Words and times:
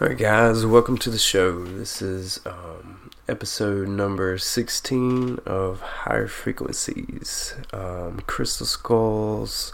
All 0.00 0.06
right, 0.06 0.16
guys, 0.16 0.64
welcome 0.64 0.96
to 0.98 1.10
the 1.10 1.18
show. 1.18 1.64
This 1.64 2.00
is 2.00 2.38
um, 2.46 3.10
episode 3.28 3.88
number 3.88 4.38
16 4.38 5.40
of 5.44 5.80
Higher 5.80 6.28
Frequencies, 6.28 7.56
um, 7.72 8.20
Crystal 8.24 8.64
Skulls, 8.64 9.72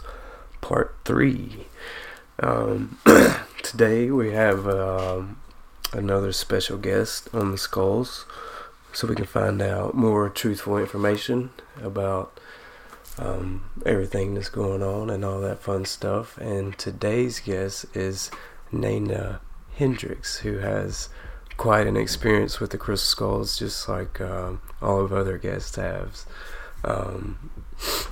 Part 0.61 0.95
3. 1.05 1.67
Um, 2.39 2.97
today 3.61 4.09
we 4.09 4.31
have 4.31 4.67
um, 4.67 5.37
another 5.93 6.31
special 6.31 6.79
guest 6.79 7.29
on 7.31 7.51
the 7.51 7.57
skulls 7.59 8.25
so 8.93 9.07
we 9.07 9.13
can 9.15 9.25
find 9.25 9.61
out 9.61 9.93
more 9.93 10.27
truthful 10.29 10.79
information 10.79 11.51
about 11.79 12.39
um, 13.19 13.69
everything 13.85 14.33
that's 14.33 14.49
going 14.49 14.81
on 14.81 15.11
and 15.11 15.23
all 15.23 15.39
that 15.41 15.61
fun 15.61 15.85
stuff. 15.85 16.35
And 16.39 16.75
today's 16.79 17.39
guest 17.39 17.85
is 17.95 18.31
Nana 18.71 19.41
Hendricks, 19.75 20.37
who 20.37 20.57
has 20.59 21.09
quite 21.57 21.87
an 21.87 21.97
experience 21.97 22.59
with 22.59 22.71
the 22.71 22.77
crystal 22.77 23.07
skulls, 23.07 23.57
just 23.57 23.87
like 23.87 24.19
um, 24.21 24.61
all 24.81 25.01
of 25.01 25.13
other 25.13 25.37
guests 25.37 25.75
have. 25.75 26.21
Um, 26.83 27.51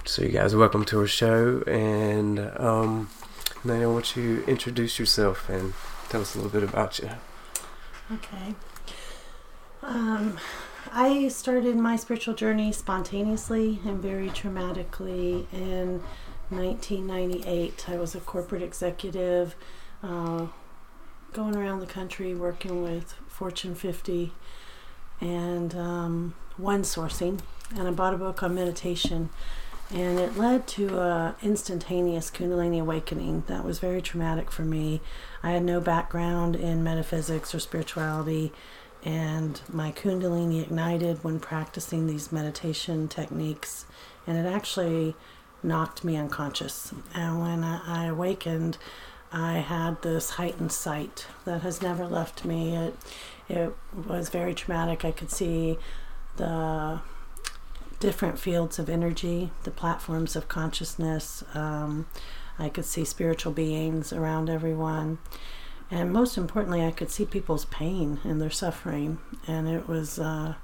so, 0.05 0.23
you 0.23 0.29
guys, 0.29 0.55
welcome 0.55 0.85
to 0.85 0.99
our 0.99 1.07
show. 1.07 1.61
And 1.67 2.39
um, 2.57 3.09
Nana, 3.63 3.87
why 3.87 3.93
don't 3.93 4.15
you 4.15 4.43
introduce 4.45 4.99
yourself 4.99 5.49
and 5.49 5.73
tell 6.09 6.21
us 6.21 6.35
a 6.35 6.39
little 6.39 6.51
bit 6.51 6.67
about 6.67 6.99
you? 6.99 7.09
Okay. 8.11 8.55
Um, 9.81 10.37
I 10.91 11.27
started 11.29 11.75
my 11.75 11.95
spiritual 11.95 12.33
journey 12.33 12.71
spontaneously 12.71 13.79
and 13.85 14.01
very 14.01 14.29
traumatically 14.29 15.45
in 15.51 16.01
1998. 16.49 17.85
I 17.89 17.95
was 17.97 18.15
a 18.15 18.19
corporate 18.19 18.61
executive, 18.61 19.55
uh, 20.01 20.47
going 21.33 21.55
around 21.55 21.79
the 21.79 21.85
country 21.85 22.35
working 22.35 22.83
with 22.83 23.13
Fortune 23.27 23.75
50 23.75 24.31
and 25.19 25.75
um, 25.75 26.35
one 26.57 26.83
sourcing. 26.83 27.39
And 27.75 27.87
I 27.87 27.91
bought 27.91 28.13
a 28.13 28.17
book 28.17 28.43
on 28.43 28.55
meditation. 28.55 29.29
And 29.91 30.19
it 30.19 30.37
led 30.37 30.67
to 30.69 30.97
a 30.97 31.35
instantaneous 31.41 32.31
Kundalini 32.31 32.79
awakening 32.79 33.43
that 33.47 33.65
was 33.65 33.79
very 33.79 34.01
traumatic 34.01 34.49
for 34.49 34.63
me. 34.63 35.01
I 35.41 35.51
had 35.51 35.63
no 35.63 35.81
background 35.81 36.55
in 36.55 36.83
metaphysics 36.83 37.53
or 37.53 37.59
spirituality 37.59 38.53
and 39.05 39.61
my 39.69 39.91
kundalini 39.91 40.61
ignited 40.61 41.23
when 41.23 41.39
practicing 41.39 42.07
these 42.07 42.31
meditation 42.31 43.07
techniques 43.07 43.85
and 44.25 44.37
it 44.37 44.49
actually 44.49 45.15
knocked 45.61 46.03
me 46.03 46.15
unconscious 46.15 46.93
and 47.13 47.39
when 47.41 47.63
i 47.63 48.05
awakened 48.05 48.77
i 49.33 49.53
had 49.53 50.01
this 50.03 50.31
heightened 50.31 50.71
sight 50.71 51.25
that 51.45 51.61
has 51.63 51.81
never 51.81 52.05
left 52.05 52.45
me. 52.45 52.75
It 52.75 52.95
it 53.49 53.75
was 54.07 54.29
very 54.29 54.53
traumatic. 54.53 55.03
I 55.03 55.11
could 55.11 55.31
see 55.31 55.77
the 56.37 57.01
different 57.99 58.39
fields 58.39 58.79
of 58.79 58.89
energy 58.89 59.51
the 59.63 59.71
platforms 59.71 60.35
of 60.35 60.47
consciousness. 60.47 61.43
Um, 61.53 62.05
i 62.59 62.69
could 62.69 62.85
see 62.85 63.03
spiritual 63.03 63.51
beings 63.51 64.13
around 64.13 64.49
everyone. 64.49 65.17
And 65.91 66.11
most 66.11 66.37
importantly, 66.37 66.83
I 66.83 66.91
could 66.91 67.11
see 67.11 67.25
people's 67.25 67.65
pain 67.65 68.19
and 68.23 68.41
their 68.41 68.49
suffering, 68.49 69.19
and 69.47 69.67
it 69.67 69.87
was 69.87 70.19
uh, 70.19 70.55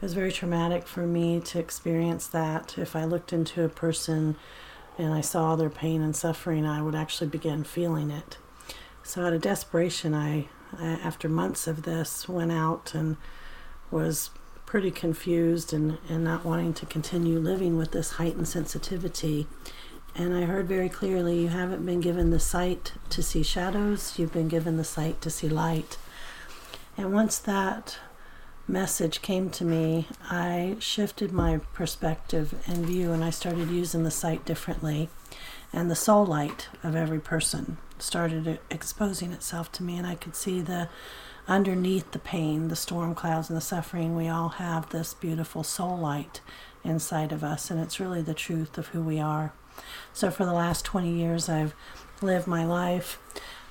it 0.00 0.04
was 0.04 0.14
very 0.14 0.32
traumatic 0.32 0.86
for 0.86 1.06
me 1.06 1.40
to 1.40 1.58
experience 1.58 2.26
that. 2.28 2.76
If 2.78 2.94
I 2.96 3.04
looked 3.04 3.32
into 3.32 3.64
a 3.64 3.68
person 3.68 4.36
and 4.98 5.12
I 5.12 5.20
saw 5.20 5.56
their 5.56 5.70
pain 5.70 6.02
and 6.02 6.16
suffering, 6.16 6.66
I 6.66 6.82
would 6.82 6.94
actually 6.94 7.28
begin 7.28 7.64
feeling 7.64 8.10
it. 8.10 8.38
So, 9.02 9.24
out 9.24 9.32
of 9.32 9.42
desperation, 9.42 10.14
I, 10.14 10.48
after 10.80 11.28
months 11.28 11.66
of 11.66 11.82
this, 11.82 12.28
went 12.28 12.52
out 12.52 12.94
and 12.94 13.16
was 13.90 14.30
pretty 14.64 14.90
confused 14.90 15.72
and, 15.72 15.98
and 16.08 16.24
not 16.24 16.44
wanting 16.44 16.74
to 16.74 16.86
continue 16.86 17.38
living 17.38 17.76
with 17.76 17.92
this 17.92 18.12
heightened 18.12 18.48
sensitivity 18.48 19.46
and 20.18 20.34
I 20.34 20.42
heard 20.42 20.66
very 20.66 20.88
clearly 20.88 21.42
you 21.42 21.48
haven't 21.48 21.84
been 21.84 22.00
given 22.00 22.30
the 22.30 22.40
sight 22.40 22.94
to 23.10 23.22
see 23.22 23.42
shadows, 23.42 24.18
you've 24.18 24.32
been 24.32 24.48
given 24.48 24.78
the 24.78 24.84
sight 24.84 25.20
to 25.20 25.30
see 25.30 25.48
light. 25.48 25.98
And 26.96 27.12
once 27.12 27.38
that 27.40 27.98
message 28.68 29.22
came 29.22 29.50
to 29.50 29.64
me, 29.64 30.08
I 30.28 30.76
shifted 30.78 31.32
my 31.32 31.58
perspective 31.72 32.54
and 32.66 32.86
view 32.86 33.12
and 33.12 33.22
I 33.24 33.30
started 33.30 33.70
using 33.70 34.04
the 34.04 34.10
sight 34.10 34.44
differently. 34.44 35.08
And 35.72 35.90
the 35.90 35.96
soul 35.96 36.24
light 36.24 36.68
of 36.82 36.96
every 36.96 37.20
person 37.20 37.76
started 37.98 38.58
exposing 38.70 39.32
itself 39.32 39.72
to 39.72 39.82
me, 39.82 39.96
and 39.98 40.06
I 40.06 40.14
could 40.14 40.36
see 40.36 40.60
the 40.60 40.88
underneath 41.48 42.12
the 42.12 42.18
pain, 42.18 42.68
the 42.68 42.76
storm 42.76 43.14
clouds, 43.14 43.50
and 43.50 43.56
the 43.56 43.62
suffering. 43.62 44.16
We 44.16 44.28
all 44.28 44.50
have 44.50 44.90
this 44.90 45.14
beautiful 45.14 45.62
soul 45.62 45.96
light 45.98 46.40
inside 46.84 47.32
of 47.32 47.44
us, 47.44 47.70
and 47.70 47.80
it's 47.80 48.00
really 48.00 48.22
the 48.22 48.34
truth 48.34 48.78
of 48.78 48.88
who 48.88 49.02
we 49.02 49.20
are. 49.20 49.52
So 50.12 50.30
for 50.30 50.44
the 50.44 50.52
last 50.52 50.84
20 50.84 51.10
years, 51.10 51.48
I've 51.48 51.74
lived 52.22 52.46
my 52.46 52.64
life 52.64 53.18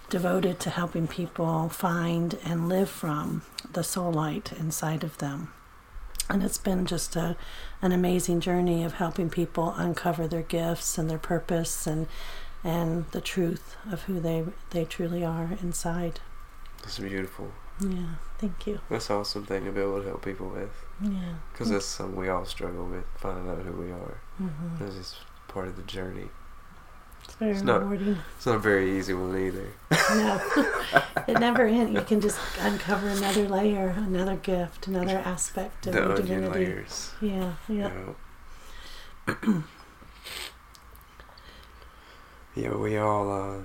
devoted 0.09 0.59
to 0.61 0.69
helping 0.69 1.07
people 1.07 1.69
find 1.69 2.37
and 2.43 2.69
live 2.69 2.89
from 2.89 3.41
the 3.71 3.83
soul 3.83 4.11
light 4.11 4.51
inside 4.53 5.03
of 5.03 5.17
them. 5.17 5.51
And 6.29 6.43
it's 6.43 6.57
been 6.57 6.85
just 6.85 7.15
a, 7.15 7.35
an 7.81 7.91
amazing 7.91 8.39
journey 8.39 8.83
of 8.83 8.93
helping 8.93 9.29
people 9.29 9.71
uncover 9.71 10.27
their 10.27 10.41
gifts 10.41 10.97
and 10.97 11.09
their 11.09 11.19
purpose 11.19 11.85
and 11.87 12.07
and 12.63 13.05
the 13.11 13.21
truth 13.21 13.75
of 13.91 14.03
who 14.03 14.19
they 14.19 14.43
they 14.71 14.85
truly 14.85 15.23
are 15.23 15.51
inside. 15.61 16.19
That's 16.81 16.97
beautiful. 16.97 17.51
Yeah, 17.79 18.15
thank 18.39 18.65
you. 18.65 18.79
That's 18.89 19.09
an 19.09 19.17
awesome 19.17 19.45
thing 19.45 19.65
to 19.65 19.71
be 19.71 19.81
able 19.81 20.01
to 20.01 20.07
help 20.07 20.25
people 20.25 20.49
with. 20.49 20.71
Yeah. 21.01 21.35
Because 21.51 21.69
that's 21.69 21.85
something 21.85 22.15
we 22.15 22.29
all 22.29 22.45
struggle 22.45 22.85
with, 22.85 23.03
finding 23.17 23.49
out 23.49 23.59
who 23.63 23.73
we 23.73 23.91
are. 23.91 24.21
Mm-hmm. 24.41 24.83
This 24.83 24.95
is 24.95 25.15
part 25.47 25.67
of 25.67 25.75
the 25.75 25.83
journey. 25.83 26.29
It's 27.25 27.33
very 27.35 27.51
It's 27.51 27.61
not- 27.63 27.81
rewarding. 27.81 28.17
It's 28.37 28.45
not 28.45 28.55
a 28.55 28.59
very 28.59 28.97
easy 28.97 29.13
one 29.13 29.37
either. 29.37 29.67
No, 29.91 30.41
it 31.27 31.39
never 31.39 31.65
ends. 31.65 31.93
You 31.93 32.01
can 32.01 32.21
just 32.21 32.39
uncover 32.61 33.07
another 33.09 33.47
layer, 33.47 33.89
another 33.97 34.35
gift, 34.37 34.87
another 34.87 35.17
aspect 35.17 35.87
of 35.87 35.93
the 35.93 35.99
your 36.01 36.15
divinity. 36.15 36.65
layers. 36.65 37.11
Yeah, 37.21 37.53
yeah. 37.67 37.91
Yeah. 39.27 39.35
yeah, 42.55 42.75
we 42.75 42.97
all 42.97 43.31
uh, 43.31 43.57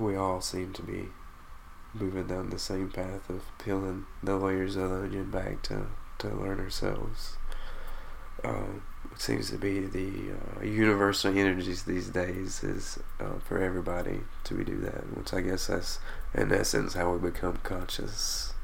we 0.00 0.16
all 0.16 0.40
seem 0.40 0.72
to 0.74 0.82
be 0.82 1.08
moving 1.92 2.26
down 2.26 2.50
the 2.50 2.58
same 2.58 2.90
path 2.90 3.28
of 3.28 3.42
peeling 3.58 4.06
the 4.22 4.36
layers 4.36 4.76
of 4.76 4.90
the 4.90 4.96
onion 5.02 5.30
back 5.30 5.62
to 5.62 5.86
to 6.18 6.28
learn 6.28 6.60
ourselves. 6.60 7.36
Um, 8.42 8.82
seems 9.16 9.50
to 9.50 9.58
be 9.58 9.80
the 9.80 10.32
uh, 10.32 10.64
universal 10.64 11.36
energies 11.36 11.84
these 11.84 12.08
days 12.08 12.62
is 12.64 12.98
uh, 13.20 13.38
for 13.46 13.58
everybody 13.58 14.20
to 14.44 14.64
do 14.64 14.80
that, 14.80 15.16
which 15.16 15.32
I 15.32 15.40
guess 15.40 15.68
that's 15.68 15.98
in 16.34 16.52
essence 16.52 16.94
how 16.94 17.12
we 17.12 17.30
become 17.30 17.58
conscious 17.62 18.54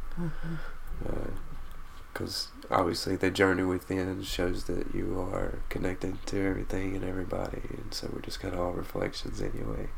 because 2.13 2.49
obviously 2.71 3.17
the 3.17 3.31
journey 3.31 3.63
within 3.63 4.23
shows 4.23 4.65
that 4.65 4.95
you 4.95 5.21
are 5.33 5.61
connected 5.69 6.25
to 6.27 6.41
everything 6.41 6.95
and 6.97 7.05
everybody, 7.05 7.63
and 7.71 7.93
so 7.93 8.11
we're 8.13 8.21
just 8.21 8.41
kind 8.41 8.55
of 8.55 8.61
all 8.61 8.73
reflections 8.73 9.41
anyway. 9.41 9.89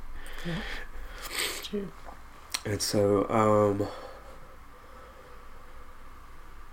It's 1.31 1.67
true. 1.67 1.91
And 2.65 2.81
so, 2.81 3.29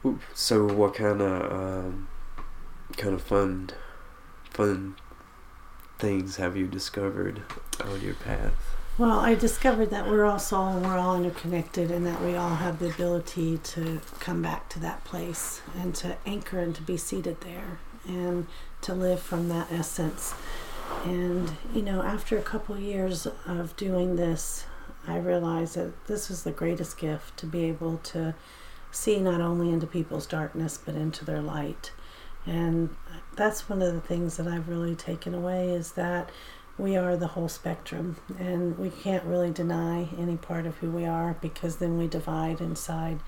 um, 0.04 0.16
so 0.34 0.66
what 0.66 0.94
kind 0.94 1.22
of 1.22 1.52
um, 1.52 2.08
kind 2.98 3.14
of 3.14 3.22
fun, 3.22 3.70
fun 4.50 4.96
things 5.98 6.38
have 6.38 6.56
you 6.56 6.68
discovered 6.68 7.42
on 7.84 8.02
your 8.02 8.16
path? 8.16 8.54
Well, 8.98 9.20
I 9.20 9.36
discovered 9.36 9.92
that 9.92 10.08
we're 10.08 10.26
all 10.26 10.40
soul 10.40 10.68
and 10.68 10.86
we're 10.86 10.98
all 10.98 11.16
interconnected, 11.16 11.90
and 11.90 12.06
that 12.06 12.22
we 12.22 12.36
all 12.36 12.56
have 12.56 12.80
the 12.80 12.90
ability 12.90 13.58
to 13.60 14.02
come 14.20 14.42
back 14.42 14.68
to 14.70 14.80
that 14.80 15.06
place 15.06 15.62
and 15.80 15.96
to 15.96 16.18
anchor 16.26 16.60
and 16.60 16.76
to 16.76 16.82
be 16.82 16.98
seated 16.98 17.40
there 17.40 17.80
and 18.06 18.48
to 18.82 18.94
live 18.94 19.22
from 19.22 19.48
that 19.50 19.72
essence. 19.72 20.34
And, 21.06 21.54
you 21.74 21.82
know, 21.82 22.02
after 22.02 22.38
a 22.38 22.42
couple 22.42 22.78
years 22.78 23.26
of 23.46 23.76
doing 23.78 24.18
this, 24.18 24.66
I 25.08 25.18
realized 25.18 25.76
that 25.76 26.08
this 26.08 26.28
was 26.28 26.44
the 26.44 26.52
greatest 26.52 26.98
gift 26.98 27.38
to 27.38 27.46
be 27.46 27.64
able 27.66 27.98
to 27.98 28.36
see 28.92 29.20
not 29.20 29.40
only 29.40 29.70
into 29.70 29.88
people's 29.88 30.26
darkness 30.26 30.78
but 30.84 30.96
into 30.96 31.24
their 31.24 31.42
light. 31.42 31.92
And 32.50 32.90
that's 33.36 33.70
one 33.70 33.82
of 33.82 33.94
the 33.94 34.02
things 34.02 34.38
that 34.38 34.48
I've 34.48 34.68
really 34.68 34.96
taken 34.96 35.34
away 35.34 35.70
is 35.70 35.92
that 35.94 36.30
we 36.78 36.96
are 36.96 37.16
the 37.16 37.28
whole 37.28 37.50
spectrum 37.50 38.16
and 38.40 38.78
we 38.78 38.90
can't 38.90 39.24
really 39.26 39.52
deny 39.52 40.08
any 40.18 40.38
part 40.38 40.66
of 40.66 40.78
who 40.78 40.90
we 40.90 41.06
are 41.06 41.36
because 41.42 41.76
then 41.76 41.98
we 41.98 42.08
divide 42.08 42.60
inside. 42.60 43.20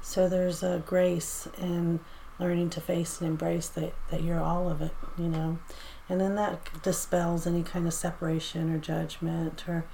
So 0.00 0.28
there's 0.28 0.62
a 0.62 0.82
grace 0.86 1.48
in 1.58 2.00
learning 2.38 2.70
to 2.70 2.80
face 2.80 3.20
and 3.20 3.28
embrace 3.28 3.68
that, 3.70 3.92
that 4.10 4.22
you're 4.22 4.40
all 4.40 4.70
of 4.70 4.80
it 4.80 4.94
you 5.18 5.28
know? 5.28 5.58
And 6.08 6.20
then 6.20 6.34
that 6.36 6.82
dispels 6.82 7.46
any 7.46 7.62
kind 7.62 7.86
of 7.86 7.94
separation 7.94 8.72
or 8.72 8.78
judgment 8.78 9.68
or 9.68 9.84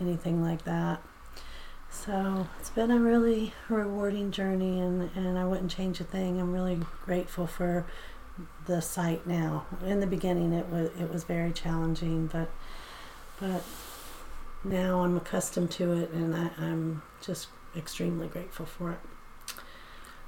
anything 0.00 0.42
like 0.42 0.64
that. 0.64 1.02
So 1.90 2.46
it's 2.58 2.70
been 2.70 2.90
a 2.90 2.98
really 2.98 3.52
rewarding 3.68 4.30
journey, 4.30 4.80
and, 4.80 5.10
and 5.16 5.36
I 5.36 5.44
wouldn't 5.44 5.72
change 5.72 6.00
a 6.00 6.04
thing. 6.04 6.40
I'm 6.40 6.52
really 6.52 6.80
grateful 7.04 7.46
for 7.46 7.84
the 8.66 8.80
sight 8.80 9.26
now. 9.26 9.66
In 9.84 10.00
the 10.00 10.06
beginning, 10.06 10.52
it 10.52 10.68
was 10.68 10.90
it 10.98 11.10
was 11.12 11.24
very 11.24 11.52
challenging, 11.52 12.26
but 12.26 12.50
but 13.40 13.62
now 14.64 15.02
I'm 15.02 15.16
accustomed 15.16 15.70
to 15.72 15.92
it, 15.92 16.10
and 16.10 16.34
I, 16.34 16.50
I'm 16.58 17.02
just 17.22 17.48
extremely 17.76 18.28
grateful 18.28 18.66
for 18.66 18.92
it. 18.92 18.98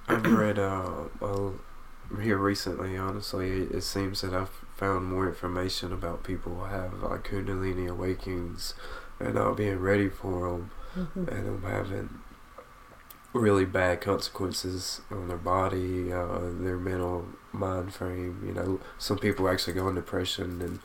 I've 0.09 0.27
read 0.27 0.59
uh, 0.59 1.05
well, 1.21 1.55
here 2.21 2.39
recently. 2.39 2.97
Honestly, 2.97 3.63
it 3.63 3.83
seems 3.83 4.21
that 4.23 4.35
I've 4.35 4.51
found 4.77 5.07
more 5.07 5.29
information 5.29 5.93
about 5.93 6.25
people 6.25 6.55
who 6.57 6.65
have 6.65 7.03
like 7.03 7.25
Kundalini 7.29 7.89
awakenings 7.89 8.75
and 9.21 9.35
not 9.35 9.57
being 9.57 9.79
ready 9.79 10.09
for 10.09 10.49
them, 10.51 10.71
Mm-hmm. 10.97 11.27
and 11.29 11.47
them 11.47 11.63
having 11.63 12.09
really 13.33 13.65
bad 13.65 14.01
consequences 14.03 15.01
on 15.11 15.29
their 15.29 15.39
body, 15.39 16.13
uh, 16.13 16.39
their 16.61 16.77
mental 16.77 17.27
mind 17.53 17.95
frame. 17.95 18.43
You 18.47 18.53
know, 18.55 18.81
some 18.99 19.19
people 19.19 19.49
actually 19.49 19.75
go 19.75 19.89
in 19.89 19.95
depression 19.95 20.61
and 20.63 20.81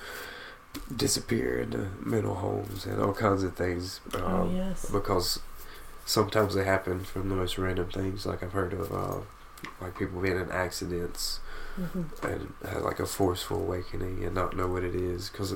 disappear 0.96 1.60
into 1.60 1.90
mental 2.04 2.36
homes 2.36 2.86
and 2.86 3.02
all 3.02 3.14
kinds 3.14 3.44
of 3.44 3.56
things. 3.56 4.00
Um, 4.16 4.24
oh 4.24 4.52
yes. 4.54 4.86
because 4.92 5.40
sometimes 6.06 6.56
they 6.56 6.64
happen 6.64 7.04
from 7.04 7.30
the 7.30 7.36
most 7.36 7.58
random 7.58 7.90
things. 7.90 8.26
Like 8.26 8.44
I've 8.44 8.54
heard 8.54 8.74
of, 8.74 8.92
uh, 8.94 9.22
like 9.82 9.98
people 9.98 10.22
being 10.22 10.40
in 10.40 10.52
accidents 10.52 11.40
hmm 11.76 12.04
and 12.24 12.54
have 12.68 12.84
like 12.84 13.00
a 13.00 13.06
forceful 13.06 13.60
awakening 13.62 14.24
and 14.24 14.34
not 14.36 14.56
know 14.56 14.68
what 14.68 14.84
it 14.84 14.96
is. 14.96 15.30
Because, 15.30 15.56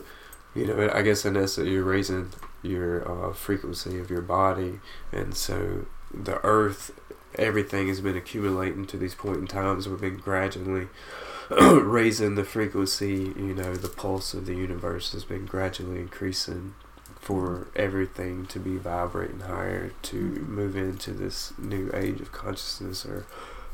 you 0.56 0.68
know, 0.68 0.90
I 0.94 1.02
guess 1.02 1.25
in 1.25 1.38
essence, 1.38 1.68
you're 1.68 1.84
raising 1.84 2.30
your 2.62 3.10
uh, 3.30 3.34
frequency 3.34 4.00
of 4.00 4.10
your 4.10 4.22
body, 4.22 4.80
and 5.12 5.36
so 5.36 5.86
the 6.13 6.44
earth, 6.46 6.92
everything 7.36 7.88
has 7.88 8.01
been 8.01 8.18
accumulating 8.18 8.86
to 8.88 8.98
these 8.98 9.16
point 9.16 9.38
in 9.38 9.48
times. 9.48 9.88
We've 9.88 10.00
been 10.00 10.18
gradually 10.18 10.88
raising 11.50 12.36
the 12.36 12.44
frequency. 12.44 13.33
You 13.36 13.56
know, 13.56 13.75
the 13.75 13.89
pulse 13.89 14.33
of 14.33 14.45
the 14.45 14.56
universe 14.56 15.12
has 15.13 15.24
been 15.24 15.45
gradually 15.45 16.00
increasing 16.00 16.75
for 17.22 17.68
everything 17.75 18.48
to 18.48 18.60
be 18.60 18.78
vibrating 18.78 19.42
higher 19.42 19.92
to 20.01 20.16
move 20.16 20.75
into 20.75 21.12
this 21.12 21.54
new 21.57 21.92
age 21.94 22.19
of 22.19 22.31
consciousness 22.31 23.06
or 23.06 23.28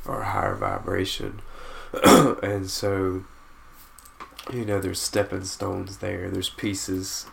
or 0.06 0.24
higher 0.24 0.56
vibration 0.56 1.42
and 2.44 2.69
so 2.69 3.24
you 4.51 4.65
know 4.65 4.80
there's 4.80 5.01
stepping 5.01 5.45
stones 5.45 5.98
there 5.98 6.30
there's 6.30 6.50
pieces 6.50 7.25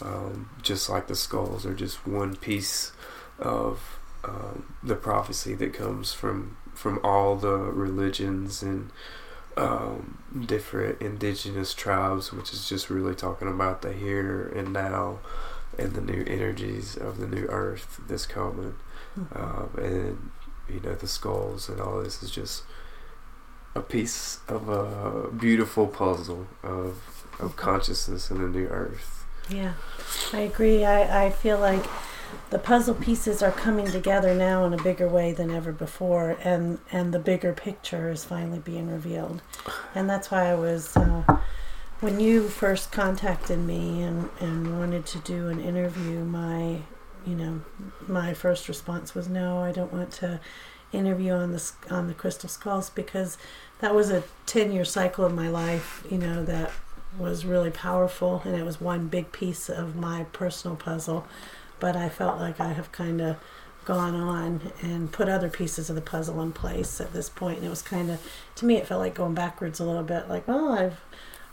um, 0.00 0.48
just 0.62 0.88
like 0.88 1.06
the 1.06 1.14
skulls 1.14 1.66
are 1.66 1.74
just 1.74 2.06
one 2.06 2.36
piece 2.36 2.92
of 3.38 3.97
um, 4.24 4.74
the 4.82 4.94
prophecy 4.96 5.54
that 5.54 5.72
comes 5.72 6.12
from 6.12 6.56
from 6.74 7.00
all 7.02 7.36
the 7.36 7.56
religions 7.56 8.62
and 8.62 8.90
um, 9.56 10.22
different 10.46 11.00
indigenous 11.02 11.74
tribes 11.74 12.32
which 12.32 12.52
is 12.52 12.68
just 12.68 12.90
really 12.90 13.14
talking 13.14 13.48
about 13.48 13.82
the 13.82 13.92
here 13.92 14.52
and 14.54 14.72
now 14.72 15.18
and 15.78 15.94
the 15.94 16.00
new 16.00 16.24
energies 16.26 16.96
of 16.96 17.18
the 17.18 17.26
new 17.26 17.46
earth 17.46 18.00
that's 18.08 18.26
coming 18.26 18.74
Mm-hmm. 19.18 19.42
um, 19.42 19.84
and 19.84 20.30
you 20.68 20.80
know 20.80 20.94
the 20.94 21.08
skulls 21.08 21.68
and 21.68 21.80
all 21.80 22.02
this 22.02 22.22
is 22.22 22.30
just 22.30 22.62
a 23.74 23.80
piece 23.80 24.40
of 24.48 24.68
a 24.68 25.30
beautiful 25.30 25.86
puzzle 25.86 26.46
of 26.62 27.26
of 27.40 27.56
consciousness 27.56 28.30
in 28.30 28.40
the 28.40 28.48
new 28.48 28.66
earth. 28.66 29.24
Yeah, 29.48 29.74
I 30.32 30.40
agree. 30.40 30.84
I, 30.84 31.26
I 31.26 31.30
feel 31.30 31.58
like 31.58 31.84
the 32.50 32.58
puzzle 32.58 32.94
pieces 32.94 33.42
are 33.42 33.50
coming 33.50 33.90
together 33.90 34.34
now 34.34 34.64
in 34.64 34.72
a 34.72 34.82
bigger 34.82 35.08
way 35.08 35.32
than 35.32 35.50
ever 35.50 35.72
before, 35.72 36.36
and, 36.42 36.78
and 36.90 37.12
the 37.12 37.18
bigger 37.18 37.52
picture 37.52 38.10
is 38.10 38.24
finally 38.24 38.58
being 38.58 38.90
revealed. 38.90 39.42
And 39.94 40.08
that's 40.08 40.30
why 40.30 40.50
I 40.50 40.54
was, 40.54 40.96
uh, 40.96 41.38
when 42.00 42.20
you 42.20 42.48
first 42.48 42.90
contacted 42.90 43.58
me 43.58 44.02
and, 44.02 44.30
and 44.40 44.78
wanted 44.78 45.04
to 45.06 45.18
do 45.18 45.48
an 45.48 45.60
interview, 45.60 46.24
my, 46.24 46.80
you 47.26 47.34
know, 47.34 47.60
my 48.06 48.32
first 48.32 48.68
response 48.68 49.14
was 49.14 49.28
no, 49.28 49.58
I 49.58 49.72
don't 49.72 49.92
want 49.92 50.12
to 50.12 50.40
interview 50.90 51.32
on 51.32 51.52
the 51.52 51.70
on 51.90 52.06
the 52.06 52.14
crystal 52.14 52.48
skulls 52.48 52.88
because 52.88 53.36
that 53.80 53.94
was 53.94 54.10
a 54.10 54.22
10 54.46 54.72
year 54.72 54.84
cycle 54.84 55.24
of 55.24 55.34
my 55.34 55.48
life, 55.48 56.02
you 56.10 56.16
know, 56.16 56.42
that 56.44 56.70
was 57.18 57.44
really 57.44 57.70
powerful 57.70 58.42
and 58.44 58.54
it 58.54 58.64
was 58.64 58.80
one 58.80 59.08
big 59.08 59.32
piece 59.32 59.68
of 59.68 59.96
my 59.96 60.24
personal 60.32 60.76
puzzle 60.76 61.26
but 61.80 61.96
i 61.96 62.08
felt 62.08 62.38
like 62.38 62.60
i 62.60 62.72
have 62.72 62.90
kind 62.92 63.20
of 63.20 63.36
gone 63.84 64.14
on 64.14 64.72
and 64.82 65.10
put 65.12 65.28
other 65.28 65.48
pieces 65.48 65.88
of 65.88 65.96
the 65.96 66.02
puzzle 66.02 66.42
in 66.42 66.52
place 66.52 67.00
at 67.00 67.12
this 67.14 67.30
point 67.30 67.56
and 67.58 67.66
it 67.66 67.70
was 67.70 67.80
kind 67.82 68.10
of 68.10 68.20
to 68.54 68.66
me 68.66 68.76
it 68.76 68.86
felt 68.86 69.00
like 69.00 69.14
going 69.14 69.34
backwards 69.34 69.80
a 69.80 69.84
little 69.84 70.02
bit 70.02 70.28
like 70.28 70.46
well 70.46 70.72
i've 70.72 71.00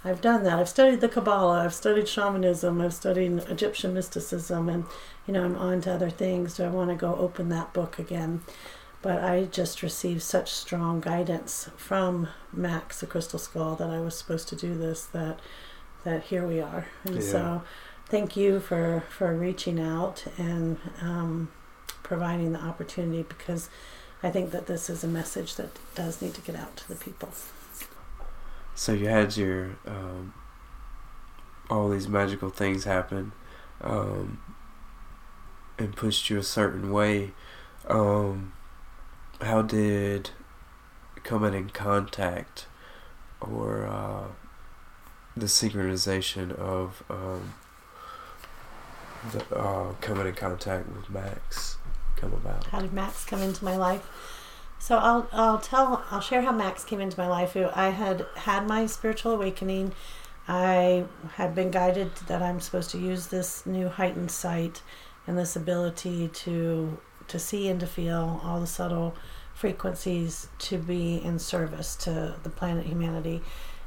i've 0.04 0.20
done 0.20 0.44
that 0.44 0.60
i've 0.60 0.68
studied 0.68 1.00
the 1.00 1.08
kabbalah 1.08 1.64
i've 1.64 1.74
studied 1.74 2.08
shamanism 2.10 2.82
i've 2.82 2.94
studied 2.94 3.32
egyptian 3.50 3.94
mysticism 3.94 4.68
and 4.68 4.84
you 5.26 5.34
know 5.34 5.46
i'm 5.46 5.56
on 5.56 5.80
to 5.80 5.94
other 5.94 6.10
things 6.10 6.56
do 6.58 6.64
i 6.64 6.68
want 6.68 6.90
to 6.90 6.96
go 6.96 7.16
open 7.16 7.48
that 7.48 7.72
book 7.72 7.98
again 8.00 8.42
but 9.02 9.24
I 9.24 9.44
just 9.44 9.84
received 9.84 10.24
such 10.24 10.52
strong 10.52 11.00
guidance 11.00 11.70
from 11.78 12.28
Max, 12.52 13.02
the 13.02 13.06
Crystal 13.06 13.38
Skull, 13.38 13.76
that 13.76 13.92
I 13.92 14.00
was 14.00 14.18
supposed 14.18 14.50
to 14.50 14.56
do 14.56 14.76
this. 14.76 15.06
That 15.06 15.40
that 16.06 16.24
here 16.24 16.48
we 16.48 16.60
are, 16.60 16.88
and 17.04 17.16
Yeah. 17.18 17.22
so 17.22 17.62
thank 18.08 18.36
you 18.36 18.60
for 18.60 19.04
for 19.10 19.36
reaching 19.36 19.80
out 19.80 20.26
and 20.38 20.78
um, 21.02 21.52
providing 22.04 22.54
the 22.54 22.60
opportunity 22.60 23.24
because 23.24 23.70
I 24.24 24.30
think 24.30 24.52
that 24.52 24.68
this 24.68 24.90
is 24.90 25.04
a 25.04 25.08
message 25.08 25.56
that 25.56 25.70
does 25.94 26.22
need 26.22 26.34
to 26.36 26.42
get 26.42 26.56
out 26.56 26.76
to 26.78 26.88
the 26.88 26.96
people. 26.96 27.30
So 28.74 28.94
you 28.94 29.08
had 29.08 29.38
your 29.38 29.78
um, 29.86 30.34
all 31.70 31.90
these 31.90 32.08
magical 32.08 32.50
things 32.50 32.84
happen, 32.84 33.32
um, 33.82 34.40
and 35.78 35.96
pushed 35.96 36.30
you 36.30 36.38
a 36.38 36.44
certain 36.44 36.92
way. 36.92 37.32
Um, 37.88 38.54
how 39.42 39.62
did 39.62 40.32
coming 41.24 41.54
in 41.54 41.70
contact 41.70 42.68
or 43.42 43.86
uh, 43.86 44.28
the 45.36 45.48
synchronization 45.48 46.52
of 46.58 47.04
um, 47.10 47.54
the 49.32 49.58
uh, 49.58 49.94
coming 50.02 50.28
in 50.28 50.34
contact 50.34 50.88
with 50.90 51.10
Max 51.10 51.78
come 52.16 52.34
about? 52.34 52.66
How 52.68 52.80
did 52.80 52.94
Max 52.94 53.26
come 53.26 53.42
into 53.42 53.64
my 53.64 53.76
life? 53.76 54.08
So 54.80 54.98
I'll 54.98 55.28
I'll 55.32 55.60
tell 55.60 56.04
I'll 56.12 56.22
share 56.22 56.42
how 56.42 56.52
Max 56.52 56.84
came 56.84 57.00
into 57.00 57.20
my 57.20 57.28
life. 57.28 57.56
I 57.56 57.90
had 57.90 58.26
had 58.36 58.68
my 58.68 58.86
spiritual 58.86 59.34
awakening. 59.34 59.94
I 60.48 61.06
had 61.36 61.56
been 61.56 61.72
guided 61.72 62.16
that 62.28 62.42
I'm 62.42 62.60
supposed 62.60 62.92
to 62.92 63.00
use 63.00 63.28
this 63.28 63.66
new 63.66 63.90
heightened 63.90 64.30
sight 64.30 64.82
and 65.26 65.38
this 65.38 65.56
ability 65.56 66.28
to 66.28 66.98
to 67.28 67.40
see 67.40 67.68
and 67.68 67.80
to 67.80 67.88
feel 67.88 68.42
all 68.44 68.60
the 68.60 68.68
subtle 68.68 69.16
frequencies 69.56 70.50
to 70.60 70.78
be 70.78 71.24
in 71.24 71.40
service 71.40 71.96
to 71.96 72.36
the 72.44 72.50
planet 72.50 72.86
humanity. 72.86 73.42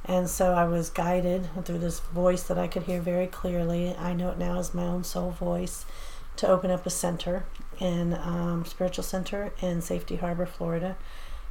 And 0.04 0.28
so 0.28 0.54
I 0.54 0.64
was 0.64 0.90
guided 0.90 1.48
through 1.64 1.78
this 1.78 2.00
voice 2.00 2.42
that 2.44 2.58
I 2.58 2.66
could 2.66 2.84
hear 2.84 3.00
very 3.00 3.26
clearly. 3.26 3.94
I 3.96 4.14
know 4.14 4.30
it 4.30 4.38
now 4.38 4.58
as 4.58 4.72
my 4.72 4.84
own 4.84 5.04
soul 5.04 5.30
voice 5.30 5.84
to 6.36 6.48
open 6.48 6.70
up 6.70 6.86
a 6.86 6.90
center 6.90 7.44
in 7.78 8.14
um, 8.14 8.64
spiritual 8.64 9.04
center 9.04 9.52
in 9.60 9.82
Safety 9.82 10.16
Harbor, 10.16 10.46
Florida. 10.46 10.96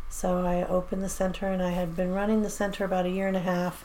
So 0.09 0.45
I 0.45 0.65
opened 0.65 1.03
the 1.03 1.09
center, 1.09 1.47
and 1.47 1.61
I 1.61 1.71
had 1.71 1.95
been 1.95 2.13
running 2.13 2.41
the 2.41 2.49
center 2.49 2.85
about 2.85 3.05
a 3.05 3.09
year 3.09 3.27
and 3.27 3.35
a 3.35 3.41
half 3.41 3.83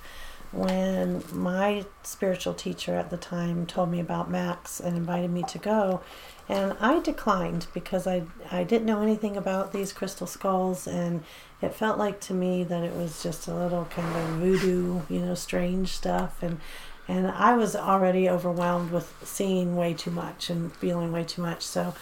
when 0.52 1.24
my 1.32 1.84
spiritual 2.02 2.52
teacher 2.52 2.94
at 2.94 3.10
the 3.10 3.16
time 3.16 3.66
told 3.66 3.90
me 3.90 4.00
about 4.00 4.30
Max 4.30 4.80
and 4.80 4.96
invited 4.96 5.30
me 5.30 5.42
to 5.48 5.58
go. 5.58 6.02
And 6.48 6.76
I 6.78 7.00
declined 7.00 7.66
because 7.72 8.06
I, 8.06 8.24
I 8.50 8.62
didn't 8.62 8.86
know 8.86 9.00
anything 9.00 9.36
about 9.36 9.72
these 9.72 9.92
crystal 9.92 10.26
skulls, 10.26 10.86
and 10.86 11.24
it 11.62 11.74
felt 11.74 11.98
like 11.98 12.20
to 12.22 12.34
me 12.34 12.64
that 12.64 12.82
it 12.82 12.94
was 12.94 13.22
just 13.22 13.48
a 13.48 13.54
little 13.54 13.86
kind 13.86 14.14
of 14.14 14.28
voodoo, 14.38 15.00
you 15.08 15.20
know, 15.20 15.34
strange 15.34 15.88
stuff. 15.88 16.42
And 16.42 16.60
and 17.08 17.28
I 17.28 17.54
was 17.54 17.74
already 17.74 18.28
overwhelmed 18.28 18.92
with 18.92 19.12
seeing 19.24 19.74
way 19.76 19.92
too 19.92 20.10
much 20.10 20.50
and 20.50 20.72
feeling 20.76 21.10
way 21.12 21.24
too 21.24 21.42
much. 21.42 21.62
So 21.62 21.94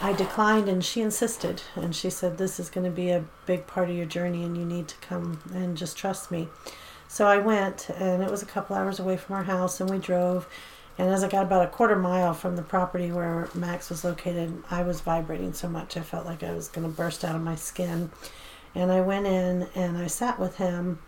I 0.00 0.12
declined, 0.12 0.68
and 0.68 0.84
she 0.84 1.00
insisted, 1.00 1.62
and 1.74 1.96
she 1.96 2.10
said, 2.10 2.36
"This 2.36 2.60
is 2.60 2.68
going 2.68 2.84
to 2.84 2.90
be 2.90 3.10
a 3.10 3.24
big 3.46 3.66
part 3.66 3.88
of 3.88 3.96
your 3.96 4.06
journey, 4.06 4.44
and 4.44 4.56
you 4.56 4.64
need 4.64 4.88
to 4.88 4.96
come 4.96 5.40
and 5.54 5.76
just 5.76 5.96
trust 5.96 6.30
me." 6.30 6.48
So 7.10 7.26
I 7.26 7.38
went, 7.38 7.90
and 7.90 8.22
it 8.22 8.30
was 8.30 8.40
a 8.40 8.46
couple 8.46 8.76
hours 8.76 9.00
away 9.00 9.16
from 9.16 9.34
our 9.34 9.42
house, 9.42 9.80
and 9.80 9.90
we 9.90 9.98
drove. 9.98 10.46
And 10.96 11.10
as 11.10 11.24
I 11.24 11.28
got 11.28 11.42
about 11.42 11.64
a 11.64 11.68
quarter 11.68 11.96
mile 11.96 12.34
from 12.34 12.54
the 12.54 12.62
property 12.62 13.10
where 13.10 13.48
Max 13.52 13.90
was 13.90 14.04
located, 14.04 14.62
I 14.70 14.82
was 14.82 15.00
vibrating 15.00 15.52
so 15.52 15.68
much 15.68 15.96
I 15.96 16.02
felt 16.02 16.24
like 16.24 16.44
I 16.44 16.52
was 16.52 16.68
going 16.68 16.88
to 16.88 16.96
burst 16.96 17.24
out 17.24 17.34
of 17.34 17.42
my 17.42 17.56
skin. 17.56 18.12
And 18.76 18.92
I 18.92 19.00
went 19.00 19.26
in 19.26 19.66
and 19.74 19.98
I 19.98 20.06
sat 20.06 20.38
with 20.38 20.58
him, 20.58 21.00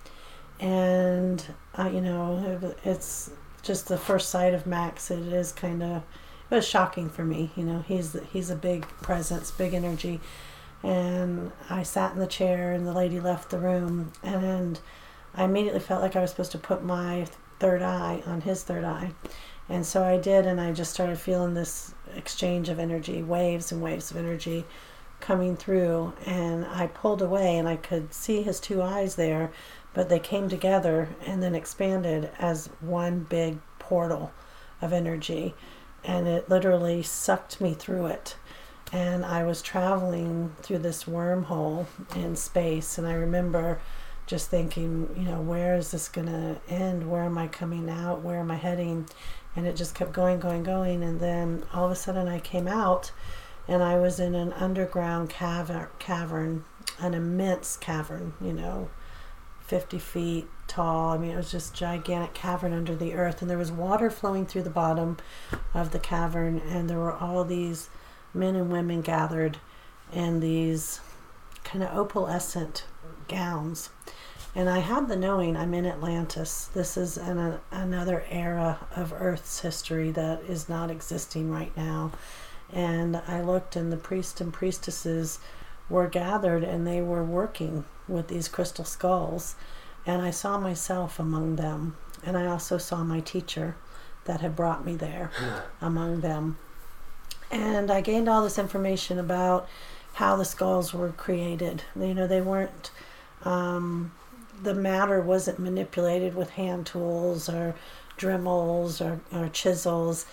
and 0.59 1.47
uh, 1.79 1.89
you 1.95 2.01
know, 2.01 2.59
it, 2.61 2.79
it's 2.85 3.31
just 3.63 3.87
the 3.87 3.97
first 3.97 4.29
sight 4.29 4.55
of 4.55 4.67
Max. 4.67 5.09
It 5.09 5.33
is 5.33 5.53
kind 5.53 5.85
of 5.85 6.03
it 6.51 6.55
was 6.57 6.67
shocking 6.67 7.11
for 7.11 7.25
me. 7.25 7.53
You 7.55 7.63
know, 7.63 7.85
he's 7.87 8.17
he's 8.33 8.51
a 8.51 8.57
big 8.57 8.89
presence, 9.03 9.53
big 9.53 9.73
energy, 9.73 10.21
and 10.83 11.53
I 11.71 11.85
sat 11.85 12.13
in 12.13 12.19
the 12.19 12.27
chair, 12.27 12.73
and 12.73 12.89
the 12.89 12.93
lady 12.93 13.21
left 13.21 13.51
the 13.51 13.61
room, 13.61 14.11
and 14.25 14.81
I 15.35 15.45
immediately 15.45 15.81
felt 15.81 16.03
like 16.03 16.17
I 16.17 16.21
was 16.21 16.31
supposed 16.31 16.53
to 16.53 16.59
put 16.59 16.85
my 16.85 17.27
third 17.59 17.83
eye 17.83 18.23
on 18.27 18.43
his 18.43 18.63
third 18.63 18.85
eye, 18.85 19.13
and 19.69 19.87
so 19.87 20.03
I 20.03 20.19
did, 20.19 20.47
and 20.47 20.61
I 20.61 20.73
just 20.73 20.93
started 20.93 21.19
feeling 21.19 21.55
this 21.55 21.95
exchange 22.15 22.69
of 22.69 22.79
energy, 22.79 23.23
waves 23.23 23.73
and 23.73 23.81
waves 23.81 24.11
of 24.11 24.17
energy 24.17 24.65
coming 25.21 25.57
through, 25.57 26.13
and 26.27 26.67
I 26.67 26.89
pulled 26.89 27.23
away, 27.23 27.57
and 27.57 27.69
I 27.69 27.77
could 27.77 28.13
see 28.13 28.43
his 28.43 28.61
two 28.61 28.83
eyes 28.83 29.15
there, 29.15 29.53
but 29.95 30.09
they 30.09 30.19
came 30.19 30.49
together 30.49 31.09
and 31.25 31.43
then 31.43 31.55
expanded 31.55 32.31
as 32.39 32.67
one 32.81 33.21
big 33.21 33.59
portal 33.79 34.33
of 34.81 34.93
energy. 34.93 35.55
And 36.05 36.27
it 36.27 36.49
literally 36.49 37.03
sucked 37.03 37.61
me 37.61 37.75
through 37.75 38.07
it. 38.07 38.37
And 38.93 39.25
I 39.25 39.45
was 39.45 39.63
traveling 39.63 40.57
through 40.61 40.79
this 40.79 41.05
wormhole 41.05 41.87
in 42.17 42.35
space, 42.35 42.99
and 42.99 43.07
I 43.07 43.15
remember 43.15 43.81
just 44.27 44.51
thinking, 44.51 45.09
you 45.17 45.25
know, 45.25 45.41
where 45.41 45.75
is 45.75 45.91
this 45.91 46.09
going 46.09 46.29
to 46.29 46.57
end? 46.69 47.11
Where 47.11 47.25
am 47.25 47.39
I 47.39 47.49
coming 47.49 47.91
out? 47.91 48.23
Where 48.23 48.41
am 48.41 48.51
I 48.51 48.57
heading? 48.57 49.09
And 49.57 49.67
it 49.67 49.77
just 49.77 49.95
kept 49.95 50.13
going, 50.13 50.41
going, 50.41 50.63
going. 50.63 51.03
And 51.03 51.21
then 51.21 51.65
all 51.75 51.87
of 51.87 51.91
a 51.91 51.97
sudden 51.97 52.29
I 52.29 52.39
came 52.39 52.69
out 52.69 53.13
and 53.69 53.83
I 53.83 53.99
was 53.99 54.19
in 54.19 54.35
an 54.35 54.53
underground 54.55 55.31
cavern, 55.31 55.89
cavern 55.99 56.65
an 57.01 57.15
immense 57.15 57.77
cavern, 57.77 58.35
you 58.41 58.53
know, 58.53 58.91
50 59.67 59.99
feet 59.99 60.49
tall. 60.67 61.11
I 61.11 61.19
mean, 61.19 61.31
it 61.31 61.37
was 61.37 61.51
just 61.51 61.75
gigantic 61.75 62.35
cavern 62.35 62.73
under 62.73 62.95
the 62.95 63.15
earth, 63.15 63.41
and 63.41 63.51
there 63.51 63.59
was 63.59 63.73
water 63.73 64.11
flowing 64.11 64.47
through 64.47 64.63
the 64.63 64.71
bottom 64.71 65.17
of 65.75 65.93
the 65.93 65.99
cavern, 65.99 66.61
and 66.69 66.91
there 66.91 66.99
were 66.99 67.13
all 67.13 67.45
these 67.45 67.89
men 68.35 68.57
and 68.57 68.71
women 68.71 69.01
gathered 69.01 69.59
in 70.13 70.41
these 70.41 71.01
kind 71.65 71.85
of 71.85 71.91
opalescent 71.91 72.85
gowns. 73.33 73.91
And 74.55 74.69
I 74.69 74.81
had 74.81 75.09
the 75.09 75.17
knowing 75.17 75.57
I'm 75.57 75.73
in 75.73 75.87
Atlantis. 75.87 76.67
This 76.75 76.97
is 76.97 77.17
an, 77.17 77.39
a, 77.39 77.61
another 77.71 78.25
era 78.29 78.81
of 78.95 79.13
Earth's 79.13 79.61
history 79.61 80.11
that 80.11 80.43
is 80.43 80.69
not 80.69 80.91
existing 80.91 81.51
right 81.51 81.75
now. 81.77 82.13
And 82.73 83.17
I 83.27 83.41
looked, 83.41 83.77
and 83.77 83.91
the 83.91 83.97
priests 83.97 84.41
and 84.41 84.53
priestesses 84.53 85.39
were 85.89 86.09
gathered 86.09 86.65
and 86.65 86.87
they 86.87 87.01
were 87.01 87.25
working 87.25 87.85
with 88.09 88.29
these 88.29 88.49
crystal 88.49 88.85
skulls. 88.85 89.57
And 90.05 90.21
I 90.21 90.31
saw 90.31 90.59
myself 90.59 91.19
among 91.19 91.57
them. 91.57 91.97
And 92.25 92.37
I 92.37 92.47
also 92.47 92.79
saw 92.79 93.03
my 93.05 93.21
teacher 93.21 93.77
that 94.25 94.41
had 94.41 94.57
brought 94.57 94.85
me 94.85 94.97
there 94.97 95.31
hmm. 95.35 95.85
among 95.85 96.21
them. 96.21 96.59
And 97.51 97.91
I 97.91 98.01
gained 98.01 98.29
all 98.29 98.43
this 98.43 98.59
information 98.59 99.19
about 99.19 99.69
how 100.15 100.37
the 100.37 100.45
skulls 100.45 100.95
were 100.95 101.11
created. 101.11 101.85
You 101.95 102.15
know, 102.15 102.27
they 102.27 102.41
weren't, 102.41 102.91
um, 103.45 104.13
the 104.63 104.75
matter 104.75 105.21
wasn't 105.21 105.59
manipulated 105.59 106.35
with 106.35 106.51
hand 106.51 106.87
tools 106.87 107.49
or 107.49 107.75
Dremels 108.19 109.01
or, 109.01 109.21
or 109.37 109.49
chisels. 109.49 110.27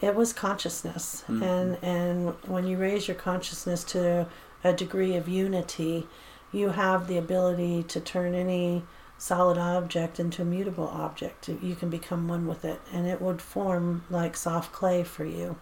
It 0.00 0.14
was 0.14 0.32
consciousness. 0.32 1.24
Mm-hmm. 1.28 1.42
And, 1.42 1.78
and 1.82 2.28
when 2.46 2.66
you 2.66 2.76
raise 2.76 3.08
your 3.08 3.16
consciousness 3.16 3.84
to 3.84 4.26
a 4.64 4.72
degree 4.72 5.16
of 5.16 5.28
unity, 5.28 6.06
you 6.52 6.70
have 6.70 7.06
the 7.06 7.16
ability 7.16 7.82
to 7.84 8.00
turn 8.00 8.34
any 8.34 8.82
solid 9.18 9.58
object 9.58 10.18
into 10.18 10.42
a 10.42 10.44
mutable 10.44 10.88
object. 10.88 11.48
You 11.48 11.74
can 11.74 11.90
become 11.90 12.26
one 12.26 12.46
with 12.46 12.64
it, 12.64 12.80
and 12.92 13.06
it 13.06 13.20
would 13.20 13.40
form 13.42 14.02
like 14.10 14.36
soft 14.36 14.72
clay 14.72 15.04
for 15.04 15.24
you. 15.24 15.56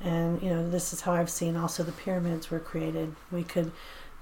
And 0.00 0.42
you 0.42 0.50
know, 0.50 0.68
this 0.68 0.92
is 0.92 1.02
how 1.02 1.12
I've 1.12 1.30
seen 1.30 1.56
also 1.56 1.82
the 1.82 1.92
pyramids 1.92 2.50
were 2.50 2.58
created. 2.58 3.14
We 3.30 3.44
could, 3.44 3.70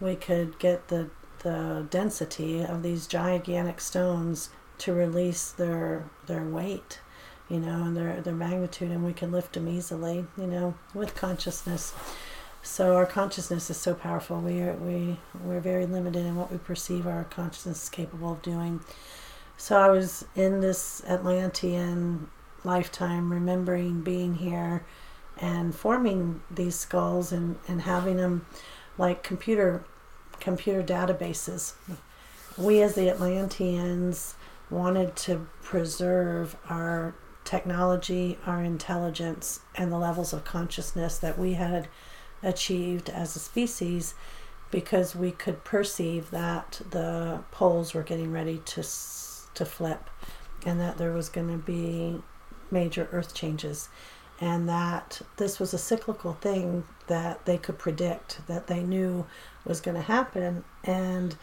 we 0.00 0.16
could 0.16 0.58
get 0.58 0.88
the 0.88 1.08
the 1.44 1.86
density 1.90 2.62
of 2.62 2.82
these 2.82 3.06
gigantic 3.06 3.80
stones 3.80 4.50
to 4.78 4.92
release 4.92 5.52
their 5.52 6.04
their 6.26 6.42
weight, 6.42 7.00
you 7.48 7.60
know, 7.60 7.84
and 7.84 7.96
their 7.96 8.20
their 8.20 8.34
magnitude, 8.34 8.90
and 8.90 9.04
we 9.04 9.12
can 9.12 9.30
lift 9.30 9.52
them 9.52 9.68
easily, 9.68 10.26
you 10.36 10.46
know, 10.46 10.74
with 10.92 11.14
consciousness. 11.14 11.94
So 12.62 12.96
our 12.96 13.06
consciousness 13.06 13.70
is 13.70 13.76
so 13.76 13.94
powerful. 13.94 14.40
We 14.40 14.60
are 14.62 14.72
we 14.74 15.18
we're 15.44 15.60
very 15.60 15.86
limited 15.86 16.26
in 16.26 16.34
what 16.34 16.50
we 16.50 16.58
perceive 16.58 17.06
our 17.06 17.24
consciousness 17.24 17.84
is 17.84 17.88
capable 17.88 18.32
of 18.32 18.42
doing. 18.42 18.80
So 19.56 19.78
I 19.78 19.88
was 19.90 20.24
in 20.34 20.60
this 20.60 21.02
Atlantean 21.06 22.28
lifetime, 22.64 23.30
remembering 23.30 24.00
being 24.00 24.34
here 24.36 24.84
and 25.38 25.74
forming 25.74 26.42
these 26.50 26.76
skulls 26.76 27.32
and, 27.32 27.56
and 27.68 27.82
having 27.82 28.16
them 28.16 28.46
like 28.98 29.22
computer 29.22 29.84
computer 30.40 30.82
databases. 30.82 31.74
We 32.56 32.82
as 32.82 32.94
the 32.94 33.08
Atlanteans 33.08 34.34
wanted 34.70 35.16
to 35.16 35.46
preserve 35.62 36.56
our 36.68 37.14
technology, 37.44 38.38
our 38.46 38.62
intelligence, 38.62 39.60
and 39.74 39.92
the 39.92 39.98
levels 39.98 40.32
of 40.32 40.44
consciousness 40.44 41.18
that 41.18 41.38
we 41.38 41.54
had 41.54 41.88
achieved 42.42 43.08
as 43.08 43.36
a 43.36 43.38
species 43.38 44.14
because 44.70 45.14
we 45.14 45.30
could 45.30 45.62
perceive 45.64 46.30
that 46.30 46.80
the 46.90 47.42
poles 47.50 47.94
were 47.94 48.02
getting 48.02 48.32
ready 48.32 48.58
to 48.64 48.82
to 49.54 49.64
flip 49.64 50.10
and 50.66 50.80
that 50.80 50.98
there 50.98 51.12
was 51.12 51.28
going 51.28 51.48
to 51.48 51.58
be 51.64 52.20
major 52.70 53.08
earth 53.12 53.34
changes 53.34 53.88
and 54.40 54.68
that 54.68 55.22
this 55.36 55.60
was 55.60 55.72
a 55.72 55.78
cyclical 55.78 56.32
thing 56.34 56.84
that 57.06 57.44
they 57.46 57.56
could 57.56 57.78
predict 57.78 58.44
that 58.48 58.66
they 58.66 58.82
knew 58.82 59.24
was 59.64 59.80
going 59.80 59.96
to 59.96 60.02
happen 60.02 60.64
and 60.84 61.36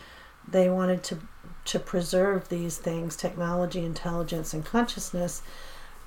they 0.48 0.70
wanted 0.70 1.04
to 1.04 1.18
to 1.64 1.80
preserve 1.80 2.50
these 2.50 2.78
things 2.78 3.16
technology 3.16 3.86
intelligence 3.86 4.54
and 4.54 4.66
consciousness 4.66 5.44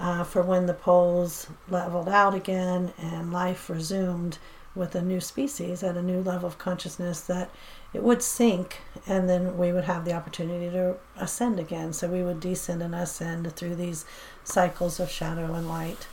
uh, 0.01 0.25
for 0.25 0.43
when 0.43 0.67
the 0.67 0.75
poles 0.75 1.47
leveled 1.69 2.09
out 2.09 2.35
again 2.35 2.93
and 2.99 3.33
life 3.33 3.71
resumed 3.71 4.39
with 4.75 4.95
a 4.95 5.03
new 5.03 5.21
species 5.21 5.83
at 5.83 5.97
a 5.97 6.03
new 6.03 6.21
level 6.21 6.49
of 6.49 6.59
consciousness 6.59 7.21
that 7.21 7.49
it 7.93 8.03
would 8.03 8.23
sink 8.23 8.81
and 9.07 9.29
then 9.29 9.57
we 9.57 9.73
would 9.73 9.85
have 9.85 10.05
the 10.05 10.13
opportunity 10.13 10.69
to 10.69 10.97
ascend 11.17 11.61
again. 11.61 11.93
So 11.93 12.09
we 12.09 12.23
would 12.23 12.41
descend 12.41 12.83
and 12.83 12.95
ascend 12.95 13.55
through 13.55 13.77
these 13.77 14.05
cycles 14.43 14.99
of 14.99 15.11
shadow 15.11 15.55
and 15.55 15.69
light. 15.69 16.09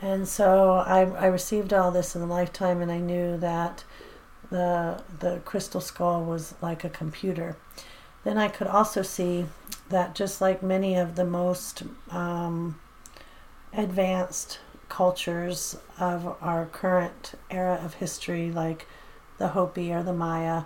And 0.00 0.28
so 0.28 0.74
I, 0.74 1.00
I 1.00 1.26
received 1.26 1.72
all 1.72 1.90
this 1.90 2.14
in 2.14 2.22
a 2.22 2.26
lifetime 2.26 2.80
and 2.82 2.90
I 2.90 2.98
knew 2.98 3.36
that 3.38 3.82
the, 4.52 5.02
the 5.18 5.40
crystal 5.44 5.80
skull 5.80 6.22
was 6.22 6.54
like 6.62 6.84
a 6.84 6.88
computer. 6.90 7.56
Then 8.22 8.38
I 8.38 8.48
could 8.48 8.68
also 8.68 9.02
see 9.02 9.46
that 9.88 10.14
just 10.14 10.40
like 10.40 10.62
many 10.62 10.94
of 10.94 11.16
the 11.16 11.24
most 11.24 11.82
um, 12.10 12.78
advanced 13.72 14.60
cultures 14.88 15.76
of 15.98 16.36
our 16.40 16.66
current 16.66 17.32
era 17.50 17.80
of 17.82 17.94
history, 17.94 18.52
like 18.52 18.86
the 19.38 19.48
Hopi 19.48 19.92
or 19.92 20.02
the 20.02 20.12
Maya, 20.12 20.64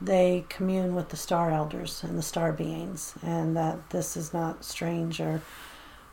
they 0.00 0.44
commune 0.48 0.94
with 0.94 1.10
the 1.10 1.16
star 1.16 1.50
elders 1.50 2.02
and 2.02 2.18
the 2.18 2.22
star 2.22 2.52
beings, 2.52 3.14
and 3.22 3.56
that 3.56 3.90
this 3.90 4.16
is 4.16 4.34
not 4.34 4.64
strange 4.64 5.20
or 5.20 5.40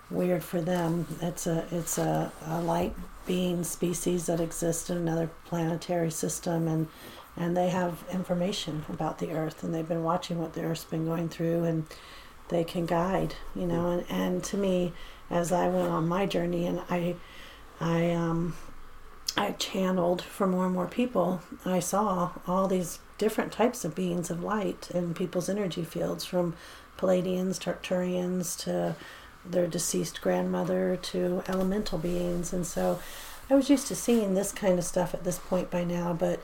weird 0.09 0.43
for 0.43 0.61
them. 0.61 1.07
It's 1.21 1.47
a 1.47 1.65
it's 1.71 1.97
a, 1.97 2.31
a 2.45 2.61
light 2.61 2.95
being 3.25 3.63
species 3.63 4.25
that 4.25 4.39
exists 4.39 4.89
in 4.89 4.97
another 4.97 5.29
planetary 5.45 6.11
system, 6.11 6.67
and 6.67 6.87
and 7.37 7.55
they 7.55 7.69
have 7.69 8.03
information 8.11 8.85
about 8.89 9.19
the 9.19 9.31
Earth, 9.31 9.63
and 9.63 9.73
they've 9.73 9.87
been 9.87 10.03
watching 10.03 10.39
what 10.39 10.53
the 10.53 10.63
Earth's 10.63 10.83
been 10.83 11.05
going 11.05 11.29
through, 11.29 11.63
and 11.63 11.85
they 12.49 12.63
can 12.63 12.85
guide, 12.85 13.35
you 13.55 13.65
know. 13.65 13.91
And, 13.91 14.05
and 14.09 14.43
to 14.45 14.57
me, 14.57 14.93
as 15.29 15.51
I 15.51 15.67
went 15.67 15.89
on 15.89 16.07
my 16.07 16.25
journey, 16.25 16.65
and 16.65 16.81
I 16.89 17.15
I 17.79 18.11
um, 18.11 18.55
I 19.37 19.51
channeled 19.51 20.21
for 20.21 20.47
more 20.47 20.65
and 20.65 20.73
more 20.73 20.87
people. 20.87 21.41
I 21.65 21.79
saw 21.79 22.31
all 22.47 22.67
these 22.67 22.99
different 23.17 23.51
types 23.51 23.85
of 23.85 23.95
beings 23.95 24.29
of 24.29 24.43
light 24.43 24.89
in 24.93 25.13
people's 25.13 25.49
energy 25.49 25.83
fields, 25.83 26.25
from 26.25 26.55
Pleiadians, 26.97 27.59
Arcturians 27.59 28.57
to 28.63 28.95
their 29.49 29.67
deceased 29.67 30.21
grandmother 30.21 30.95
to 30.95 31.43
elemental 31.47 31.97
beings, 31.97 32.53
and 32.53 32.65
so 32.65 32.99
I 33.49 33.55
was 33.55 33.69
used 33.69 33.87
to 33.87 33.95
seeing 33.95 34.33
this 34.33 34.51
kind 34.51 34.77
of 34.77 34.85
stuff 34.85 35.13
at 35.13 35.23
this 35.23 35.39
point 35.39 35.71
by 35.71 35.83
now, 35.83 36.13
but 36.13 36.39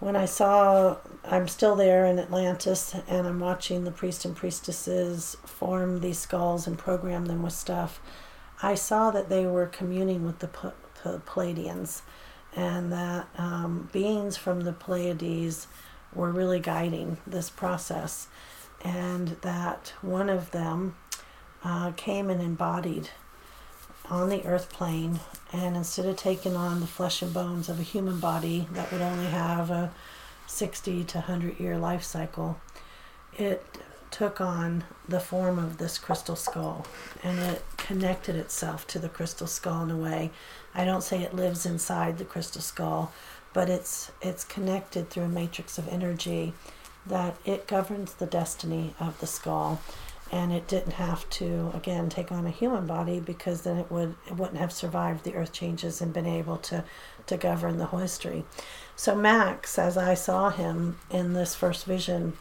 when 0.00 0.16
I 0.16 0.26
saw 0.26 0.98
I'm 1.24 1.48
still 1.48 1.76
there 1.76 2.04
in 2.04 2.18
Atlantis 2.18 2.94
and 3.08 3.26
I'm 3.26 3.40
watching 3.40 3.84
the 3.84 3.90
priests 3.90 4.24
and 4.24 4.36
priestesses 4.36 5.36
form 5.46 6.00
these 6.00 6.18
skulls 6.18 6.66
and 6.66 6.76
program 6.76 7.26
them 7.26 7.42
with 7.42 7.54
stuff, 7.54 8.00
I 8.62 8.74
saw 8.74 9.10
that 9.12 9.28
they 9.28 9.46
were 9.46 9.66
communing 9.66 10.26
with 10.26 10.40
the, 10.40 10.50
the 11.02 11.20
Pleiadians 11.20 12.02
and 12.54 12.92
that 12.92 13.28
um, 13.38 13.88
beings 13.92 14.36
from 14.36 14.62
the 14.62 14.72
Pleiades 14.72 15.66
were 16.14 16.30
really 16.30 16.60
guiding 16.60 17.16
this 17.26 17.50
process, 17.50 18.28
and 18.84 19.28
that 19.40 19.92
one 20.02 20.28
of 20.28 20.50
them 20.50 20.94
uh, 21.64 21.92
came 21.92 22.30
and 22.30 22.40
embodied 22.40 23.10
on 24.10 24.28
the 24.28 24.44
earth 24.44 24.70
plane, 24.70 25.20
and 25.52 25.76
instead 25.76 26.04
of 26.04 26.16
taking 26.16 26.56
on 26.56 26.80
the 26.80 26.86
flesh 26.86 27.22
and 27.22 27.32
bones 27.32 27.68
of 27.68 27.80
a 27.80 27.82
human 27.82 28.20
body 28.20 28.68
that 28.72 28.92
would 28.92 29.00
only 29.00 29.26
have 29.26 29.70
a 29.70 29.90
60 30.46 31.04
to 31.04 31.18
100 31.18 31.58
year 31.58 31.78
life 31.78 32.02
cycle, 32.02 32.60
it 33.36 33.64
took 34.10 34.40
on 34.40 34.84
the 35.08 35.18
form 35.18 35.58
of 35.58 35.78
this 35.78 35.98
crystal 35.98 36.36
skull 36.36 36.86
and 37.24 37.38
it 37.40 37.64
connected 37.76 38.36
itself 38.36 38.86
to 38.86 38.98
the 38.98 39.08
crystal 39.08 39.46
skull 39.46 39.82
in 39.82 39.90
a 39.90 39.96
way. 39.96 40.30
I 40.74 40.84
don't 40.84 41.02
say 41.02 41.22
it 41.22 41.34
lives 41.34 41.66
inside 41.66 42.18
the 42.18 42.24
crystal 42.24 42.62
skull, 42.62 43.12
but 43.52 43.68
it's 43.68 44.12
it's 44.20 44.44
connected 44.44 45.10
through 45.10 45.24
a 45.24 45.28
matrix 45.28 45.78
of 45.78 45.88
energy 45.88 46.52
that 47.06 47.36
it 47.44 47.66
governs 47.66 48.14
the 48.14 48.26
destiny 48.26 48.94
of 49.00 49.18
the 49.20 49.26
skull 49.26 49.80
and 50.32 50.52
it 50.52 50.66
didn't 50.66 50.92
have 50.92 51.28
to 51.30 51.70
again 51.74 52.08
take 52.08 52.32
on 52.32 52.46
a 52.46 52.50
human 52.50 52.86
body 52.86 53.20
because 53.20 53.62
then 53.62 53.76
it 53.76 53.90
would 53.90 54.14
it 54.26 54.36
wouldn't 54.36 54.58
have 54.58 54.72
survived 54.72 55.24
the 55.24 55.34
earth 55.34 55.52
changes 55.52 56.00
and 56.00 56.12
been 56.12 56.26
able 56.26 56.56
to 56.56 56.84
to 57.26 57.36
govern 57.36 57.78
the 57.78 57.86
history. 57.86 58.44
So 58.96 59.14
Max, 59.14 59.78
as 59.78 59.96
I 59.96 60.14
saw 60.14 60.50
him 60.50 60.98
in 61.10 61.32
this 61.32 61.54
first 61.54 61.84
vision, 61.84 62.34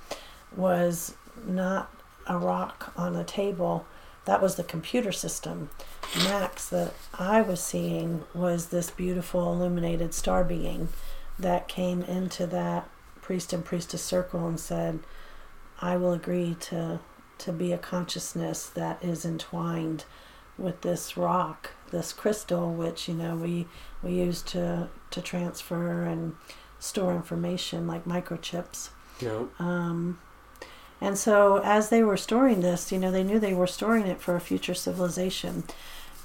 was 0.56 1.16
not 1.46 1.94
a 2.28 2.38
rock 2.38 2.94
on 2.96 3.16
a 3.16 3.24
table. 3.24 3.86
That 4.26 4.42
was 4.42 4.56
the 4.56 4.64
computer 4.64 5.12
system. 5.12 5.70
Max 6.18 6.70
that 6.70 6.94
I 7.14 7.42
was 7.42 7.62
seeing 7.62 8.24
was 8.34 8.68
this 8.68 8.90
beautiful 8.90 9.52
illuminated 9.52 10.14
star 10.14 10.44
being 10.44 10.90
that 11.40 11.68
came 11.68 12.04
into 12.04 12.46
that 12.48 12.88
priest 13.22 13.52
and 13.52 13.66
priestess 13.66 14.04
circle 14.04 14.48
and 14.48 14.60
said, 14.60 15.00
I 15.82 15.98
will 15.98 16.14
agree 16.14 16.56
to 16.62 17.00
to 17.44 17.52
be 17.52 17.74
a 17.74 17.78
consciousness 17.78 18.68
that 18.68 19.04
is 19.04 19.26
entwined 19.26 20.06
with 20.58 20.82
this 20.82 21.18
rock, 21.18 21.72
this 21.92 22.14
crystal, 22.14 22.74
which 22.74 23.08
you 23.08 23.14
know 23.14 23.36
we 23.36 23.68
we 24.02 24.14
use 24.14 24.42
to 24.42 24.90
to 25.12 25.22
transfer 25.22 26.04
and 26.04 26.36
store 26.80 27.14
information 27.14 27.88
like 27.88 28.06
microchips. 28.06 28.90
Yeah. 29.20 29.44
Um, 29.60 30.20
and 31.02 31.18
so, 31.18 31.58
as 31.58 31.90
they 31.90 32.02
were 32.02 32.16
storing 32.16 32.62
this, 32.62 32.92
you 32.92 32.98
know, 32.98 33.12
they 33.12 33.24
knew 33.24 33.40
they 33.40 33.54
were 33.54 33.68
storing 33.68 34.08
it 34.08 34.22
for 34.22 34.38
a 34.38 34.40
future 34.40 34.74
civilization. 34.74 35.66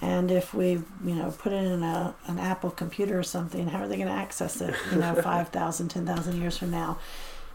And 0.00 0.30
if 0.30 0.54
we, 0.54 0.70
you 1.04 1.14
know, 1.16 1.34
put 1.36 1.52
it 1.52 1.64
in 1.64 1.82
a, 1.82 2.14
an 2.28 2.38
Apple 2.38 2.70
computer 2.70 3.18
or 3.18 3.24
something, 3.24 3.66
how 3.66 3.82
are 3.82 3.88
they 3.88 3.96
going 3.96 4.06
to 4.06 4.14
access 4.14 4.60
it, 4.60 4.72
you 4.92 4.98
know, 4.98 5.14
5,000, 5.22 5.88
10,000 5.88 6.40
years 6.40 6.56
from 6.56 6.70
now? 6.70 6.98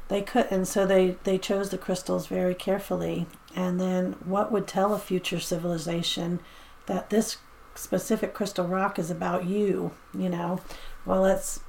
They 0.10 0.22
could, 0.22 0.48
and 0.52 0.68
so 0.68 0.86
they, 0.86 1.18
they 1.24 1.38
chose 1.38 1.70
the 1.70 1.78
crystals 1.78 2.28
very 2.28 2.54
carefully. 2.56 3.26
And 3.56 3.80
then, 3.80 4.14
what 4.26 4.52
would 4.52 4.68
tell 4.68 4.94
a 4.94 5.00
future 5.00 5.40
civilization 5.40 6.40
that 6.88 7.10
this 7.10 7.38
specific 7.76 8.34
crystal 8.34 8.68
rock 8.68 9.00
is 9.00 9.10
about 9.10 9.46
you, 9.46 9.92
you 10.18 10.30
know? 10.30 10.60
Well, 11.06 11.22
let's 11.22 11.62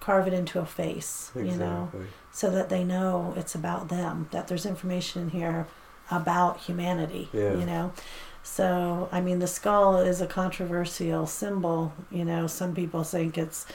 carve 0.00 0.26
it 0.26 0.32
into 0.32 0.60
a 0.60 0.66
face, 0.66 1.30
Exactly. 1.34 1.50
you 1.52 1.58
know, 1.58 1.90
so 2.30 2.50
that 2.50 2.68
they 2.68 2.84
know 2.84 3.34
it's 3.36 3.54
about 3.54 3.88
them, 3.88 4.28
that 4.30 4.48
there's 4.48 4.66
information 4.66 5.22
in 5.22 5.30
here 5.30 5.66
about 6.10 6.58
humanity, 6.60 7.28
Yeah. 7.32 7.54
you 7.54 7.66
know. 7.66 7.92
So, 8.42 9.08
I 9.12 9.20
mean, 9.20 9.40
the 9.40 9.46
skull 9.46 9.98
is 9.98 10.20
a 10.20 10.26
controversial 10.26 11.26
symbol, 11.26 11.92
you 12.10 12.24
know. 12.24 12.46
Some 12.46 12.74
people 12.74 13.02
think 13.04 13.36
it's 13.36 13.66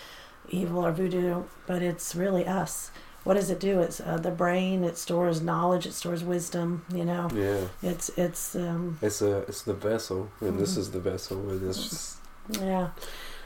evil 0.49 0.85
or 0.85 0.91
voodoo, 0.91 1.43
but 1.67 1.81
it's 1.81 2.15
really 2.15 2.45
us. 2.47 2.89
What 3.23 3.35
does 3.35 3.49
it 3.49 3.59
do? 3.59 3.79
It's 3.79 4.01
uh, 4.01 4.17
the 4.17 4.31
brain. 4.31 4.83
It 4.83 4.97
stores 4.97 5.41
knowledge. 5.41 5.85
It 5.85 5.93
stores 5.93 6.23
wisdom. 6.23 6.83
You 6.93 7.05
know, 7.05 7.29
Yeah. 7.33 7.67
it's 7.81 8.09
it's 8.17 8.55
um, 8.55 8.97
It's 9.01 9.21
a 9.21 9.39
it's 9.47 9.61
the 9.61 9.73
vessel, 9.73 10.29
and 10.41 10.59
this 10.59 10.75
Mhm. 10.75 10.77
is 10.79 10.91
the 10.91 10.99
vessel. 10.99 11.37
And 11.49 11.67
it's 11.69 11.89
just 11.89 12.17
Yeah. 12.61 12.89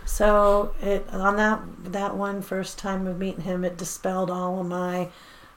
So 0.05 0.73
it 0.81 1.07
on 1.11 1.35
that 1.37 1.61
that 1.91 2.15
one 2.15 2.41
first 2.41 2.77
time 2.79 3.05
of 3.07 3.17
meeting 3.19 3.41
him, 3.41 3.63
it 3.63 3.77
dispelled 3.77 4.31
all 4.31 4.59
of 4.61 4.65
my 4.67 5.09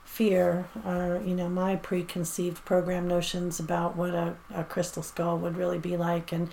fear, 0.05 0.67
or 0.85 1.23
you 1.25 1.35
know, 1.37 1.49
my 1.49 1.77
preconceived 1.77 2.65
program 2.65 3.07
notions 3.09 3.61
about 3.61 3.97
what 3.97 4.11
a, 4.15 4.35
a 4.55 4.65
crystal 4.65 5.03
skull 5.05 5.39
would 5.39 5.57
really 5.57 5.79
be 5.79 5.97
like. 5.97 6.33
And 6.33 6.51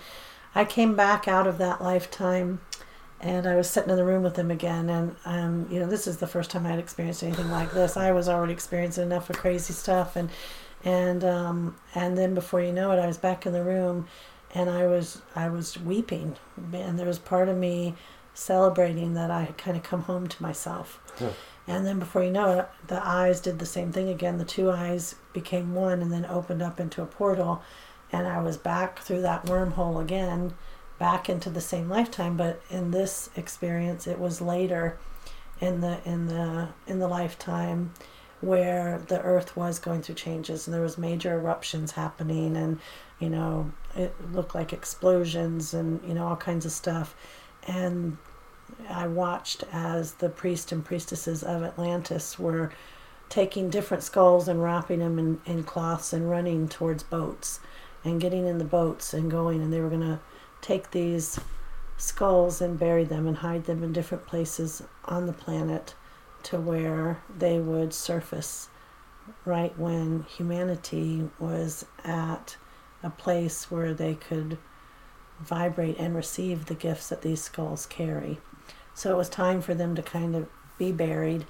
I 0.54 0.64
came 0.64 0.94
back 0.96 1.26
out 1.28 1.46
of 1.46 1.58
that 1.58 1.82
lifetime, 1.82 2.60
and 3.20 3.46
I 3.46 3.56
was 3.56 3.68
sitting 3.68 3.90
in 3.90 3.96
the 3.96 4.04
room 4.04 4.22
with 4.22 4.36
him 4.36 4.50
again. 4.50 4.88
And 4.90 5.16
um, 5.24 5.68
you 5.70 5.80
know, 5.80 5.86
this 5.86 6.06
is 6.06 6.18
the 6.18 6.26
first 6.26 6.50
time 6.50 6.66
I 6.66 6.70
had 6.70 6.78
experienced 6.78 7.22
anything 7.22 7.50
like 7.50 7.72
this. 7.72 7.96
I 7.96 8.12
was 8.12 8.28
already 8.28 8.52
experiencing 8.52 9.04
enough 9.04 9.30
of 9.30 9.36
crazy 9.36 9.72
stuff, 9.72 10.16
and 10.16 10.30
and 10.84 11.24
um, 11.24 11.76
and 11.94 12.16
then 12.16 12.34
before 12.34 12.60
you 12.60 12.72
know 12.72 12.90
it, 12.92 12.98
I 12.98 13.06
was 13.06 13.18
back 13.18 13.46
in 13.46 13.52
the 13.52 13.64
room 13.64 14.06
and 14.54 14.70
I 14.70 14.86
was 14.86 15.22
I 15.34 15.48
was 15.48 15.78
weeping, 15.78 16.36
and 16.72 16.98
there 16.98 17.06
was 17.06 17.18
part 17.18 17.48
of 17.48 17.56
me 17.56 17.94
celebrating 18.34 19.14
that 19.14 19.30
I 19.30 19.42
had 19.42 19.58
kind 19.58 19.76
of 19.76 19.82
come 19.82 20.02
home 20.02 20.26
to 20.28 20.42
myself. 20.42 21.00
Huh. 21.18 21.30
And 21.66 21.86
then 21.86 21.98
before 21.98 22.24
you 22.24 22.30
know 22.30 22.60
it, 22.60 22.68
the 22.86 23.06
eyes 23.06 23.40
did 23.40 23.58
the 23.58 23.66
same 23.66 23.92
thing 23.92 24.08
again. 24.08 24.38
The 24.38 24.44
two 24.44 24.70
eyes 24.70 25.16
became 25.32 25.74
one, 25.74 26.00
and 26.00 26.12
then 26.12 26.24
opened 26.24 26.62
up 26.62 26.80
into 26.80 27.02
a 27.02 27.06
portal, 27.06 27.62
and 28.10 28.26
I 28.26 28.40
was 28.40 28.56
back 28.56 29.00
through 29.00 29.22
that 29.22 29.46
wormhole 29.46 30.00
again, 30.00 30.54
back 30.98 31.28
into 31.28 31.50
the 31.50 31.60
same 31.60 31.88
lifetime. 31.88 32.36
But 32.36 32.60
in 32.70 32.90
this 32.90 33.30
experience, 33.36 34.06
it 34.06 34.18
was 34.18 34.40
later, 34.40 34.98
in 35.60 35.80
the 35.80 35.98
in 36.04 36.26
the 36.26 36.68
in 36.86 36.98
the 36.98 37.08
lifetime 37.08 37.92
where 38.40 38.98
the 39.08 39.20
earth 39.22 39.56
was 39.56 39.78
going 39.78 40.00
through 40.00 40.14
changes 40.14 40.66
and 40.66 40.74
there 40.74 40.82
was 40.82 40.96
major 40.96 41.34
eruptions 41.34 41.92
happening 41.92 42.56
and 42.56 42.78
you 43.18 43.28
know 43.28 43.70
it 43.96 44.14
looked 44.32 44.54
like 44.54 44.72
explosions 44.72 45.74
and 45.74 46.00
you 46.06 46.14
know 46.14 46.26
all 46.28 46.36
kinds 46.36 46.64
of 46.64 46.70
stuff 46.70 47.16
and 47.66 48.16
i 48.88 49.06
watched 49.06 49.64
as 49.72 50.14
the 50.14 50.28
priests 50.28 50.70
and 50.70 50.84
priestesses 50.84 51.42
of 51.42 51.64
atlantis 51.64 52.38
were 52.38 52.70
taking 53.28 53.68
different 53.68 54.02
skulls 54.02 54.48
and 54.48 54.62
wrapping 54.62 55.00
them 55.00 55.18
in, 55.18 55.40
in 55.44 55.64
cloths 55.64 56.12
and 56.12 56.30
running 56.30 56.68
towards 56.68 57.02
boats 57.02 57.58
and 58.04 58.20
getting 58.20 58.46
in 58.46 58.58
the 58.58 58.64
boats 58.64 59.12
and 59.12 59.30
going 59.30 59.60
and 59.60 59.72
they 59.72 59.80
were 59.80 59.88
going 59.88 60.00
to 60.00 60.20
take 60.60 60.90
these 60.90 61.38
skulls 61.96 62.60
and 62.60 62.78
bury 62.78 63.04
them 63.04 63.26
and 63.26 63.38
hide 63.38 63.64
them 63.64 63.82
in 63.82 63.92
different 63.92 64.26
places 64.26 64.82
on 65.04 65.26
the 65.26 65.32
planet 65.32 65.94
to 66.44 66.58
where 66.58 67.20
they 67.36 67.58
would 67.58 67.92
surface 67.92 68.68
right 69.44 69.76
when 69.78 70.24
humanity 70.24 71.28
was 71.38 71.84
at 72.04 72.56
a 73.02 73.10
place 73.10 73.70
where 73.70 73.92
they 73.92 74.14
could 74.14 74.58
vibrate 75.40 75.98
and 75.98 76.14
receive 76.14 76.66
the 76.66 76.74
gifts 76.74 77.08
that 77.08 77.22
these 77.22 77.42
skulls 77.42 77.86
carry. 77.86 78.38
So 78.94 79.12
it 79.12 79.16
was 79.16 79.28
time 79.28 79.60
for 79.60 79.74
them 79.74 79.94
to 79.94 80.02
kind 80.02 80.34
of 80.34 80.48
be 80.78 80.92
buried 80.92 81.44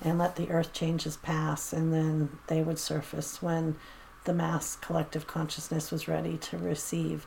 and 0.00 0.18
let 0.18 0.36
the 0.36 0.50
earth 0.50 0.72
changes 0.72 1.16
pass, 1.16 1.72
and 1.72 1.92
then 1.92 2.38
they 2.46 2.62
would 2.62 2.78
surface 2.78 3.42
when 3.42 3.76
the 4.24 4.34
mass 4.34 4.76
collective 4.76 5.26
consciousness 5.26 5.90
was 5.90 6.08
ready 6.08 6.36
to 6.36 6.58
receive. 6.58 7.26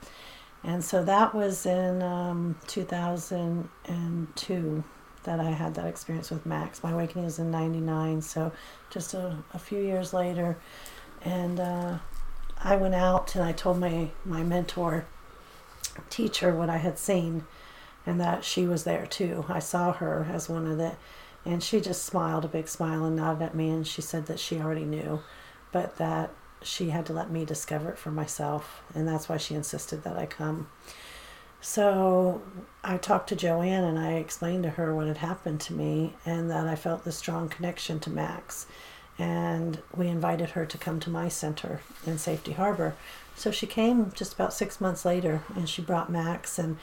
And 0.63 0.83
so 0.83 1.03
that 1.03 1.33
was 1.33 1.65
in 1.65 2.03
um, 2.03 2.57
2002 2.67 4.83
that 5.23 5.39
I 5.39 5.51
had 5.51 5.75
that 5.75 5.85
experience 5.85 6.29
with 6.29 6.45
Max. 6.45 6.83
My 6.83 6.91
awakening 6.91 7.25
was 7.25 7.39
in 7.39 7.51
99, 7.51 8.21
so 8.21 8.51
just 8.89 9.13
a, 9.13 9.37
a 9.53 9.59
few 9.59 9.79
years 9.79 10.13
later. 10.13 10.57
And 11.23 11.59
uh, 11.59 11.97
I 12.63 12.75
went 12.75 12.95
out 12.95 13.35
and 13.35 13.43
I 13.43 13.51
told 13.51 13.79
my, 13.79 14.09
my 14.25 14.43
mentor 14.43 15.05
teacher 16.09 16.53
what 16.53 16.69
I 16.69 16.77
had 16.77 16.97
seen 16.97 17.45
and 18.05 18.19
that 18.19 18.43
she 18.43 18.65
was 18.65 18.83
there 18.83 19.05
too. 19.05 19.45
I 19.47 19.59
saw 19.59 19.93
her 19.93 20.27
as 20.31 20.49
one 20.49 20.67
of 20.67 20.77
the, 20.77 20.95
and 21.45 21.63
she 21.63 21.79
just 21.79 22.03
smiled 22.03 22.45
a 22.45 22.49
big 22.49 22.67
smile 22.67 23.05
and 23.05 23.15
nodded 23.15 23.43
at 23.43 23.55
me 23.55 23.69
and 23.69 23.85
she 23.85 24.01
said 24.01 24.25
that 24.27 24.39
she 24.39 24.59
already 24.59 24.85
knew, 24.85 25.21
but 25.71 25.97
that 25.97 26.31
she 26.61 26.89
had 26.89 27.05
to 27.05 27.13
let 27.13 27.29
me 27.29 27.45
discover 27.45 27.89
it 27.89 27.97
for 27.97 28.11
myself. 28.11 28.81
And 28.93 29.07
that's 29.07 29.29
why 29.29 29.37
she 29.37 29.55
insisted 29.55 30.03
that 30.03 30.17
I 30.17 30.25
come. 30.25 30.67
So 31.61 32.41
I 32.83 32.97
talked 32.97 33.29
to 33.29 33.35
Joanne 33.35 33.83
and 33.83 33.99
I 33.99 34.13
explained 34.13 34.63
to 34.63 34.71
her 34.71 34.95
what 34.95 35.07
had 35.07 35.17
happened 35.17 35.59
to 35.61 35.73
me 35.73 36.13
and 36.25 36.49
that 36.49 36.67
I 36.67 36.75
felt 36.75 37.03
this 37.03 37.17
strong 37.17 37.49
connection 37.49 37.99
to 38.01 38.09
Max. 38.09 38.65
And 39.17 39.81
we 39.93 40.07
invited 40.07 40.51
her 40.51 40.65
to 40.65 40.77
come 40.77 41.01
to 41.01 41.09
my 41.09 41.27
center 41.27 41.81
in 42.05 42.17
Safety 42.17 42.53
Harbor. 42.53 42.95
So 43.35 43.51
she 43.51 43.67
came 43.67 44.11
just 44.13 44.33
about 44.33 44.53
six 44.53 44.79
months 44.79 45.03
later 45.03 45.43
and 45.55 45.67
she 45.67 45.81
brought 45.81 46.09
Max 46.09 46.57
and, 46.57 46.77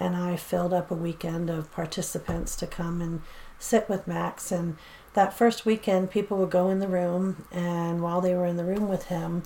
and 0.00 0.16
I 0.16 0.36
filled 0.36 0.72
up 0.72 0.90
a 0.90 0.94
weekend 0.94 1.50
of 1.50 1.72
participants 1.72 2.56
to 2.56 2.66
come 2.66 3.02
and 3.02 3.20
sit 3.58 3.88
with 3.90 4.08
Max. 4.08 4.50
And 4.50 4.78
that 5.14 5.36
first 5.36 5.66
weekend, 5.66 6.10
people 6.10 6.38
would 6.38 6.50
go 6.50 6.70
in 6.70 6.78
the 6.78 6.88
room, 6.88 7.44
and 7.52 8.02
while 8.02 8.20
they 8.20 8.34
were 8.34 8.46
in 8.46 8.56
the 8.56 8.64
room 8.64 8.88
with 8.88 9.04
him, 9.04 9.42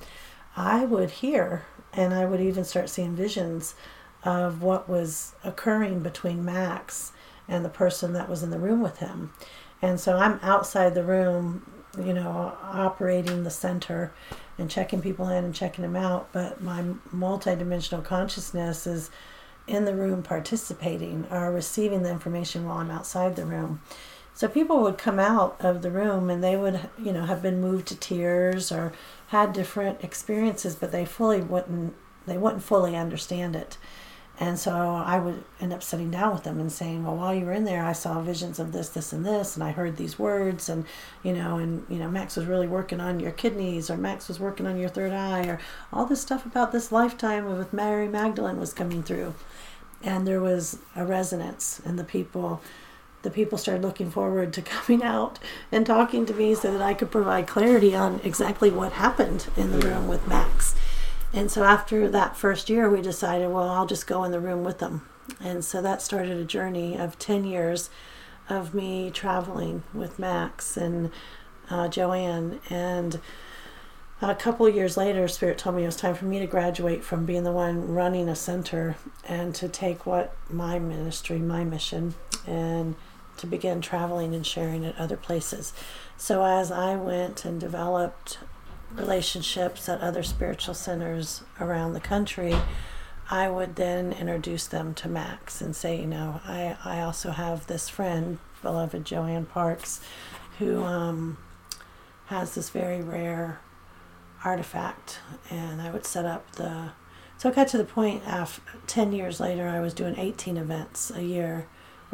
I 0.57 0.85
would 0.85 1.11
hear 1.11 1.65
and 1.93 2.15
I 2.15 2.25
would 2.25 2.41
even 2.41 2.65
start 2.65 2.91
seeing 2.91 3.17
visions 3.17 3.75
of 4.23 4.63
what 4.63 4.89
was 4.89 5.35
occurring 5.45 6.01
between 6.01 6.45
Max 6.45 7.13
and 7.49 7.65
the 7.65 7.71
person 7.71 8.13
that 8.13 8.29
was 8.29 8.43
in 8.43 8.51
the 8.51 8.59
room 8.59 8.83
with 8.83 8.99
him. 8.99 9.33
And 9.81 10.01
so 10.01 10.17
I'm 10.17 10.41
outside 10.43 10.95
the 10.95 11.05
room, 11.05 11.71
you 11.99 12.13
know, 12.13 12.57
operating 12.63 13.45
the 13.45 13.51
center 13.51 14.13
and 14.59 14.71
checking 14.71 15.01
people 15.01 15.29
in 15.29 15.45
and 15.45 15.55
checking 15.55 15.83
them 15.83 15.97
out. 15.97 16.29
But 16.33 16.63
my 16.63 16.83
multidimensional 17.15 18.05
consciousness 18.05 18.87
is 18.87 19.11
in 19.67 19.85
the 19.85 19.95
room 19.95 20.23
participating 20.23 21.27
or 21.31 21.53
receiving 21.53 22.03
the 22.03 22.11
information 22.11 22.67
while 22.67 22.79
I'm 22.79 22.91
outside 22.91 23.37
the 23.37 23.47
room. 23.47 23.81
So 24.37 24.49
people 24.49 24.83
would 24.83 24.99
come 24.99 25.19
out 25.19 25.57
of 25.61 25.81
the 25.81 25.91
room 25.91 26.29
and 26.29 26.45
they 26.45 26.59
would, 26.59 26.91
you 27.03 27.11
know, 27.11 27.25
have 27.25 27.41
been 27.41 27.59
moved 27.59 27.87
to 27.89 27.97
tears 27.97 28.71
or 28.71 28.93
had 29.29 29.55
different 29.55 30.05
experiences, 30.05 30.75
but 30.75 30.93
they 30.93 31.07
fully 31.07 31.41
wouldn't 31.41 31.95
they 32.27 32.37
wouldn't 32.37 32.63
fully 32.63 32.95
understand 32.97 33.57
it. 33.57 33.79
And 34.39 34.59
so 34.59 34.73
I 34.73 35.19
would 35.19 35.43
end 35.59 35.73
up 35.73 35.83
sitting 35.83 36.11
down 36.11 36.35
with 36.35 36.43
them 36.43 36.61
and 36.61 36.71
saying, 36.71 37.03
"Well, 37.03 37.17
while 37.17 37.35
you 37.35 37.47
were 37.47 37.53
in 37.53 37.65
there, 37.65 37.83
I 37.83 37.93
saw 37.93 38.21
visions 38.21 38.59
of 38.59 38.73
this, 38.73 38.91
this, 38.91 39.11
and 39.15 39.25
this, 39.25 39.55
and 39.55 39.65
I 39.65 39.71
heard 39.71 39.97
these 39.97 40.19
words, 40.19 40.69
and 40.69 40.85
you 41.23 41.33
know, 41.33 41.57
and 41.57 41.87
you 41.89 41.99
know, 41.99 42.11
Max 42.11 42.37
was 42.37 42.45
really 42.45 42.67
working 42.69 43.01
on 43.01 43.21
your 43.21 43.31
kidneys, 43.33 43.89
or 43.89 43.97
Max 43.97 44.29
was 44.29 44.39
working 44.39 44.67
on 44.67 44.79
your 44.79 44.91
third 44.91 45.13
eye, 45.13 45.47
or 45.47 45.59
all 45.95 46.05
this 46.05 46.21
stuff 46.21 46.45
about 46.45 46.73
this 46.73 46.93
lifetime 46.93 47.47
with 47.57 47.73
Mary 47.73 48.07
Magdalene 48.07 48.61
was 48.61 48.75
coming 48.75 49.03
through." 49.03 49.35
And 50.03 50.27
there 50.27 50.43
was 50.43 50.79
a 50.95 51.07
resonance, 51.07 51.81
and 51.87 51.99
the 51.99 52.05
people, 52.05 52.61
the 53.27 53.31
people 53.33 53.59
started 53.59 53.83
looking 53.83 54.09
forward 54.09 54.53
to 54.53 54.63
coming 54.63 55.03
out 55.03 55.41
and 55.73 55.85
talking 55.85 56.25
to 56.25 56.33
me 56.33 56.55
so 56.55 56.71
that 56.71 56.81
I 56.81 56.95
could 56.95 57.11
provide 57.11 57.49
clarity 57.49 57.93
on 57.93 58.21
exactly 58.23 58.71
what 58.71 58.93
happened 58.93 59.49
in 59.57 59.73
the 59.73 59.85
room 59.85 60.07
with 60.07 60.29
Max. 60.29 60.77
And 61.33 61.51
so 61.51 61.65
after 61.65 62.09
that 62.09 62.37
first 62.37 62.71
year, 62.71 62.89
we 62.89 63.03
decided, 63.03 63.51
well, 63.51 63.69
I'll 63.69 63.85
just 63.85 64.07
go 64.07 64.23
in 64.23 64.31
the 64.31 64.39
room 64.39 64.63
with 64.63 64.79
them. 64.79 65.09
And 65.41 65.65
so 65.65 65.83
that 65.83 66.01
started 66.01 66.39
a 66.39 66.45
journey 66.45 66.97
of 66.97 67.19
10 67.19 67.45
years 67.45 67.91
of 68.49 68.75
me 68.75 69.11
traveling 69.11 69.83
with 69.93 70.21
Max 70.21 70.77
and 70.77 71.11
uh, 71.69 71.89
Joanne. 71.89 72.61
And 72.71 73.21
a 74.23 74.37
couple 74.37 74.67
of 74.67 74.75
years 74.77 74.97
later, 74.97 75.27
Spirit 75.27 75.59
told 75.59 75.75
me 75.75 75.83
it 75.83 75.87
was 75.87 75.97
time 75.97 76.15
for 76.15 76.27
me 76.27 76.39
to 76.39 76.47
graduate 76.47 77.03
from 77.03 77.27
being 77.27 77.43
the 77.43 77.51
one 77.51 77.93
running 77.93 78.29
a 78.29 78.37
center 78.37 78.95
and 79.27 79.53
to 79.57 79.69
take 79.69 80.07
what 80.07 80.33
my 80.49 80.79
ministry, 80.79 81.41
my 81.41 81.65
mission, 81.65 82.15
and 82.47 82.95
to 83.39 83.47
begin 83.47 83.81
traveling 83.81 84.35
and 84.35 84.47
sharing 84.47 84.85
at 84.85 84.99
other 84.99 85.17
places. 85.17 85.73
So 86.17 86.45
as 86.45 86.71
I 86.71 86.97
went 86.97 87.45
and 87.45 87.61
developed 87.61 88.39
relationships 88.95 89.89
at 89.89 90.01
other 90.01 90.23
spiritual 90.23 90.75
centers 90.75 91.43
around 91.61 91.93
the 91.93 92.01
country, 92.01 92.55
I 93.31 93.51
would 93.51 93.77
then 93.77 94.13
introduce 94.13 94.67
them 94.67 94.95
to 94.95 95.09
Max 95.09 95.61
and 95.61 95.75
say, 95.75 96.01
you 96.01 96.07
know, 96.07 96.41
I, 96.47 96.77
I 96.85 97.01
also 97.01 97.31
have 97.31 97.67
this 97.67 97.89
friend, 97.89 98.39
beloved 98.63 99.05
Joanne 99.05 99.47
Parks, 99.47 100.01
who 100.59 100.83
um, 100.85 101.37
has 102.27 102.55
this 102.55 102.71
very 102.71 103.03
rare 103.03 103.61
artifact. 104.45 105.19
And 105.51 105.83
I 105.83 105.91
would 105.91 106.07
set 106.07 106.25
up 106.25 106.53
the. 106.53 106.93
So 107.39 107.51
it 107.51 107.57
got 107.57 107.69
to 107.69 107.79
the 107.79 107.85
point, 107.85 108.23
after, 108.27 108.63
10 108.87 109.13
years 109.13 109.41
later, 109.41 109.69
I 109.69 109.81
was 109.81 109.93
doing 109.93 110.15
18 110.17 110.57
events 110.57 111.11
a 111.11 111.23
year 111.23 111.67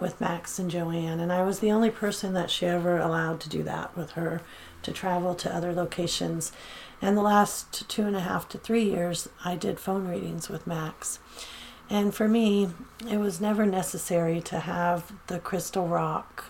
with 0.03 0.21
Max 0.21 0.59
and 0.59 0.71
Joanne. 0.71 1.21
And 1.21 1.33
I 1.33 1.43
was 1.45 1.61
the 1.61 1.71
only 1.71 1.91
person 1.91 2.35
that 2.35 2.51
she 2.51 2.67
ever 2.67 2.99
allowed 2.99 3.41
to 3.41 3.49
do 3.49 3.63
that 3.63 3.97
with 3.97 4.11
her 4.13 4.43
to 4.83 4.93
travel 4.93 5.35
to 5.37 5.55
other 5.55 5.73
locations. 5.73 6.53
And 7.01 7.17
the 7.17 7.23
last 7.23 7.89
two 7.89 8.03
and 8.03 8.17
a 8.17 8.21
half 8.21 8.49
to 8.51 8.59
three 8.59 8.85
years, 8.85 9.29
I 9.45 9.57
did 9.57 9.81
phone 9.81 10.07
readings 10.07 10.49
with 10.49 10.67
Max. 10.67 11.21
And 11.89 12.15
for 12.15 12.29
me, 12.29 12.71
it 13.09 13.19
was 13.19 13.41
never 13.41 13.65
necessary 13.65 14.41
to 14.43 14.61
have 14.61 15.13
the 15.29 15.39
crystal 15.39 15.89
rock 15.89 16.45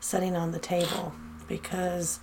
sitting 0.00 0.34
on 0.34 0.52
the 0.52 0.58
table 0.58 1.12
because 1.46 2.20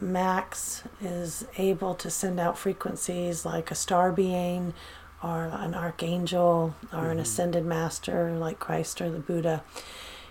Max 0.00 0.84
is 1.00 1.46
able 1.56 1.94
to 1.96 2.10
send 2.10 2.38
out 2.38 2.58
frequencies 2.58 3.44
like 3.44 3.70
a 3.70 3.74
star 3.74 4.12
being 4.12 4.74
or 5.22 5.46
an 5.46 5.74
archangel 5.74 6.74
or 6.92 6.98
mm-hmm. 6.98 7.10
an 7.10 7.18
ascended 7.18 7.64
master 7.64 8.32
like 8.32 8.58
Christ 8.58 9.00
or 9.00 9.10
the 9.10 9.18
Buddha. 9.18 9.62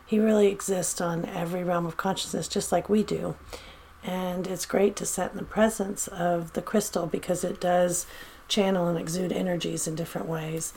He 0.06 0.20
really 0.20 0.48
exists 0.48 1.02
on 1.02 1.26
every 1.26 1.64
realm 1.64 1.86
of 1.86 1.98
consciousness 1.98 2.48
just 2.48 2.72
like 2.72 2.88
we 2.88 3.04
do. 3.04 3.36
And 4.04 4.48
it's 4.48 4.66
great 4.66 4.96
to 4.98 5.06
sit 5.06 5.32
in 5.32 5.38
the 5.38 5.44
presence 5.44 6.08
of 6.08 6.54
the 6.54 6.62
crystal 6.62 7.08
because 7.08 7.44
it 7.44 7.60
does 7.60 8.06
channel 8.48 8.88
and 8.88 8.98
exude 8.98 9.34
energies 9.34 9.88
in 9.88 9.96
different 9.96 10.28
ways. 10.28 10.74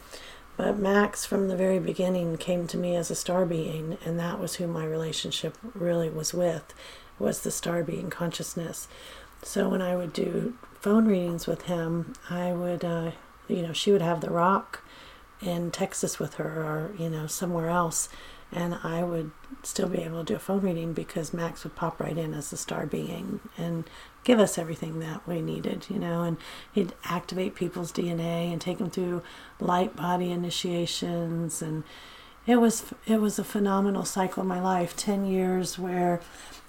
But 0.56 0.78
Max, 0.78 1.24
from 1.24 1.48
the 1.48 1.56
very 1.56 1.78
beginning, 1.78 2.36
came 2.36 2.66
to 2.66 2.76
me 2.76 2.96
as 2.96 3.10
a 3.10 3.14
star 3.14 3.46
being, 3.46 3.96
and 4.04 4.18
that 4.18 4.38
was 4.38 4.56
who 4.56 4.66
my 4.66 4.84
relationship 4.84 5.56
really 5.74 6.10
was 6.10 6.34
with, 6.34 6.74
was 7.18 7.40
the 7.40 7.50
star 7.50 7.82
being 7.82 8.10
consciousness. 8.10 8.88
So 9.42 9.68
when 9.68 9.80
I 9.80 9.96
would 9.96 10.12
do 10.12 10.54
phone 10.80 11.06
readings 11.06 11.46
with 11.46 11.62
him, 11.62 12.12
I 12.28 12.52
would, 12.52 12.84
uh, 12.84 13.12
you 13.50 13.62
know, 13.62 13.72
she 13.72 13.92
would 13.92 14.02
have 14.02 14.20
the 14.20 14.30
rock 14.30 14.82
in 15.40 15.70
Texas 15.70 16.18
with 16.18 16.34
her, 16.34 16.62
or 16.62 16.92
you 16.98 17.08
know, 17.08 17.26
somewhere 17.26 17.70
else, 17.70 18.08
and 18.52 18.78
I 18.82 19.02
would 19.02 19.30
still 19.62 19.88
be 19.88 19.98
able 19.98 20.24
to 20.24 20.32
do 20.32 20.36
a 20.36 20.40
phone 20.40 20.60
reading 20.60 20.92
because 20.92 21.32
Max 21.32 21.64
would 21.64 21.76
pop 21.76 22.00
right 22.00 22.16
in 22.16 22.34
as 22.34 22.52
a 22.52 22.56
star 22.56 22.86
being 22.86 23.40
and 23.56 23.84
give 24.24 24.38
us 24.38 24.58
everything 24.58 24.98
that 25.00 25.26
we 25.26 25.40
needed, 25.40 25.86
you 25.88 25.98
know, 25.98 26.22
and 26.22 26.36
he'd 26.72 26.92
activate 27.04 27.54
people's 27.54 27.92
DNA 27.92 28.52
and 28.52 28.60
take 28.60 28.78
them 28.78 28.90
through 28.90 29.22
light 29.58 29.96
body 29.96 30.30
initiations. 30.30 31.62
And 31.62 31.84
it 32.46 32.56
was 32.56 32.92
it 33.06 33.20
was 33.20 33.38
a 33.38 33.44
phenomenal 33.44 34.04
cycle 34.04 34.42
in 34.42 34.48
my 34.48 34.60
life. 34.60 34.96
10 34.96 35.26
years 35.26 35.78
where 35.78 36.20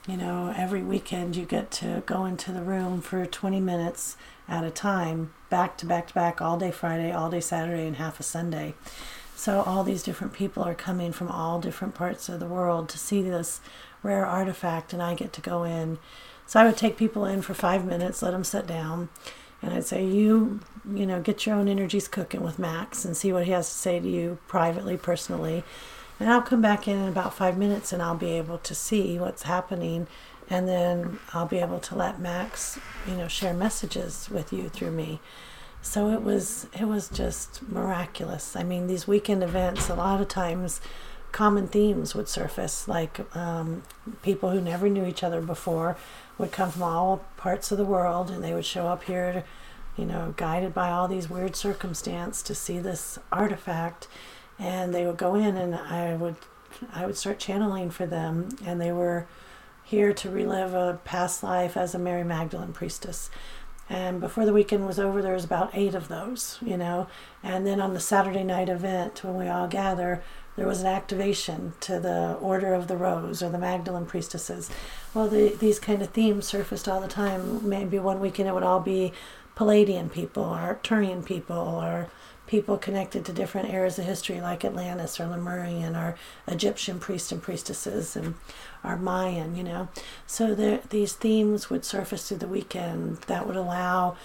you 0.08 0.18
know 0.18 0.54
every 0.58 0.82
weekend 0.82 1.36
you 1.36 1.46
get 1.46 1.72
to 1.72 2.04
go 2.06 2.26
into 2.26 2.52
the 2.52 2.62
room 2.62 3.02
for 3.02 3.26
20 3.26 3.60
minutes 3.60 4.18
at 4.52 4.64
a 4.64 4.70
time 4.70 5.34
back 5.50 5.78
to 5.78 5.88
back 5.88 6.08
to 6.08 6.14
back 6.14 6.40
all 6.42 6.60
day 6.60 6.70
friday 6.70 7.12
all 7.12 7.32
day 7.32 7.42
saturday 7.42 7.88
and 7.88 7.96
half 7.96 8.20
a 8.20 8.24
sunday 8.24 8.76
so 9.42 9.64
all 9.64 9.84
these 9.84 10.04
different 10.04 10.34
people 10.34 10.62
are 10.62 10.76
coming 10.76 11.12
from 11.12 11.28
all 11.30 11.60
different 11.60 11.96
parts 11.96 12.30
of 12.30 12.40
the 12.40 12.46
world 12.46 12.88
to 12.90 13.00
see 13.00 13.24
this 13.24 13.60
rare 14.04 14.24
artifact, 14.24 14.94
and 14.94 15.02
I 15.02 15.16
get 15.16 15.34
to 15.34 15.42
go 15.42 15.64
in. 15.64 15.98
So 16.46 16.60
I 16.60 16.66
would 16.66 16.78
take 16.78 16.96
people 16.96 17.26
in 17.26 17.42
for 17.42 17.56
five 17.56 17.84
minutes, 17.84 18.22
let 18.22 18.32
them 18.32 18.44
sit 18.44 18.68
down, 18.68 19.10
and 19.62 19.74
I'd 19.74 19.86
say, 19.86 20.06
"You, 20.06 20.60
you 20.94 21.06
know, 21.08 21.22
get 21.22 21.46
your 21.46 21.56
own 21.56 21.68
energies 21.68 22.08
cooking 22.08 22.42
with 22.42 22.60
Max 22.60 23.06
and 23.06 23.16
see 23.16 23.32
what 23.32 23.46
he 23.46 23.52
has 23.52 23.68
to 23.68 23.76
say 23.76 24.00
to 24.00 24.08
you 24.08 24.38
privately, 24.48 24.98
personally." 24.98 25.64
And 26.20 26.30
I'll 26.30 26.44
come 26.44 26.62
back 26.62 26.88
in 26.88 26.98
in 26.98 27.08
about 27.08 27.34
five 27.34 27.58
minutes, 27.58 27.92
and 27.92 28.02
I'll 28.02 28.16
be 28.16 28.38
able 28.38 28.60
to 28.60 28.76
see 28.76 29.18
what's 29.18 29.44
happening, 29.44 30.06
and 30.52 30.68
then 30.68 31.18
I'll 31.34 31.48
be 31.48 31.60
able 31.60 31.80
to 31.80 31.96
let 31.96 32.20
Max, 32.20 32.78
you 33.08 33.16
know, 33.16 33.30
share 33.30 33.54
messages 33.54 34.30
with 34.30 34.52
you 34.52 34.68
through 34.68 34.92
me. 34.92 35.22
So 35.82 36.10
it 36.10 36.22
was 36.22 36.68
it 36.78 36.84
was 36.86 37.08
just 37.08 37.68
miraculous. 37.70 38.56
I 38.56 38.64
mean, 38.64 38.88
these 38.88 39.08
weekend 39.08 39.44
events, 39.44 39.90
a 39.90 39.96
lot 39.96 40.20
of 40.20 40.28
times, 40.28 40.82
common 41.32 41.68
themes 41.68 42.14
would 42.14 42.28
surface. 42.28 42.86
Like 42.86 43.22
um, 43.36 43.84
people 44.22 44.50
who 44.50 44.60
never 44.60 44.90
knew 44.90 45.06
each 45.06 45.24
other 45.24 45.40
before 45.40 45.96
would 46.38 46.52
come 46.52 46.70
from 46.70 46.84
all 46.84 47.24
parts 47.38 47.72
of 47.72 47.78
the 47.78 47.86
world, 47.86 48.30
and 48.30 48.44
they 48.44 48.54
would 48.54 48.66
show 48.66 48.88
up 48.88 49.04
here, 49.06 49.46
you 49.96 50.06
know, 50.06 50.34
guided 50.36 50.74
by 50.74 50.92
all 50.92 51.08
these 51.08 51.30
weird 51.30 51.56
circumstance 51.56 52.44
to 52.44 52.54
see 52.54 52.78
this 52.78 53.18
artifact, 53.32 54.10
and 54.60 54.94
they 54.94 55.06
would 55.06 55.18
go 55.18 55.34
in, 55.36 55.56
and 55.56 55.76
I 55.76 56.14
would 56.16 56.36
I 56.94 57.06
would 57.06 57.18
start 57.18 57.40
channeling 57.40 57.90
for 57.90 58.06
them, 58.06 58.50
and 58.66 58.82
they 58.82 58.92
were 58.92 59.28
here 59.84 60.14
to 60.14 60.30
relive 60.30 60.74
a 60.74 61.00
past 61.04 61.44
life 61.44 61.76
as 61.76 61.94
a 61.94 62.00
Mary 62.00 62.24
Magdalene 62.24 62.74
priestess. 62.74 63.30
And 63.90 64.22
before 64.22 64.46
the 64.46 64.54
weekend 64.54 64.88
was 64.88 65.00
over, 65.00 65.22
there 65.22 65.34
was 65.34 65.44
about 65.44 65.72
eight 65.74 65.96
of 65.96 66.08
those, 66.08 66.58
you 66.62 66.78
know. 66.78 67.08
And 67.44 67.68
then 67.68 67.82
on 67.82 67.94
the 67.94 68.00
Saturday 68.00 68.44
night 68.44 68.70
event, 68.70 69.22
when 69.24 69.36
we 69.36 69.50
all 69.50 69.68
gather, 69.68 70.24
there 70.56 70.68
was 70.68 70.82
an 70.82 70.88
activation 70.88 71.74
to 71.82 72.00
the 72.00 72.38
Order 72.42 72.74
of 72.74 72.88
the 72.88 72.96
Rose 72.96 73.44
or 73.44 73.50
the 73.50 73.58
Magdalene 73.58 74.06
priestesses. 74.06 74.70
Well, 75.14 75.28
the, 75.28 75.56
these 75.60 75.80
kind 75.80 76.02
of 76.02 76.10
themes 76.10 76.48
surfaced 76.48 76.88
all 76.88 77.02
the 77.02 77.08
time. 77.08 77.68
Maybe 77.68 78.00
one 78.00 78.20
weekend 78.22 78.48
it 78.48 78.54
would 78.54 78.64
all 78.64 78.80
be 78.80 79.12
Pleiadian 79.58 80.12
people 80.12 80.44
or 80.44 80.58
Arcturian 80.58 81.26
people 81.26 81.58
or 81.58 82.08
people 82.48 82.78
connected 82.78 83.24
to 83.24 83.32
different 83.32 83.74
eras 83.74 83.98
of 83.98 84.06
history 84.06 84.42
like 84.42 84.66
Atlantis 84.66 85.20
or 85.20 85.28
Lemurian 85.28 85.96
or 85.96 86.16
Egyptian 86.48 87.00
priests 87.00 87.32
and 87.32 87.42
priestesses 87.42 88.16
and 88.16 88.36
our 88.84 88.98
Mayan, 88.98 89.56
you 89.56 89.64
know. 89.64 89.88
So 90.26 90.56
there, 90.56 90.82
these 90.90 91.14
themes 91.14 91.70
would 91.70 91.86
surface 91.86 92.28
through 92.28 92.38
the 92.38 92.48
weekend 92.48 93.18
that 93.28 93.48
would 93.48 93.56
allow 93.56 94.18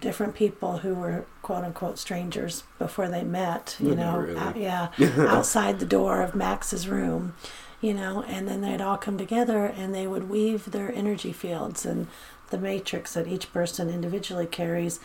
different 0.00 0.34
people 0.34 0.78
who 0.78 0.94
were 0.94 1.24
quote 1.42 1.64
unquote 1.64 1.98
strangers 1.98 2.64
before 2.78 3.08
they 3.08 3.22
met, 3.22 3.76
you 3.80 3.94
know, 3.94 4.18
really. 4.18 4.38
out, 4.38 4.56
yeah, 4.56 4.88
outside 5.18 5.78
the 5.78 5.86
door 5.86 6.22
of 6.22 6.34
Max's 6.34 6.88
room, 6.88 7.34
you 7.80 7.94
know, 7.94 8.22
and 8.26 8.48
then 8.48 8.60
they'd 8.60 8.80
all 8.80 8.96
come 8.96 9.18
together 9.18 9.66
and 9.66 9.94
they 9.94 10.06
would 10.06 10.28
weave 10.28 10.70
their 10.70 10.92
energy 10.92 11.32
fields 11.32 11.86
and 11.86 12.08
the 12.50 12.58
matrix 12.58 13.14
that 13.14 13.26
each 13.26 13.52
person 13.52 13.88
individually 13.88 14.46
carries 14.46 15.00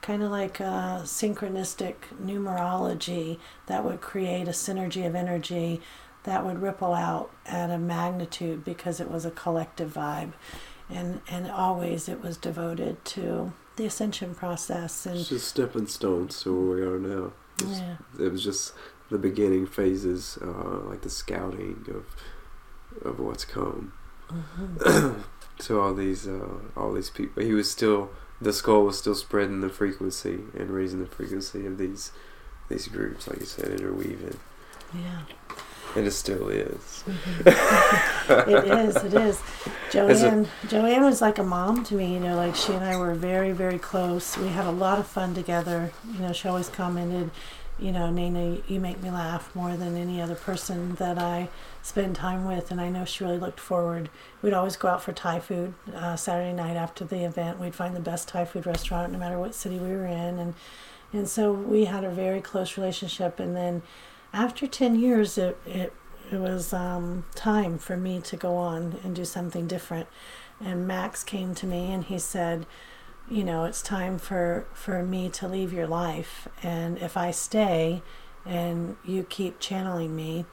kind 0.00 0.22
of 0.22 0.30
like 0.30 0.60
a 0.60 1.02
synchronistic 1.04 1.94
numerology 2.22 3.38
that 3.66 3.84
would 3.84 4.00
create 4.00 4.46
a 4.48 4.52
synergy 4.52 5.06
of 5.06 5.14
energy 5.14 5.80
that 6.24 6.44
would 6.44 6.60
ripple 6.60 6.94
out 6.94 7.30
at 7.46 7.70
a 7.70 7.78
magnitude 7.78 8.64
because 8.64 9.00
it 9.00 9.10
was 9.10 9.24
a 9.24 9.30
collective 9.30 9.92
vibe 9.92 10.32
and 10.90 11.20
and 11.30 11.50
always 11.50 12.08
it 12.08 12.22
was 12.22 12.36
devoted 12.36 13.04
to 13.04 13.52
the 13.76 13.86
ascension 13.86 14.34
process 14.34 15.06
and 15.06 15.18
it's 15.18 15.28
just 15.28 15.48
stepping 15.48 15.86
stones 15.86 16.42
to 16.42 16.52
where 16.52 16.76
we 16.76 16.82
are 16.82 16.98
now 16.98 17.32
yeah. 17.66 17.96
it 18.18 18.30
was 18.30 18.42
just 18.42 18.72
the 19.10 19.18
beginning 19.18 19.66
phases, 19.66 20.38
uh, 20.42 20.80
like 20.86 21.02
the 21.02 21.10
scouting 21.10 21.86
of 21.88 22.06
of 23.04 23.20
what's 23.20 23.44
come. 23.44 23.92
Mhm. 24.28 25.24
So 25.60 25.80
all 25.80 25.92
these 25.92 26.28
uh, 26.28 26.60
all 26.76 26.92
these 26.92 27.10
people, 27.10 27.42
he 27.42 27.52
was 27.52 27.68
still 27.68 28.10
the 28.40 28.52
skull 28.52 28.84
was 28.84 28.96
still 28.96 29.16
spreading 29.16 29.60
the 29.60 29.68
frequency 29.68 30.38
and 30.56 30.70
raising 30.70 31.00
the 31.00 31.10
frequency 31.10 31.66
of 31.66 31.78
these 31.78 32.12
these 32.68 32.86
groups, 32.86 33.26
like 33.26 33.40
you 33.40 33.46
said, 33.46 33.72
interweaving, 33.72 34.38
yeah. 34.94 35.22
And 35.96 36.06
it 36.06 36.10
still 36.12 36.48
is. 36.48 37.04
Mhm. 37.06 38.48
it 38.48 38.64
is. 38.88 38.96
It 38.96 39.14
is. 39.14 39.40
As 39.94 40.22
a- 40.22 40.28
Joanne. 40.28 40.48
Joanne 40.68 41.04
was 41.04 41.20
like 41.20 41.38
a 41.38 41.42
mom 41.42 41.82
to 41.84 41.94
me. 41.94 42.14
You 42.14 42.20
know, 42.20 42.36
like 42.36 42.54
she 42.54 42.72
and 42.72 42.84
I 42.84 42.96
were 42.96 43.14
very, 43.14 43.52
very 43.52 43.78
close. 43.78 44.36
We 44.36 44.48
had 44.48 44.66
a 44.66 44.70
lot 44.70 44.98
of 44.98 45.06
fun 45.06 45.34
together. 45.34 45.92
You 46.12 46.20
know, 46.20 46.32
she 46.32 46.46
always 46.48 46.68
commented, 46.68 47.30
you 47.78 47.90
know, 47.92 48.10
Nana, 48.10 48.58
you 48.68 48.80
make 48.80 49.02
me 49.02 49.10
laugh 49.10 49.54
more 49.54 49.76
than 49.76 49.96
any 49.96 50.20
other 50.20 50.34
person 50.34 50.94
that 50.96 51.16
I 51.18 51.48
spend 51.82 52.16
time 52.16 52.44
with. 52.44 52.70
And 52.70 52.80
I 52.80 52.90
know 52.90 53.04
she 53.06 53.24
really 53.24 53.38
looked 53.38 53.60
forward. 53.60 54.10
We'd 54.42 54.52
always 54.52 54.76
go 54.76 54.88
out 54.88 55.02
for 55.02 55.12
Thai 55.12 55.40
food 55.40 55.72
uh, 55.94 56.16
Saturday 56.16 56.52
night 56.52 56.76
after 56.76 57.04
the 57.04 57.24
event. 57.24 57.58
We'd 57.58 57.74
find 57.74 57.96
the 57.96 58.00
best 58.00 58.28
Thai 58.28 58.44
food 58.44 58.66
restaurant, 58.66 59.12
no 59.12 59.18
matter 59.18 59.38
what 59.38 59.54
city 59.54 59.78
we 59.78 59.88
were 59.88 60.06
in, 60.06 60.38
and 60.38 60.54
and 61.10 61.26
so 61.26 61.50
we 61.52 61.86
had 61.86 62.04
a 62.04 62.10
very 62.10 62.42
close 62.42 62.76
relationship. 62.76 63.40
And 63.40 63.56
then 63.56 63.80
after 64.32 64.66
ten 64.66 64.98
years, 64.98 65.38
it 65.38 65.58
it 65.66 65.92
it 66.30 66.38
was 66.38 66.72
um, 66.72 67.24
time 67.34 67.78
for 67.78 67.96
me 67.96 68.20
to 68.20 68.36
go 68.36 68.56
on 68.56 68.98
and 69.02 69.16
do 69.16 69.24
something 69.24 69.66
different. 69.66 70.08
And 70.60 70.86
Max 70.86 71.24
came 71.24 71.54
to 71.54 71.66
me 71.66 71.92
and 71.92 72.04
he 72.04 72.18
said, 72.18 72.66
you 73.30 73.44
know, 73.44 73.64
it's 73.64 73.82
time 73.82 74.18
for, 74.18 74.66
for 74.72 75.02
me 75.02 75.28
to 75.30 75.48
leave 75.48 75.72
your 75.72 75.86
life. 75.86 76.48
And 76.62 76.98
if 76.98 77.16
I 77.16 77.30
stay 77.30 78.02
and 78.44 78.96
you 79.04 79.22
keep 79.22 79.60
channeling 79.60 80.16
me, 80.16 80.46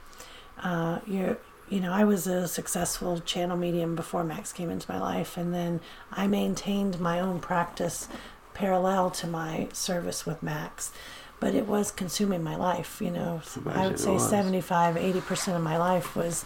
uh, 0.62 1.00
you're, 1.06 1.38
you 1.70 1.80
know, 1.80 1.92
I 1.92 2.04
was 2.04 2.28
a 2.28 2.48
successful 2.48 3.20
channel 3.20 3.58
medium 3.58 3.96
before 3.96 4.24
Max 4.24 4.54
came 4.54 4.70
into 4.70 4.92
my 4.92 5.00
life. 5.00 5.36
And 5.38 5.54
then 5.54 5.82
I 6.12 6.28
maintained 6.28 7.00
my 7.00 7.20
own 7.20 7.40
practice 7.40 8.08
parallel 8.54 9.12
to 9.12 9.28
my 9.28 9.68
service 9.74 10.26
with 10.26 10.44
Max. 10.44 10.92
But 11.40 11.54
it 11.54 11.68
was 11.68 11.92
consuming 11.92 12.44
my 12.44 12.56
life, 12.56 13.02
you 13.02 13.12
know. 13.12 13.42
I 13.68 13.88
would 13.88 14.00
say 14.00 14.14
was. 14.14 14.30
75, 14.30 14.96
80% 14.96 15.56
of 15.56 15.62
my 15.62 15.78
life 15.78 16.16
was 16.16 16.46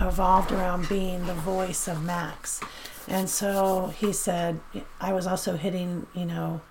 evolved 0.00 0.50
around 0.50 0.88
being 0.88 1.26
the 1.26 1.34
voice 1.34 1.86
of 1.86 2.02
Max. 2.02 2.60
And 3.06 3.28
so 3.28 3.92
he 3.96 4.12
said, 4.12 4.60
I 5.00 5.12
was 5.12 5.26
also 5.26 5.56
hitting, 5.56 6.06
you 6.14 6.24
know, 6.24 6.62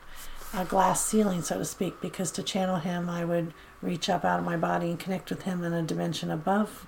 a 0.53 0.65
glass 0.65 1.03
ceiling, 1.05 1.41
so 1.41 1.57
to 1.57 1.65
speak, 1.65 2.01
because 2.01 2.31
to 2.31 2.43
channel 2.43 2.77
him, 2.77 3.09
I 3.09 3.25
would 3.25 3.53
reach 3.81 4.09
up 4.09 4.23
out 4.23 4.39
of 4.39 4.45
my 4.45 4.57
body 4.57 4.89
and 4.89 4.99
connect 4.99 5.29
with 5.29 5.43
him 5.43 5.63
in 5.63 5.73
a 5.73 5.81
dimension 5.81 6.29
above 6.29 6.85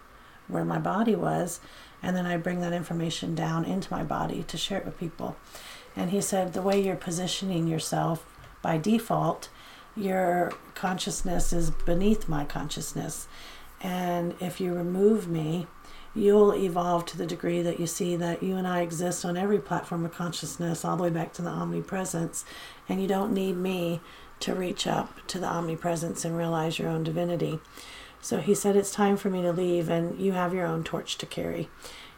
where 0.48 0.66
my 0.66 0.78
body 0.78 1.16
was. 1.16 1.60
And 2.04 2.16
then 2.16 2.26
I 2.26 2.38
bring 2.38 2.60
that 2.62 2.74
information 2.74 3.34
down 3.34 3.66
into 3.66 3.92
my 3.92 4.04
body 4.04 4.44
to 4.44 4.58
share 4.58 4.80
it 4.80 4.86
with 4.86 5.00
people. 5.00 5.36
And 5.96 6.12
he 6.12 6.22
said, 6.22 6.54
the 6.54 6.62
way 6.62 6.80
you're 6.80 6.96
positioning 6.96 7.68
yourself 7.68 8.26
by 8.62 8.78
default, 8.78 9.50
your 9.96 10.52
consciousness 10.74 11.54
is 11.54 11.70
beneath 11.70 12.28
my 12.28 12.46
consciousness. 12.46 13.28
And 13.82 14.36
if 14.40 14.60
you 14.60 14.74
remove 14.74 15.28
me, 15.28 15.68
you'll 16.14 16.56
evolve 16.56 17.06
to 17.06 17.18
the 17.18 17.26
degree 17.26 17.62
that 17.62 17.80
you 17.80 17.88
see 17.88 18.16
that 18.16 18.42
you 18.42 18.56
and 18.56 18.68
I 18.68 18.82
exist 18.82 19.26
on 19.26 19.38
every 19.38 19.60
platform 19.60 20.06
of 20.06 20.14
consciousness, 20.14 20.86
all 20.86 20.98
the 20.98 21.04
way 21.04 21.10
back 21.10 21.34
to 21.34 21.42
the 21.42 21.50
omnipresence. 21.50 22.46
And 22.88 23.02
you 23.02 23.08
don't 23.08 23.34
need 23.34 23.58
me 23.58 24.02
to 24.40 24.54
reach 24.54 24.88
up 24.88 25.26
to 25.28 25.40
the 25.40 25.48
omnipresence 25.48 26.26
and 26.26 26.38
realize 26.38 26.80
your 26.80 26.90
own 26.90 27.04
divinity. 27.04 27.60
So 28.22 28.40
he 28.40 28.56
said, 28.56 28.76
It's 28.76 28.92
time 28.92 29.18
for 29.18 29.30
me 29.30 29.42
to 29.44 29.52
leave, 29.52 29.90
and 29.90 30.20
you 30.20 30.32
have 30.32 30.54
your 30.54 30.66
own 30.66 30.84
torch 30.84 31.18
to 31.20 31.26
carry. 31.26 31.70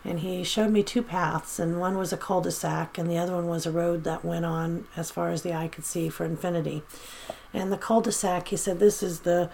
And 0.07 0.21
he 0.21 0.45
showed 0.45 0.71
me 0.71 0.83
two 0.83 1.03
paths, 1.03 1.59
and 1.59 1.81
one 1.81 1.97
was 1.97 2.13
a 2.13 2.17
cul 2.17 2.39
de 2.39 2.49
sac, 2.49 2.97
and 2.97 3.09
the 3.09 3.17
other 3.17 3.33
one 3.35 3.47
was 3.47 3.65
a 3.65 3.71
road 3.71 4.05
that 4.05 4.23
went 4.23 4.45
on 4.45 4.85
as 4.95 5.11
far 5.11 5.31
as 5.31 5.41
the 5.41 5.53
eye 5.53 5.67
could 5.67 5.83
see 5.83 6.07
for 6.07 6.23
infinity. 6.23 6.81
And 7.53 7.73
the 7.73 7.77
cul 7.77 7.99
de 7.99 8.13
sac, 8.13 8.47
he 8.47 8.55
said, 8.55 8.79
This 8.79 9.03
is 9.03 9.21
the 9.21 9.49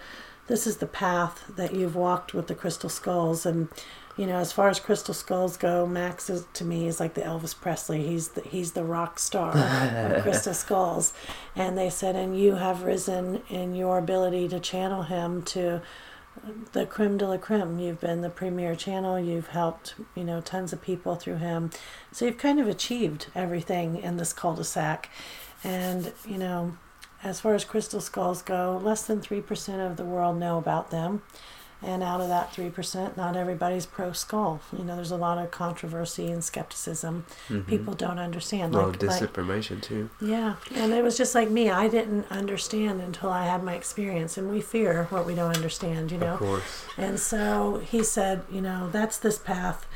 this 0.46 0.66
is 0.66 0.76
the 0.76 0.86
path 0.86 1.42
that 1.56 1.74
you've 1.74 1.96
walked 1.96 2.34
with 2.34 2.46
the 2.46 2.54
crystal 2.54 2.90
skulls. 2.90 3.44
And 3.44 3.68
you 4.16 4.26
know 4.26 4.36
as 4.36 4.52
far 4.52 4.68
as 4.68 4.78
crystal 4.78 5.14
skulls 5.14 5.56
go 5.56 5.86
max 5.86 6.30
is 6.30 6.46
to 6.52 6.64
me 6.64 6.86
is 6.86 7.00
like 7.00 7.14
the 7.14 7.22
elvis 7.22 7.58
presley. 7.58 8.06
He's 8.06 8.28
the, 8.28 8.42
he's 8.42 8.72
the 8.72 8.84
rock 8.84 9.18
star 9.18 9.56
of 9.56 10.22
crystal 10.22 10.54
skulls. 10.54 11.12
And 11.56 11.76
they 11.76 11.90
said 11.90 12.14
and 12.14 12.38
you 12.38 12.54
have 12.56 12.84
risen 12.84 13.42
in 13.48 13.74
your 13.74 13.98
ability 13.98 14.48
to 14.48 14.60
channel 14.60 15.02
him 15.02 15.42
to 15.42 15.82
the 16.72 16.86
creme 16.86 17.16
de 17.16 17.26
la 17.26 17.36
creme 17.36 17.78
you've 17.78 18.00
been 18.00 18.20
the 18.20 18.30
premier 18.30 18.74
channel. 18.74 19.18
You've 19.18 19.48
helped 19.48 19.94
you 20.14 20.24
know 20.24 20.40
tons 20.40 20.72
of 20.72 20.82
people 20.82 21.14
through 21.14 21.36
him. 21.36 21.70
So 22.12 22.24
you've 22.26 22.38
kind 22.38 22.60
of 22.60 22.68
achieved 22.68 23.28
everything 23.34 23.96
in 23.96 24.16
this 24.16 24.32
cul-de-sac. 24.32 25.10
And 25.62 26.12
you 26.26 26.38
know 26.38 26.76
as 27.22 27.40
far 27.40 27.54
as 27.54 27.64
crystal 27.64 28.00
skulls 28.00 28.42
go, 28.42 28.78
less 28.82 29.02
than 29.06 29.20
3% 29.20 29.90
of 29.90 29.96
the 29.96 30.04
world 30.04 30.36
know 30.38 30.58
about 30.58 30.90
them. 30.90 31.22
And 31.82 32.02
out 32.02 32.20
of 32.22 32.28
that 32.28 32.50
3%, 32.54 33.16
not 33.16 33.36
everybody's 33.36 33.84
pro 33.84 34.12
skull. 34.12 34.60
You 34.76 34.84
know, 34.84 34.96
there's 34.96 35.10
a 35.10 35.16
lot 35.16 35.36
of 35.36 35.50
controversy 35.50 36.30
and 36.30 36.42
skepticism. 36.42 37.26
Mhm. 37.50 37.66
People 37.66 37.92
don't 37.92 38.18
understand. 38.18 38.74
a 38.74 38.78
lot 38.78 38.86
Like, 38.86 39.02
of 39.02 39.08
like, 39.08 39.20
disinformation 39.20 39.82
too. 39.82 40.08
yeah, 40.20 40.54
and 40.74 40.92
it 40.94 41.04
was 41.04 41.16
just 41.18 41.34
like 41.34 41.50
me. 41.50 41.68
I 41.70 41.88
didn't 41.88 42.26
understand 42.30 43.02
until 43.02 43.28
I 43.30 43.44
had 43.44 43.62
my 43.62 43.74
experience, 43.74 44.38
and 44.38 44.50
we 44.50 44.62
fear 44.62 45.08
what 45.10 45.26
we 45.26 45.34
don't 45.34 45.54
understand, 45.54 46.10
you 46.10 46.16
know. 46.18 46.34
Of 46.34 46.38
course. 46.38 46.84
And 46.96 47.20
so 47.20 47.82
he 47.84 48.02
said, 48.02 48.42
you 48.50 48.62
know, 48.62 48.88
that's 48.90 49.18
this 49.18 49.38
path. 49.38 49.86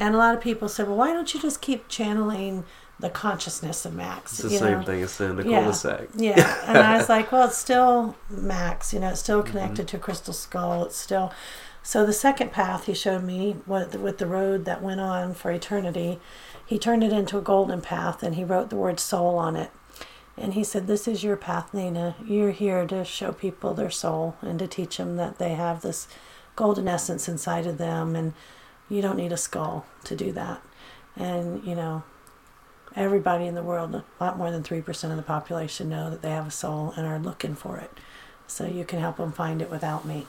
And 0.00 0.14
a 0.14 0.18
lot 0.18 0.34
of 0.34 0.40
people 0.40 0.68
said, 0.68 0.86
well, 0.88 0.96
why 0.96 1.12
don't 1.12 1.32
you 1.34 1.40
just 1.40 1.60
keep 1.60 1.88
channeling 1.88 2.64
the 3.00 3.10
consciousness 3.10 3.84
of 3.84 3.94
Max? 3.94 4.32
It's 4.32 4.42
the 4.42 4.58
same 4.58 4.80
know? 4.80 4.82
thing 4.82 5.02
as 5.02 5.12
saying 5.12 5.36
the 5.36 5.48
Yeah. 5.48 5.62
cul-de-sac. 5.62 6.08
Yeah, 6.14 6.64
and 6.66 6.78
I 6.78 6.96
was 6.96 7.08
like, 7.16 7.32
well, 7.32 7.48
it's 7.48 7.58
still 7.58 8.16
Max, 8.30 8.92
you 8.92 9.00
know, 9.00 9.10
it's 9.10 9.20
still 9.20 9.42
mm-hmm. 9.42 9.50
connected 9.52 9.88
to 9.88 9.98
Crystal 9.98 10.34
Skull. 10.34 10.84
It's 10.84 10.96
still. 10.96 11.32
So 11.82 12.06
the 12.06 12.14
second 12.14 12.50
path 12.50 12.86
he 12.86 12.94
showed 12.94 13.24
me 13.24 13.56
with 13.66 14.16
the 14.18 14.26
road 14.26 14.64
that 14.64 14.82
went 14.82 15.00
on 15.00 15.34
for 15.34 15.50
eternity, 15.50 16.18
he 16.64 16.78
turned 16.78 17.04
it 17.04 17.12
into 17.12 17.36
a 17.36 17.42
golden 17.42 17.82
path 17.82 18.22
and 18.22 18.36
he 18.36 18.44
wrote 18.44 18.70
the 18.70 18.76
word 18.76 18.98
soul 18.98 19.36
on 19.36 19.54
it. 19.54 19.70
And 20.36 20.54
he 20.54 20.64
said, 20.64 20.86
This 20.86 21.06
is 21.06 21.22
your 21.22 21.36
path, 21.36 21.74
Nana. 21.74 22.16
You're 22.24 22.50
here 22.52 22.86
to 22.86 23.04
show 23.04 23.32
people 23.32 23.74
their 23.74 23.90
soul 23.90 24.36
and 24.40 24.58
to 24.58 24.66
teach 24.66 24.96
them 24.96 25.16
that 25.16 25.38
they 25.38 25.50
have 25.54 25.82
this 25.82 26.08
golden 26.56 26.88
essence 26.88 27.28
inside 27.28 27.66
of 27.66 27.78
them 27.78 28.16
and 28.16 28.32
you 28.88 29.02
don't 29.02 29.16
need 29.16 29.32
a 29.32 29.36
skull 29.36 29.86
to 30.04 30.16
do 30.16 30.32
that. 30.32 30.62
And, 31.16 31.64
you 31.64 31.74
know, 31.74 32.02
everybody 32.96 33.46
in 33.46 33.54
the 33.54 33.62
world, 33.62 33.94
a 33.94 34.04
lot 34.22 34.38
more 34.38 34.50
than 34.50 34.62
3% 34.62 35.10
of 35.10 35.16
the 35.16 35.22
population, 35.22 35.88
know 35.88 36.10
that 36.10 36.22
they 36.22 36.30
have 36.30 36.46
a 36.46 36.52
soul 36.52 36.92
and 36.96 37.06
are 37.06 37.18
looking 37.18 37.54
for 37.54 37.78
it. 37.78 37.90
So 38.46 38.66
you 38.66 38.84
can 38.84 39.00
help 39.00 39.16
them 39.16 39.32
find 39.32 39.62
it 39.62 39.70
without 39.70 40.04
me. 40.04 40.26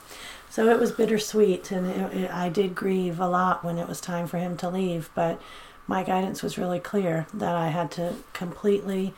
So 0.50 0.68
it 0.68 0.80
was 0.80 0.90
bittersweet, 0.90 1.70
and 1.70 1.86
it, 1.86 2.14
it, 2.16 2.30
I 2.30 2.48
did 2.48 2.74
grieve 2.74 3.20
a 3.20 3.28
lot 3.28 3.64
when 3.64 3.78
it 3.78 3.88
was 3.88 4.00
time 4.00 4.26
for 4.26 4.38
him 4.38 4.56
to 4.58 4.70
leave, 4.70 5.10
but 5.14 5.40
my 5.86 6.02
guidance 6.02 6.42
was 6.42 6.58
really 6.58 6.80
clear 6.80 7.26
that 7.34 7.54
I 7.54 7.68
had 7.68 7.90
to 7.92 8.14
completely. 8.32 9.14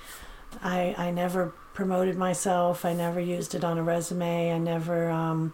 I, 0.62 0.94
I 0.98 1.11
never 1.11 1.52
promoted 1.74 2.16
myself, 2.16 2.84
I 2.84 2.92
never 2.92 3.20
used 3.20 3.54
it 3.54 3.62
on 3.62 3.78
a 3.78 3.82
resume, 3.82 4.52
I 4.52 4.58
never 4.58 5.11
um, 5.11 5.52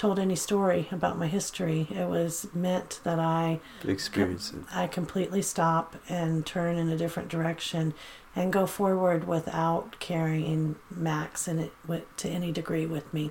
told 0.00 0.18
any 0.18 0.34
story 0.34 0.88
about 0.90 1.18
my 1.18 1.26
history. 1.26 1.86
It 1.90 2.08
was 2.08 2.46
meant 2.54 3.00
that 3.04 3.18
I 3.18 3.60
Experience 3.86 4.50
it. 4.50 4.60
I 4.74 4.86
completely 4.86 5.42
stop 5.42 5.94
and 6.08 6.46
turn 6.46 6.76
in 6.78 6.88
a 6.88 6.96
different 6.96 7.28
direction 7.28 7.92
and 8.34 8.50
go 8.50 8.64
forward 8.64 9.28
without 9.28 10.00
carrying 10.00 10.76
Max 10.90 11.46
in 11.46 11.58
it 11.58 11.74
with, 11.86 12.04
to 12.16 12.30
any 12.30 12.50
degree 12.50 12.86
with 12.86 13.12
me. 13.12 13.30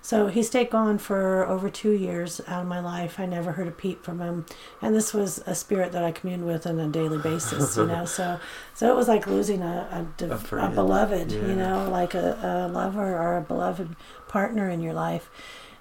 So 0.00 0.28
he 0.28 0.44
stayed 0.44 0.70
gone 0.70 0.98
for 0.98 1.44
over 1.48 1.68
two 1.68 1.90
years 1.90 2.40
out 2.46 2.62
of 2.62 2.68
my 2.68 2.78
life. 2.78 3.18
I 3.18 3.26
never 3.26 3.50
heard 3.50 3.66
a 3.66 3.72
peep 3.72 4.04
from 4.04 4.20
him, 4.20 4.46
and 4.80 4.94
this 4.94 5.12
was 5.12 5.42
a 5.46 5.54
spirit 5.56 5.90
that 5.90 6.04
I 6.04 6.12
communed 6.12 6.46
with 6.46 6.64
on 6.64 6.78
a 6.78 6.86
daily 6.86 7.18
basis. 7.18 7.76
You 7.76 7.86
know, 7.86 8.04
so 8.18 8.38
so 8.72 8.88
it 8.88 8.94
was 8.94 9.08
like 9.08 9.26
losing 9.26 9.62
a 9.62 9.88
a, 9.90 10.06
div- 10.16 10.52
A 10.52 10.66
a, 10.66 10.70
beloved. 10.70 11.32
Yeah. 11.32 11.48
You 11.48 11.56
know, 11.56 11.90
like 11.90 12.14
a, 12.14 12.38
a 12.40 12.72
lover 12.72 13.18
or 13.18 13.36
a 13.36 13.42
beloved 13.42 13.96
partner 14.28 14.70
in 14.70 14.80
your 14.80 14.94
life, 14.94 15.28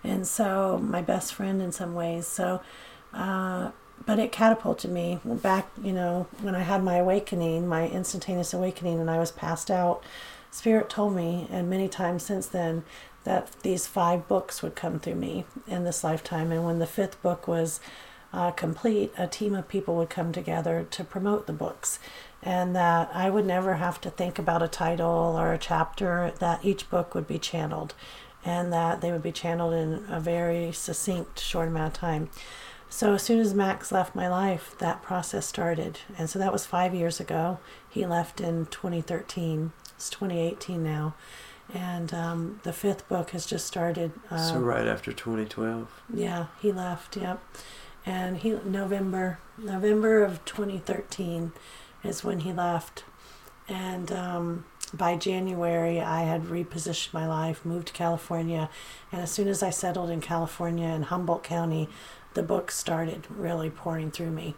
and 0.04 0.28
so 0.28 0.78
my 0.78 1.02
best 1.02 1.34
friend 1.34 1.62
in 1.62 1.72
some 1.72 1.94
ways. 1.94 2.28
So. 2.28 2.62
Uh, 3.14 3.72
but 4.06 4.20
it 4.20 4.32
catapulted 4.32 4.92
me 4.92 5.20
back, 5.26 5.68
you 5.82 5.92
know, 5.92 6.28
when 6.42 6.56
I 6.56 6.62
had 6.62 6.84
my 6.84 6.98
awakening, 6.98 7.68
my 7.68 7.88
instantaneous 7.88 8.54
awakening, 8.54 9.00
and 9.00 9.10
I 9.10 9.18
was 9.18 9.32
passed 9.32 9.72
out. 9.72 10.04
Spirit 10.52 10.90
told 10.90 11.16
me, 11.16 11.48
and 11.52 11.70
many 11.70 11.90
times 11.90 12.24
since 12.24 12.48
then, 12.48 12.84
that 13.24 13.52
these 13.64 13.88
five 13.88 14.28
books 14.28 14.62
would 14.62 14.76
come 14.76 15.00
through 15.00 15.16
me 15.16 15.46
in 15.68 15.84
this 15.84 16.04
lifetime. 16.04 16.52
And 16.52 16.64
when 16.64 16.80
the 16.80 16.86
fifth 16.86 17.22
book 17.22 17.48
was 17.48 17.82
uh, 18.32 18.52
complete, 18.52 19.12
a 19.18 19.28
team 19.28 19.56
of 19.56 19.68
people 19.68 19.96
would 19.96 20.10
come 20.10 20.32
together 20.32 20.88
to 20.92 21.04
promote 21.04 21.48
the 21.48 21.54
books. 21.54 22.00
And 22.42 22.76
that 22.76 23.10
I 23.14 23.30
would 23.30 23.46
never 23.46 23.76
have 23.76 24.00
to 24.02 24.10
think 24.10 24.40
about 24.40 24.64
a 24.64 24.68
title 24.68 25.36
or 25.38 25.52
a 25.52 25.58
chapter, 25.58 26.32
that 26.40 26.64
each 26.64 26.90
book 26.90 27.14
would 27.14 27.28
be 27.28 27.40
channeled. 27.40 27.94
And 28.48 28.72
that 28.72 29.02
they 29.02 29.12
would 29.12 29.22
be 29.22 29.32
channeled 29.32 29.74
in 29.74 30.06
a 30.10 30.22
very 30.22 30.72
succinct, 30.72 31.38
short 31.38 31.68
amount 31.68 31.94
of 31.94 32.00
time. 32.00 32.30
So 32.90 33.14
as 33.14 33.22
soon 33.22 33.42
as 33.42 33.54
Max 33.54 33.92
left 33.92 34.16
my 34.16 34.30
life, 34.30 34.74
that 34.80 35.02
process 35.02 35.46
started. 35.46 36.00
And 36.18 36.30
so 36.30 36.40
that 36.40 36.54
was 36.54 36.66
five 36.66 36.96
years 36.96 37.20
ago. 37.20 37.60
He 37.90 38.06
left 38.06 38.40
in 38.40 38.68
2013. 38.68 39.74
It's 39.96 40.10
2018 40.10 40.82
now. 40.82 41.14
And 41.74 42.14
um, 42.14 42.62
the 42.64 42.72
fifth 42.72 43.10
book 43.10 43.32
has 43.32 43.46
just 43.46 43.68
started. 43.68 44.14
Uh, 44.32 44.38
so 44.38 44.60
right 44.60 44.88
after 44.88 45.12
2012? 45.12 46.04
Yeah, 46.14 46.46
he 46.62 46.72
left, 46.72 47.18
yep. 47.18 47.44
And 48.06 48.38
he 48.38 48.52
November 48.64 49.40
November 49.58 50.24
of 50.24 50.46
2013 50.46 51.52
is 52.06 52.24
when 52.24 52.40
he 52.40 52.54
left. 52.54 53.04
And 53.68 54.10
um, 54.14 54.64
by 54.94 55.16
January, 55.16 56.00
I 56.00 56.22
had 56.22 56.46
repositioned 56.46 57.14
my 57.14 57.28
life, 57.28 57.66
moved 57.66 57.88
to 57.88 57.94
California, 57.94 58.70
and 59.12 59.22
as 59.22 59.32
soon 59.32 59.48
as 59.48 59.62
I 59.62 59.70
settled 59.70 60.10
in 60.10 60.22
California 60.22 60.88
in 60.88 61.04
Humboldt 61.04 61.44
County, 61.44 61.90
the 62.34 62.44
book 62.44 62.72
started 62.72 63.26
really 63.30 63.70
pouring 63.70 64.12
through 64.12 64.32
me. 64.32 64.56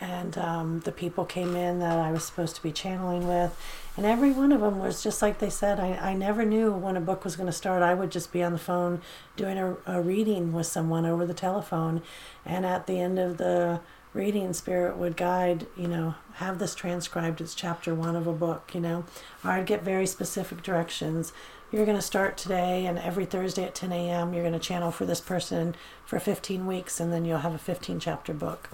And 0.00 0.38
um, 0.38 0.80
the 0.80 0.92
people 0.92 1.24
came 1.24 1.56
in 1.56 1.80
that 1.80 1.98
I 1.98 2.12
was 2.12 2.24
supposed 2.24 2.54
to 2.54 2.62
be 2.62 2.70
channeling 2.70 3.26
with, 3.26 3.60
and 3.96 4.06
every 4.06 4.30
one 4.30 4.52
of 4.52 4.60
them 4.60 4.78
was 4.78 5.02
just 5.02 5.20
like 5.20 5.40
they 5.40 5.50
said. 5.50 5.80
I, 5.80 5.88
I 5.94 6.14
never 6.14 6.44
knew 6.44 6.70
when 6.70 6.96
a 6.96 7.00
book 7.00 7.24
was 7.24 7.34
going 7.34 7.48
to 7.48 7.52
start. 7.52 7.82
I 7.82 7.94
would 7.94 8.12
just 8.12 8.32
be 8.32 8.44
on 8.44 8.52
the 8.52 8.58
phone 8.58 9.02
doing 9.34 9.58
a, 9.58 9.76
a 9.86 10.00
reading 10.00 10.52
with 10.52 10.68
someone 10.68 11.04
over 11.04 11.26
the 11.26 11.34
telephone, 11.34 12.02
and 12.46 12.64
at 12.64 12.86
the 12.86 13.00
end 13.00 13.18
of 13.18 13.38
the 13.38 13.80
reading 14.14 14.52
spirit 14.52 14.96
would 14.96 15.16
guide 15.16 15.66
you 15.76 15.86
know 15.88 16.14
have 16.34 16.58
this 16.58 16.74
transcribed 16.74 17.40
as 17.40 17.54
chapter 17.54 17.94
one 17.94 18.16
of 18.16 18.26
a 18.26 18.32
book 18.32 18.70
you 18.74 18.80
know. 18.80 19.04
Or 19.44 19.52
i'd 19.52 19.66
get 19.66 19.82
very 19.82 20.06
specific 20.06 20.62
directions 20.62 21.32
you're 21.70 21.84
going 21.84 21.96
to 21.96 22.02
start 22.02 22.36
today 22.36 22.86
and 22.86 22.98
every 22.98 23.24
thursday 23.24 23.64
at 23.64 23.74
10 23.74 23.92
a.m 23.92 24.32
you're 24.32 24.42
going 24.42 24.52
to 24.52 24.58
channel 24.58 24.90
for 24.90 25.04
this 25.04 25.20
person 25.20 25.74
for 26.04 26.18
15 26.18 26.66
weeks 26.66 27.00
and 27.00 27.12
then 27.12 27.24
you'll 27.24 27.38
have 27.38 27.54
a 27.54 27.58
15 27.58 28.00
chapter 28.00 28.32
book 28.32 28.70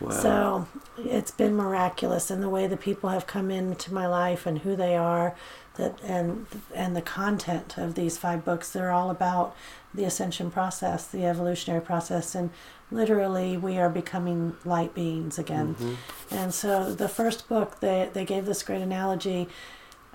wow. 0.00 0.10
so 0.10 0.68
it's 0.98 1.30
been 1.30 1.54
miraculous 1.54 2.30
and 2.30 2.42
the 2.42 2.48
way 2.48 2.66
the 2.66 2.76
people 2.76 3.10
have 3.10 3.26
come 3.26 3.50
into 3.50 3.92
my 3.92 4.06
life 4.06 4.46
and 4.46 4.60
who 4.60 4.76
they 4.76 4.96
are 4.96 5.34
that 5.76 6.00
and 6.02 6.46
and 6.74 6.96
the 6.96 7.02
content 7.02 7.76
of 7.76 7.94
these 7.94 8.16
five 8.16 8.44
books 8.44 8.70
they're 8.72 8.92
all 8.92 9.10
about 9.10 9.54
the 9.92 10.04
ascension 10.04 10.50
process 10.50 11.06
the 11.06 11.24
evolutionary 11.24 11.80
process 11.80 12.34
and 12.34 12.50
literally 12.90 13.56
we 13.56 13.78
are 13.78 13.90
becoming 13.90 14.56
light 14.64 14.94
beings 14.94 15.38
again. 15.38 15.74
Mm-hmm. 15.74 15.94
And 16.30 16.54
so 16.54 16.92
the 16.94 17.08
first 17.08 17.48
book 17.48 17.80
they 17.80 18.10
they 18.12 18.24
gave 18.24 18.46
this 18.46 18.62
great 18.62 18.82
analogy. 18.82 19.48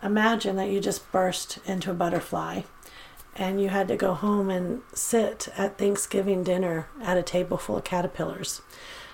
Imagine 0.03 0.55
that 0.55 0.69
you 0.69 0.79
just 0.79 1.11
burst 1.11 1.59
into 1.65 1.91
a 1.91 1.93
butterfly 1.93 2.61
and 3.35 3.61
you 3.61 3.69
had 3.69 3.87
to 3.87 3.95
go 3.95 4.13
home 4.13 4.49
and 4.49 4.81
sit 4.93 5.47
at 5.57 5.77
Thanksgiving 5.77 6.43
dinner 6.43 6.87
at 7.01 7.17
a 7.17 7.23
table 7.23 7.57
full 7.57 7.77
of 7.77 7.83
caterpillars. 7.83 8.61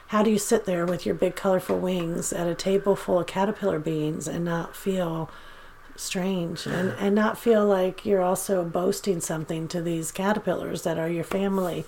How 0.07 0.23
do 0.23 0.31
you 0.31 0.39
sit 0.39 0.65
there 0.65 0.85
with 0.85 1.05
your 1.05 1.15
big 1.15 1.35
colorful 1.35 1.77
wings 1.77 2.31
at 2.31 2.47
a 2.47 2.55
table 2.55 2.95
full 2.95 3.19
of 3.19 3.27
caterpillar 3.27 3.79
beings 3.79 4.27
and 4.27 4.45
not 4.45 4.75
feel 4.75 5.29
strange 5.97 6.65
and, 6.65 6.93
and 6.99 7.13
not 7.13 7.37
feel 7.37 7.65
like 7.65 8.05
you're 8.05 8.21
also 8.21 8.63
boasting 8.63 9.19
something 9.19 9.67
to 9.67 9.81
these 9.81 10.11
caterpillars 10.11 10.83
that 10.83 10.97
are 10.97 11.09
your 11.09 11.23
family. 11.23 11.85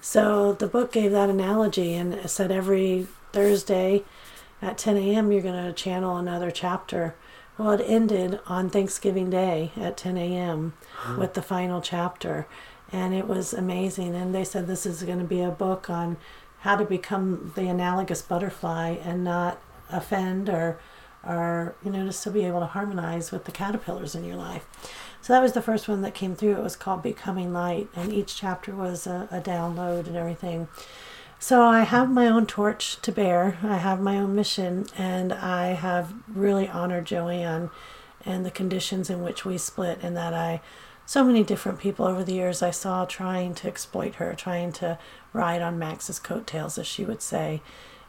So 0.00 0.52
the 0.52 0.66
book 0.66 0.92
gave 0.92 1.12
that 1.12 1.30
analogy 1.30 1.94
and 1.94 2.28
said 2.28 2.50
every 2.50 3.06
Thursday 3.32 4.04
at 4.60 4.78
10 4.78 4.96
a.m. 4.96 5.32
you're 5.32 5.42
going 5.42 5.64
to 5.64 5.72
channel 5.72 6.16
another 6.16 6.50
chapter. 6.50 7.14
Well, 7.58 7.72
it 7.72 7.84
ended 7.86 8.40
on 8.46 8.70
Thanksgiving 8.70 9.30
Day 9.30 9.72
at 9.76 9.96
10 9.96 10.16
a.m. 10.16 10.72
Huh. 10.94 11.16
with 11.18 11.34
the 11.34 11.42
final 11.42 11.80
chapter. 11.80 12.46
And 12.90 13.14
it 13.14 13.28
was 13.28 13.52
amazing. 13.52 14.14
And 14.14 14.34
they 14.34 14.44
said 14.44 14.66
this 14.66 14.86
is 14.86 15.02
going 15.02 15.18
to 15.18 15.24
be 15.24 15.40
a 15.40 15.50
book 15.50 15.88
on 15.90 16.16
how 16.60 16.76
to 16.76 16.84
become 16.84 17.52
the 17.54 17.68
analogous 17.68 18.22
butterfly 18.22 18.96
and 19.02 19.24
not 19.24 19.58
offend 19.90 20.48
or 20.48 20.78
are, 21.24 21.74
you 21.84 21.90
know, 21.90 22.06
just 22.06 22.18
to 22.18 22.20
still 22.20 22.32
be 22.32 22.44
able 22.44 22.60
to 22.60 22.66
harmonize 22.66 23.30
with 23.30 23.44
the 23.44 23.52
caterpillars 23.52 24.14
in 24.14 24.24
your 24.24 24.36
life. 24.36 24.66
So 25.20 25.32
that 25.32 25.42
was 25.42 25.52
the 25.52 25.62
first 25.62 25.88
one 25.88 26.02
that 26.02 26.14
came 26.14 26.34
through. 26.34 26.56
It 26.56 26.62
was 26.62 26.74
called 26.74 27.02
Becoming 27.02 27.52
Light, 27.52 27.88
and 27.94 28.12
each 28.12 28.34
chapter 28.34 28.74
was 28.74 29.06
a, 29.06 29.28
a 29.30 29.40
download 29.40 30.08
and 30.08 30.16
everything. 30.16 30.66
So 31.42 31.64
I 31.64 31.80
have 31.82 32.08
my 32.08 32.28
own 32.28 32.46
torch 32.46 33.02
to 33.02 33.10
bear. 33.10 33.58
I 33.64 33.78
have 33.78 34.00
my 34.00 34.16
own 34.16 34.32
mission, 34.32 34.86
and 34.96 35.32
I 35.32 35.72
have 35.72 36.14
really 36.32 36.68
honored 36.68 37.04
Joanne 37.06 37.68
and 38.24 38.46
the 38.46 38.50
conditions 38.52 39.10
in 39.10 39.24
which 39.24 39.44
we 39.44 39.58
split, 39.58 39.98
and 40.02 40.16
that 40.16 40.34
I, 40.34 40.60
so 41.04 41.24
many 41.24 41.42
different 41.42 41.80
people 41.80 42.06
over 42.06 42.22
the 42.22 42.34
years 42.34 42.62
I 42.62 42.70
saw 42.70 43.06
trying 43.06 43.56
to 43.56 43.66
exploit 43.66 44.14
her, 44.14 44.32
trying 44.34 44.70
to 44.74 45.00
ride 45.32 45.62
on 45.62 45.80
Max's 45.80 46.20
coattails, 46.20 46.78
as 46.78 46.86
she 46.86 47.04
would 47.04 47.20
say. 47.20 47.60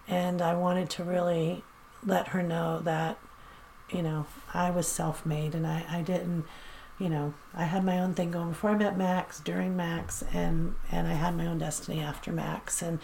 And 0.07 0.39
I 0.39 0.53
wanted 0.53 0.91
to 0.91 1.03
really 1.03 1.63
let 2.05 2.27
her 2.27 2.43
know 2.43 2.81
that, 2.81 3.17
you 3.89 4.03
know, 4.03 4.27
I 4.53 4.69
was 4.69 4.87
self 4.87 5.25
made 5.25 5.55
and 5.55 5.65
I, 5.65 5.83
I 5.89 6.01
didn't, 6.03 6.45
you 7.03 7.09
know, 7.09 7.33
I 7.53 7.65
had 7.65 7.83
my 7.83 7.99
own 7.99 8.13
thing 8.13 8.31
going 8.31 8.49
before 8.49 8.69
I 8.69 8.77
met 8.77 8.97
Max, 8.97 9.41
during 9.41 9.75
Max, 9.75 10.23
and, 10.31 10.75
and 10.89 11.05
I 11.05 11.13
had 11.15 11.35
my 11.35 11.45
own 11.45 11.57
destiny 11.57 11.99
after 11.99 12.31
Max. 12.31 12.81
And 12.81 12.99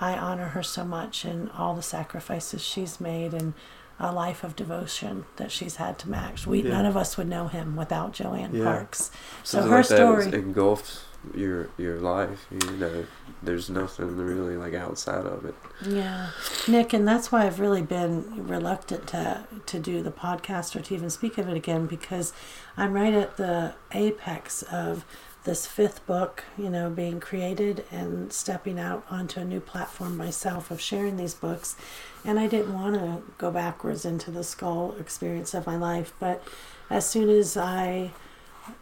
I 0.00 0.16
honor 0.16 0.50
her 0.50 0.62
so 0.62 0.84
much 0.84 1.24
and 1.24 1.50
all 1.50 1.74
the 1.74 1.82
sacrifices 1.82 2.64
she's 2.64 3.00
made 3.00 3.34
and 3.34 3.54
a 3.98 4.12
life 4.12 4.44
of 4.44 4.54
devotion 4.54 5.24
that 5.34 5.50
she's 5.50 5.76
had 5.76 5.98
to 5.98 6.08
Max. 6.08 6.46
We 6.46 6.62
yeah. 6.62 6.70
none 6.70 6.86
of 6.86 6.96
us 6.96 7.16
would 7.16 7.26
know 7.26 7.48
him 7.48 7.74
without 7.74 8.12
Joanne 8.12 8.54
yeah. 8.54 8.62
Parks. 8.62 9.10
So 9.42 9.62
her 9.62 9.78
like 9.78 9.84
story 9.84 10.32
engulfs 10.32 11.06
your 11.34 11.68
your 11.76 12.00
life. 12.00 12.46
You 12.50 12.70
know, 12.72 13.06
there's 13.42 13.68
nothing 13.70 14.16
really 14.16 14.56
like 14.56 14.74
outside 14.74 15.26
of 15.26 15.44
it. 15.44 15.54
Yeah, 15.86 16.30
Nick, 16.66 16.92
and 16.92 17.06
that's 17.06 17.30
why 17.30 17.46
I've 17.46 17.60
really 17.60 17.82
been 17.82 18.46
reluctant 18.46 19.06
to 19.08 19.44
to 19.66 19.78
do 19.78 20.02
the 20.02 20.10
podcast 20.10 20.74
or 20.76 20.80
to 20.80 20.94
even 20.94 21.10
speak 21.10 21.38
of 21.38 21.48
it 21.48 21.56
again 21.56 21.86
because 21.86 22.32
I'm 22.76 22.92
right 22.92 23.14
at 23.14 23.36
the 23.36 23.74
apex 23.92 24.62
of 24.62 25.04
this 25.44 25.66
fifth 25.66 26.06
book, 26.06 26.44
you 26.58 26.68
know, 26.68 26.90
being 26.90 27.18
created 27.18 27.84
and 27.90 28.32
stepping 28.32 28.78
out 28.78 29.04
onto 29.10 29.40
a 29.40 29.44
new 29.44 29.60
platform 29.60 30.16
myself 30.16 30.70
of 30.70 30.80
sharing 30.80 31.16
these 31.16 31.34
books. 31.34 31.76
And 32.24 32.38
I 32.38 32.46
didn't 32.46 32.74
want 32.74 32.96
to 32.96 33.22
go 33.38 33.50
backwards 33.50 34.04
into 34.04 34.30
the 34.30 34.44
skull 34.44 34.94
experience 35.00 35.54
of 35.54 35.66
my 35.66 35.76
life, 35.76 36.12
but 36.20 36.42
as 36.90 37.08
soon 37.08 37.30
as 37.30 37.56
I 37.56 38.10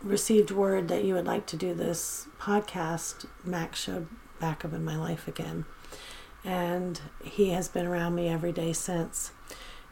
received 0.02 0.50
word 0.50 0.88
that 0.88 1.04
you 1.04 1.14
would 1.14 1.26
like 1.26 1.46
to 1.46 1.56
do 1.56 1.74
this 1.74 2.28
podcast, 2.40 3.26
Max 3.44 3.80
showed 3.80 4.08
back 4.40 4.64
up 4.64 4.72
in 4.72 4.84
my 4.84 4.96
life 4.96 5.28
again. 5.28 5.64
And 6.44 7.00
he 7.22 7.50
has 7.50 7.68
been 7.68 7.86
around 7.86 8.14
me 8.14 8.28
every 8.28 8.52
day 8.52 8.72
since. 8.72 9.32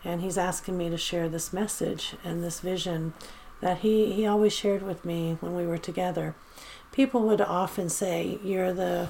And 0.04 0.20
he's 0.20 0.38
asking 0.38 0.78
me 0.78 0.88
to 0.88 0.96
share 0.96 1.28
this 1.28 1.52
message 1.52 2.14
and 2.24 2.42
this 2.42 2.60
vision 2.60 3.12
that 3.60 3.78
he, 3.78 4.12
he 4.12 4.26
always 4.26 4.52
shared 4.52 4.82
with 4.82 5.04
me 5.04 5.36
when 5.40 5.54
we 5.54 5.66
were 5.66 5.78
together. 5.78 6.34
People 6.92 7.22
would 7.22 7.40
often 7.40 7.88
say, 7.88 8.38
You're 8.42 8.72
the 8.72 9.08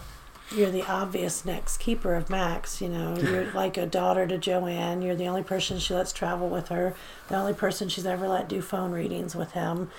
you're 0.55 0.71
the 0.71 0.89
obvious 0.89 1.45
next 1.45 1.79
keeper 1.79 2.15
of 2.15 2.31
Max. 2.31 2.81
You 2.81 2.89
know, 2.89 3.17
you're 3.21 3.53
like 3.53 3.77
a 3.77 3.87
daughter 3.87 4.27
to 4.27 4.39
Joanne. 4.39 5.03
You're 5.03 5.17
the 5.17 5.27
only 5.27 5.43
person 5.43 5.79
she 5.79 5.93
lets 5.93 6.13
travel 6.13 6.49
with 6.49 6.69
her, 6.69 6.95
the 7.29 7.37
only 7.37 7.55
person 7.55 7.89
she's 7.89 8.07
ever 8.07 8.29
let 8.29 8.49
do 8.49 8.63
phone 8.63 8.93
readings 8.93 9.35
with 9.35 9.53
him 9.53 9.91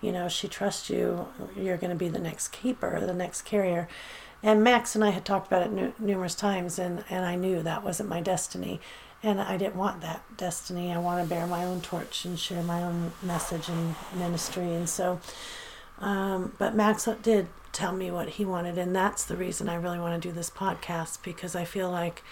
you 0.00 0.12
know, 0.12 0.28
she 0.28 0.48
trusts 0.48 0.90
you, 0.90 1.28
you're 1.56 1.76
going 1.76 1.90
to 1.90 1.96
be 1.96 2.08
the 2.08 2.18
next 2.18 2.48
keeper, 2.48 3.00
the 3.00 3.14
next 3.14 3.42
carrier. 3.42 3.88
And 4.42 4.62
Max 4.62 4.94
and 4.94 5.04
I 5.04 5.10
had 5.10 5.24
talked 5.24 5.46
about 5.46 5.66
it 5.66 6.00
numerous 6.00 6.34
times, 6.34 6.78
and, 6.78 7.04
and 7.08 7.24
I 7.24 7.34
knew 7.34 7.62
that 7.62 7.82
wasn't 7.82 8.08
my 8.08 8.20
destiny. 8.20 8.80
And 9.22 9.40
I 9.40 9.56
didn't 9.56 9.76
want 9.76 10.02
that 10.02 10.22
destiny. 10.36 10.92
I 10.92 10.98
want 10.98 11.22
to 11.22 11.28
bear 11.28 11.46
my 11.46 11.64
own 11.64 11.80
torch 11.80 12.24
and 12.24 12.38
share 12.38 12.62
my 12.62 12.82
own 12.82 13.12
message 13.22 13.68
and 13.68 13.96
ministry. 14.14 14.74
And 14.74 14.88
so, 14.88 15.20
um, 15.98 16.52
but 16.58 16.74
Max 16.74 17.08
did 17.22 17.48
tell 17.72 17.92
me 17.92 18.10
what 18.10 18.28
he 18.30 18.44
wanted, 18.44 18.78
and 18.78 18.94
that's 18.94 19.24
the 19.24 19.36
reason 19.36 19.68
I 19.68 19.74
really 19.74 19.98
want 19.98 20.22
to 20.22 20.28
do 20.28 20.32
this 20.32 20.50
podcast 20.50 21.22
because 21.22 21.56
I 21.56 21.64
feel 21.64 21.90
like 21.90 22.22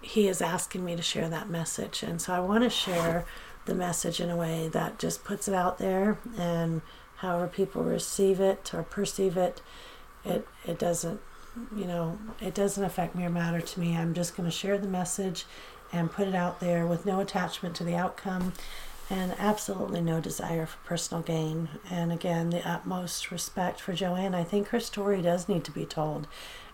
he 0.00 0.28
is 0.28 0.40
asking 0.40 0.84
me 0.84 0.96
to 0.96 1.02
share 1.02 1.28
that 1.28 1.48
message. 1.48 2.02
And 2.02 2.20
so 2.20 2.32
I 2.32 2.40
want 2.40 2.64
to 2.64 2.70
share 2.70 3.24
the 3.68 3.74
message 3.74 4.20
in 4.20 4.30
a 4.30 4.36
way 4.36 4.68
that 4.68 4.98
just 4.98 5.22
puts 5.22 5.46
it 5.46 5.54
out 5.54 5.78
there 5.78 6.18
and 6.36 6.82
however 7.16 7.46
people 7.46 7.82
receive 7.84 8.40
it 8.40 8.72
or 8.74 8.82
perceive 8.82 9.36
it, 9.36 9.60
it 10.24 10.46
it 10.64 10.78
doesn't 10.78 11.20
you 11.76 11.84
know 11.84 12.18
it 12.40 12.54
doesn't 12.54 12.84
affect 12.84 13.14
me 13.14 13.24
or 13.24 13.30
matter 13.30 13.60
to 13.60 13.80
me. 13.80 13.96
I'm 13.96 14.14
just 14.14 14.36
going 14.36 14.48
to 14.48 14.54
share 14.54 14.78
the 14.78 14.88
message 14.88 15.44
and 15.92 16.10
put 16.10 16.28
it 16.28 16.34
out 16.34 16.60
there 16.60 16.86
with 16.86 17.06
no 17.06 17.20
attachment 17.20 17.76
to 17.76 17.84
the 17.84 17.94
outcome 17.94 18.52
and 19.10 19.34
absolutely 19.38 20.02
no 20.02 20.20
desire 20.20 20.66
for 20.66 20.76
personal 20.84 21.22
gain. 21.22 21.68
And 21.90 22.12
again, 22.12 22.50
the 22.50 22.68
utmost 22.68 23.30
respect 23.30 23.80
for 23.80 23.94
Joanne. 23.94 24.34
I 24.34 24.44
think 24.44 24.68
her 24.68 24.80
story 24.80 25.22
does 25.22 25.48
need 25.48 25.64
to 25.64 25.70
be 25.70 25.86
told. 25.86 26.26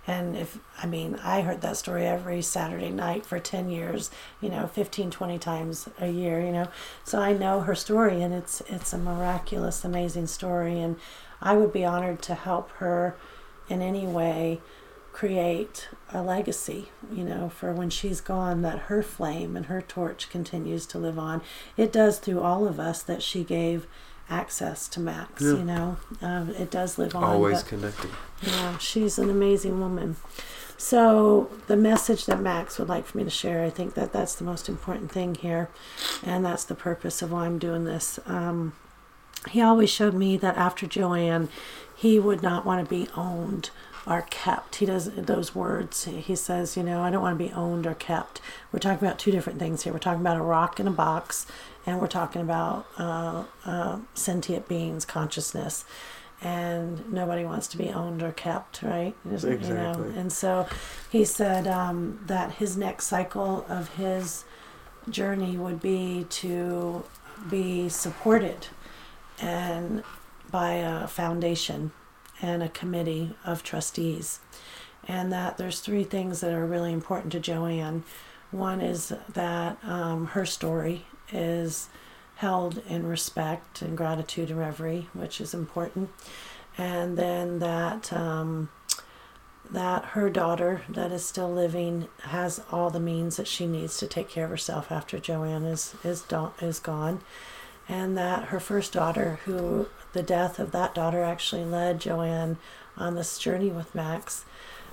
And 0.06 0.36
if, 0.36 0.58
I 0.82 0.86
mean, 0.86 1.18
I 1.22 1.40
heard 1.40 1.62
that 1.62 1.76
story 1.76 2.06
every 2.06 2.42
Saturday 2.42 2.90
night 2.90 3.24
for 3.24 3.38
10 3.38 3.70
years, 3.70 4.10
you 4.40 4.50
know, 4.50 4.66
15, 4.66 5.10
20 5.10 5.38
times 5.38 5.88
a 5.98 6.08
year, 6.08 6.44
you 6.44 6.52
know. 6.52 6.68
So 7.04 7.20
I 7.20 7.32
know 7.32 7.60
her 7.60 7.74
story 7.74 8.22
and 8.22 8.34
it's, 8.34 8.60
it's 8.68 8.92
a 8.92 8.98
miraculous, 8.98 9.84
amazing 9.84 10.26
story. 10.26 10.78
And 10.78 10.96
I 11.40 11.54
would 11.54 11.72
be 11.72 11.84
honored 11.84 12.20
to 12.22 12.34
help 12.34 12.70
her 12.72 13.16
in 13.68 13.80
any 13.80 14.06
way 14.06 14.60
create 15.14 15.88
a 16.12 16.20
legacy, 16.20 16.90
you 17.10 17.22
know, 17.22 17.48
for 17.48 17.72
when 17.72 17.88
she's 17.88 18.20
gone, 18.20 18.62
that 18.62 18.80
her 18.80 19.02
flame 19.02 19.56
and 19.56 19.66
her 19.66 19.80
torch 19.80 20.28
continues 20.28 20.86
to 20.86 20.98
live 20.98 21.18
on. 21.18 21.40
It 21.76 21.92
does 21.92 22.18
through 22.18 22.40
all 22.40 22.66
of 22.66 22.80
us 22.80 23.00
that 23.04 23.22
she 23.22 23.44
gave 23.44 23.86
access 24.30 24.88
to 24.88 25.00
Max, 25.00 25.42
Yeah. 25.42 25.50
you 25.52 25.64
know. 25.64 25.96
Um, 26.22 26.50
it 26.58 26.70
does 26.70 26.98
live 26.98 27.14
on. 27.14 27.24
Always 27.24 27.62
but- 27.62 27.68
connected. 27.68 28.10
yeah, 28.42 28.78
she's 28.78 29.18
an 29.18 29.30
amazing 29.30 29.80
woman. 29.80 30.16
So 30.76 31.50
the 31.66 31.76
message 31.76 32.26
that 32.26 32.40
Max 32.40 32.78
would 32.78 32.88
like 32.88 33.06
for 33.06 33.16
me 33.18 33.24
to 33.24 33.30
share, 33.30 33.64
I 33.64 33.70
think 33.70 33.94
that 33.94 34.12
that's 34.12 34.34
the 34.34 34.44
most 34.44 34.68
important 34.68 35.10
thing 35.10 35.34
here, 35.36 35.68
and 36.22 36.44
that's 36.44 36.64
the 36.64 36.74
purpose 36.74 37.22
of 37.22 37.32
why 37.32 37.46
I'm 37.46 37.58
doing 37.58 37.84
this. 37.84 38.18
Um, 38.26 38.72
he 39.50 39.60
always 39.62 39.90
showed 39.90 40.14
me 40.14 40.36
that 40.38 40.56
after 40.56 40.86
Joanne, 40.86 41.48
he 41.94 42.18
would 42.18 42.42
not 42.42 42.66
want 42.66 42.84
to 42.84 42.90
be 42.90 43.08
owned 43.16 43.70
or 44.06 44.22
kept. 44.28 44.76
He 44.76 44.86
does 44.86 45.10
those 45.14 45.54
words. 45.54 46.04
He 46.04 46.34
says, 46.36 46.76
you 46.76 46.82
know, 46.82 47.00
I 47.02 47.10
don't 47.10 47.22
want 47.22 47.38
to 47.38 47.44
be 47.44 47.52
owned 47.52 47.86
or 47.86 47.94
kept. 47.94 48.40
We're 48.72 48.78
talking 48.80 49.06
about 49.06 49.18
two 49.18 49.30
different 49.30 49.58
things 49.58 49.82
here. 49.84 49.92
We're 49.92 49.98
talking 50.00 50.20
about 50.20 50.36
a 50.36 50.42
rock 50.42 50.78
in 50.80 50.86
a 50.86 50.90
box, 50.90 51.46
and 51.86 52.00
we're 52.00 52.06
talking 52.06 52.42
about 52.42 52.86
uh, 52.98 53.44
uh, 53.64 53.98
sentient 54.14 54.68
beings, 54.68 55.04
consciousness 55.04 55.84
and 56.42 57.10
nobody 57.10 57.44
wants 57.44 57.66
to 57.68 57.78
be 57.78 57.88
owned 57.88 58.22
or 58.22 58.30
kept, 58.32 58.82
right? 58.82 59.14
Just, 59.30 59.44
You 59.44 59.50
know, 59.52 59.56
Exactly. 59.56 60.16
and 60.16 60.32
so 60.32 60.66
he 61.10 61.24
said 61.24 61.66
um, 61.66 62.20
that 62.26 62.52
his 62.52 62.76
next 62.76 63.06
cycle 63.06 63.64
of 63.68 63.94
his 63.94 64.44
journey 65.08 65.56
would 65.56 65.80
be 65.80 66.26
to 66.28 67.04
be 67.48 67.88
supported 67.88 68.66
and 69.40 70.02
by 70.50 70.72
a 70.74 71.06
foundation 71.06 71.92
and 72.42 72.62
a 72.62 72.68
committee 72.68 73.34
of 73.44 73.62
trustees 73.62 74.40
and 75.06 75.32
that 75.32 75.56
there's 75.56 75.80
three 75.80 76.04
things 76.04 76.40
that 76.40 76.52
are 76.52 76.64
really 76.66 76.92
important 76.92 77.32
to 77.32 77.40
joanne 77.40 78.02
one 78.50 78.80
is 78.80 79.12
that 79.32 79.76
um, 79.84 80.26
her 80.28 80.46
story 80.46 81.04
is 81.34 81.88
held 82.36 82.80
in 82.88 83.06
respect 83.06 83.82
and 83.82 83.96
gratitude 83.96 84.50
and 84.50 84.58
reverie 84.58 85.08
which 85.12 85.40
is 85.40 85.52
important 85.52 86.08
and 86.76 87.16
then 87.16 87.58
that 87.60 88.12
um, 88.12 88.68
that 89.70 90.04
her 90.06 90.28
daughter 90.28 90.82
that 90.88 91.10
is 91.12 91.24
still 91.24 91.52
living 91.52 92.08
has 92.22 92.60
all 92.70 92.90
the 92.90 93.00
means 93.00 93.36
that 93.36 93.48
she 93.48 93.66
needs 93.66 93.96
to 93.98 94.06
take 94.06 94.28
care 94.28 94.44
of 94.44 94.50
herself 94.50 94.92
after 94.92 95.18
Joanne 95.18 95.64
is 95.64 95.94
is 96.04 96.22
do- 96.22 96.52
is 96.60 96.78
gone, 96.78 97.20
and 97.88 98.16
that 98.16 98.46
her 98.46 98.60
first 98.60 98.92
daughter, 98.92 99.40
who 99.44 99.88
the 100.12 100.22
death 100.22 100.58
of 100.58 100.70
that 100.72 100.94
daughter 100.94 101.22
actually 101.22 101.64
led 101.64 102.00
Joanne 102.00 102.58
on 102.96 103.14
this 103.14 103.38
journey 103.38 103.70
with 103.70 103.94
Max, 103.94 104.44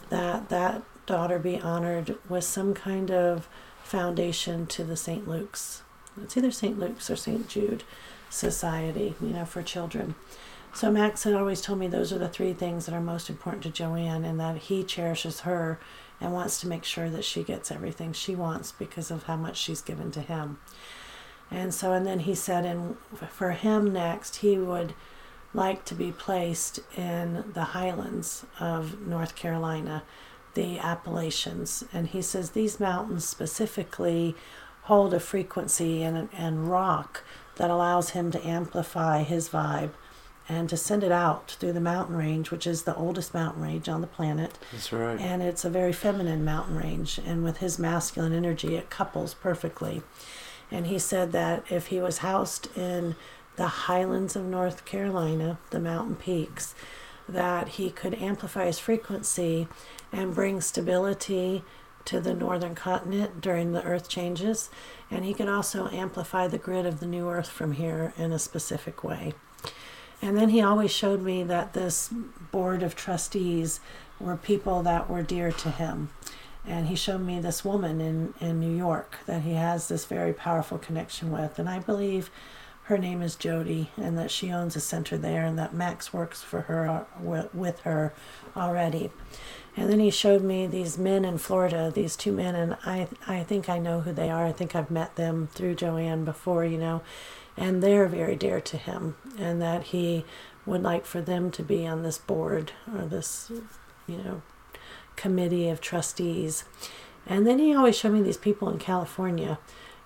that 0.09 0.49
that 0.49 0.83
daughter 1.05 1.39
be 1.39 1.59
honored 1.59 2.15
with 2.29 2.43
some 2.43 2.73
kind 2.73 3.11
of 3.11 3.47
foundation 3.83 4.65
to 4.67 4.83
the 4.83 4.97
St. 4.97 5.27
Luke's. 5.27 5.81
It's 6.21 6.35
either 6.35 6.51
St. 6.51 6.79
Luke's 6.79 7.09
or 7.09 7.15
St. 7.15 7.47
Jude 7.47 7.83
Society, 8.29 9.15
you 9.21 9.29
know, 9.29 9.45
for 9.45 9.61
children. 9.61 10.15
So 10.73 10.89
Max 10.89 11.23
had 11.23 11.33
always 11.33 11.61
told 11.61 11.79
me 11.79 11.87
those 11.87 12.13
are 12.13 12.17
the 12.17 12.29
three 12.29 12.53
things 12.53 12.85
that 12.85 12.95
are 12.95 13.01
most 13.01 13.29
important 13.29 13.63
to 13.63 13.69
Joanne, 13.69 14.23
and 14.23 14.39
that 14.39 14.57
he 14.57 14.83
cherishes 14.83 15.41
her 15.41 15.79
and 16.21 16.33
wants 16.33 16.61
to 16.61 16.67
make 16.67 16.83
sure 16.83 17.09
that 17.09 17.25
she 17.25 17.43
gets 17.43 17.71
everything 17.71 18.13
she 18.13 18.35
wants 18.35 18.71
because 18.71 19.11
of 19.11 19.23
how 19.23 19.35
much 19.35 19.57
she's 19.57 19.81
given 19.81 20.11
to 20.11 20.21
him. 20.21 20.59
And 21.49 21.73
so, 21.73 21.91
and 21.91 22.05
then 22.05 22.19
he 22.19 22.35
said, 22.35 22.65
and 22.65 22.95
for 23.29 23.51
him 23.51 23.91
next, 23.91 24.37
he 24.37 24.57
would 24.57 24.93
like 25.53 25.83
to 25.85 25.95
be 25.95 26.13
placed 26.13 26.79
in 26.95 27.43
the 27.53 27.65
highlands 27.65 28.45
of 28.59 29.05
North 29.05 29.35
Carolina, 29.35 30.03
the 30.53 30.79
Appalachians. 30.79 31.83
And 31.91 32.07
he 32.07 32.21
says 32.21 32.51
these 32.51 32.79
mountains 32.79 33.27
specifically 33.27 34.35
hold 34.83 35.13
a 35.13 35.19
frequency 35.19 36.03
and, 36.03 36.29
and 36.33 36.67
rock 36.69 37.23
that 37.55 37.69
allows 37.69 38.11
him 38.11 38.31
to 38.31 38.47
amplify 38.47 39.23
his 39.23 39.49
vibe 39.49 39.91
and 40.49 40.67
to 40.69 40.75
send 40.75 41.03
it 41.03 41.11
out 41.11 41.51
through 41.59 41.73
the 41.73 41.79
mountain 41.79 42.17
range, 42.17 42.51
which 42.51 42.67
is 42.67 42.83
the 42.83 42.95
oldest 42.95 43.33
mountain 43.33 43.61
range 43.61 43.87
on 43.87 44.01
the 44.01 44.07
planet. 44.07 44.57
That's 44.71 44.91
right. 44.91 45.19
And 45.19 45.41
it's 45.41 45.63
a 45.63 45.69
very 45.69 45.93
feminine 45.93 46.43
mountain 46.43 46.75
range. 46.75 47.19
And 47.25 47.43
with 47.43 47.57
his 47.57 47.79
masculine 47.79 48.33
energy, 48.33 48.75
it 48.75 48.89
couples 48.89 49.33
perfectly. 49.33 50.01
And 50.69 50.87
he 50.87 50.99
said 50.99 51.31
that 51.31 51.63
if 51.69 51.87
he 51.87 51.99
was 51.99 52.19
housed 52.19 52.75
in 52.75 53.15
the 53.55 53.67
highlands 53.67 54.35
of 54.35 54.43
North 54.43 54.83
Carolina, 54.85 55.59
the 55.69 55.79
mountain 55.79 56.15
peaks, 56.15 56.73
that 57.29 57.69
he 57.69 57.89
could 57.89 58.15
amplify 58.15 58.65
his 58.65 58.79
frequency 58.79 59.67
and 60.11 60.35
bring 60.35 60.59
stability 60.59 61.63
to 62.05 62.19
the 62.19 62.33
northern 62.33 62.75
continent 62.75 63.41
during 63.41 63.71
the 63.71 63.83
earth 63.83 64.09
changes. 64.09 64.69
And 65.09 65.25
he 65.25 65.33
could 65.33 65.47
also 65.47 65.89
amplify 65.89 66.47
the 66.47 66.57
grid 66.57 66.85
of 66.85 66.99
the 66.99 67.05
new 67.05 67.29
earth 67.29 67.49
from 67.49 67.73
here 67.73 68.13
in 68.17 68.31
a 68.31 68.39
specific 68.39 69.03
way. 69.03 69.33
And 70.21 70.37
then 70.37 70.49
he 70.49 70.61
always 70.61 70.91
showed 70.91 71.21
me 71.21 71.43
that 71.43 71.73
this 71.73 72.09
board 72.51 72.83
of 72.83 72.95
trustees 72.95 73.79
were 74.19 74.37
people 74.37 74.83
that 74.83 75.09
were 75.09 75.23
dear 75.23 75.51
to 75.51 75.71
him. 75.71 76.09
And 76.65 76.87
he 76.87 76.95
showed 76.95 77.21
me 77.21 77.39
this 77.39 77.65
woman 77.65 77.99
in, 77.99 78.33
in 78.39 78.59
New 78.59 78.75
York 78.75 79.17
that 79.25 79.41
he 79.41 79.53
has 79.53 79.87
this 79.87 80.05
very 80.05 80.31
powerful 80.31 80.77
connection 80.77 81.31
with. 81.31 81.57
And 81.57 81.67
I 81.67 81.79
believe 81.79 82.29
her 82.83 82.97
name 82.97 83.21
is 83.21 83.35
Jody 83.35 83.89
and 83.97 84.17
that 84.17 84.29
she 84.29 84.51
owns 84.51 84.75
a 84.75 84.79
center 84.79 85.17
there 85.17 85.43
and 85.43 85.57
that 85.57 85.73
Max 85.73 86.13
works 86.13 86.43
for 86.43 86.61
her 86.61 86.87
uh, 86.87 87.47
with 87.53 87.79
her 87.81 88.13
already. 88.55 89.11
And 89.77 89.89
then 89.89 89.99
he 89.99 90.09
showed 90.09 90.43
me 90.43 90.67
these 90.67 90.97
men 90.97 91.23
in 91.23 91.37
Florida, 91.37 91.91
these 91.93 92.17
two 92.17 92.33
men, 92.33 92.55
and 92.55 92.77
I, 92.85 93.07
I 93.25 93.43
think 93.43 93.69
I 93.69 93.79
know 93.79 94.01
who 94.01 94.11
they 94.11 94.29
are. 94.29 94.45
I 94.45 94.51
think 94.51 94.75
I've 94.75 94.91
met 94.91 95.15
them 95.15 95.47
through 95.53 95.75
Joanne 95.75 96.25
before, 96.25 96.65
you 96.65 96.77
know, 96.77 97.01
and 97.55 97.81
they're 97.81 98.07
very 98.07 98.35
dear 98.35 98.59
to 98.59 98.77
him, 98.77 99.15
and 99.39 99.61
that 99.61 99.83
he 99.83 100.25
would 100.65 100.83
like 100.83 101.05
for 101.05 101.21
them 101.21 101.51
to 101.51 101.63
be 101.63 101.87
on 101.87 102.03
this 102.03 102.17
board 102.17 102.73
or 102.93 103.05
this, 103.05 103.49
you 104.07 104.17
know, 104.17 104.41
committee 105.15 105.69
of 105.69 105.79
trustees. 105.79 106.65
And 107.25 107.47
then 107.47 107.59
he 107.59 107.73
always 107.73 107.97
showed 107.97 108.13
me 108.13 108.21
these 108.21 108.37
people 108.37 108.69
in 108.69 108.77
California, 108.77 109.57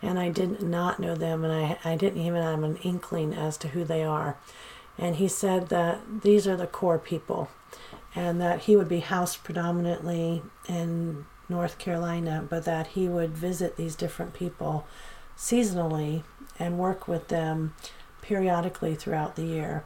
and 0.01 0.19
I 0.19 0.29
did 0.29 0.61
not 0.61 0.99
know 0.99 1.15
them, 1.15 1.43
and 1.43 1.51
I, 1.51 1.79
I 1.83 1.95
didn't 1.95 2.21
even 2.21 2.43
have 2.43 2.61
an 2.61 2.77
inkling 2.77 3.33
as 3.33 3.57
to 3.57 3.69
who 3.69 3.83
they 3.83 4.03
are. 4.03 4.37
And 4.97 5.17
he 5.17 5.27
said 5.27 5.69
that 5.69 6.21
these 6.21 6.47
are 6.47 6.55
the 6.55 6.67
core 6.67 6.99
people, 6.99 7.49
and 8.15 8.39
that 8.39 8.61
he 8.61 8.75
would 8.75 8.87
be 8.87 9.01
housed 9.01 9.43
predominantly 9.43 10.41
in 10.69 11.25
North 11.49 11.77
Carolina, 11.77 12.45
but 12.49 12.65
that 12.65 12.87
he 12.87 13.07
would 13.09 13.37
visit 13.37 13.75
these 13.75 13.95
different 13.95 14.33
people 14.33 14.87
seasonally 15.37 16.23
and 16.57 16.79
work 16.79 17.07
with 17.07 17.27
them 17.27 17.73
periodically 18.21 18.95
throughout 18.95 19.35
the 19.35 19.45
year. 19.45 19.83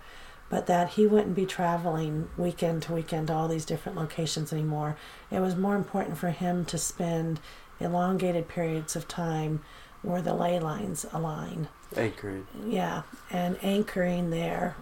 But 0.49 0.67
that 0.67 0.91
he 0.91 1.05
wouldn't 1.05 1.35
be 1.35 1.45
traveling 1.45 2.29
weekend 2.37 2.83
to 2.83 2.93
weekend 2.93 3.27
to 3.27 3.33
all 3.33 3.47
these 3.47 3.65
different 3.65 3.97
locations 3.97 4.51
anymore. 4.51 4.95
It 5.29 5.41
was 5.41 5.55
more 5.55 5.75
important 5.75 6.17
for 6.17 6.29
him 6.29 6.65
to 6.65 6.77
spend 6.77 7.39
elongated 7.79 8.47
periods 8.47 8.95
of 8.95 9.07
time 9.07 9.61
where 10.01 10.21
the 10.21 10.33
ley 10.33 10.59
lines 10.59 11.05
align. 11.11 11.67
Anchoring. 11.95 12.47
Yeah, 12.65 13.01
and 13.31 13.57
anchoring 13.63 14.29
there. 14.29 14.75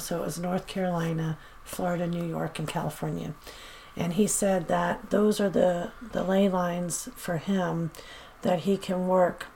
So 0.00 0.22
it 0.22 0.24
was 0.24 0.38
North 0.38 0.66
Carolina, 0.66 1.38
Florida, 1.62 2.06
New 2.06 2.24
York, 2.24 2.58
and 2.58 2.68
California. 2.68 3.34
And 3.96 4.14
he 4.14 4.26
said 4.26 4.68
that 4.68 5.10
those 5.10 5.40
are 5.40 5.48
the, 5.48 5.92
the 6.12 6.24
ley 6.24 6.48
lines 6.48 7.08
for 7.14 7.36
him 7.36 7.92
that 8.42 8.60
he 8.60 8.76
can 8.76 9.06
work 9.06 9.46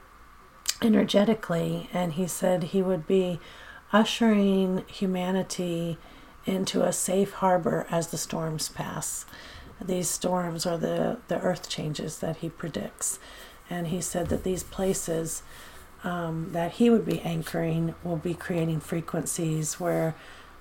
energetically. 0.81 1.91
And 1.93 2.13
he 2.13 2.27
said 2.27 2.63
he 2.63 2.81
would 2.81 3.07
be 3.07 3.41
ushering 3.93 4.85
humanity 4.87 5.99
into 6.47 6.83
a 6.83 6.93
safe 6.93 7.33
harbor 7.35 7.87
as 7.91 8.07
the 8.07 8.19
storms 8.19 8.69
pass. 8.69 9.27
These 9.85 10.09
storms 10.09 10.67
are 10.67 10.79
the, 10.79 11.19
the 11.29 11.41
earth 11.41 11.69
changes 11.69 12.19
that 12.19 12.39
he 12.39 12.49
predicts. 12.49 13.19
And 13.71 13.89
he 13.89 14.01
said 14.01 14.29
that 14.29 14.45
these 14.45 14.63
places 14.63 15.43
um, 16.05 16.51
that 16.53 16.73
he 16.73 16.91
would 16.91 17.05
be 17.05 17.21
anchoring 17.21 17.95
will 18.05 18.17
be 18.17 18.35
creating 18.35 18.81
frequencies 18.81 19.81
where 19.81 20.15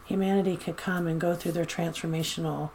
humanity 0.06 0.58
could 0.58 0.78
come 0.78 1.08
and 1.08 1.22
go 1.22 1.36
through 1.36 1.52
their 1.52 1.66
transformational 1.66 2.72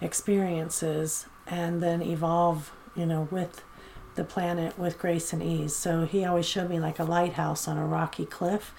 experiences 0.00 1.26
and 1.46 1.82
then 1.82 2.02
evolve, 2.02 2.72
you 2.96 3.06
know, 3.06 3.28
with 3.30 3.62
the 4.14 4.24
planet 4.24 4.78
with 4.78 4.98
grace 4.98 5.32
and 5.32 5.42
ease. 5.42 5.74
So 5.74 6.04
he 6.04 6.24
always 6.24 6.46
showed 6.46 6.68
me 6.68 6.78
like 6.78 6.98
a 6.98 7.04
lighthouse 7.04 7.66
on 7.66 7.78
a 7.78 7.86
rocky 7.86 8.26
cliff, 8.26 8.74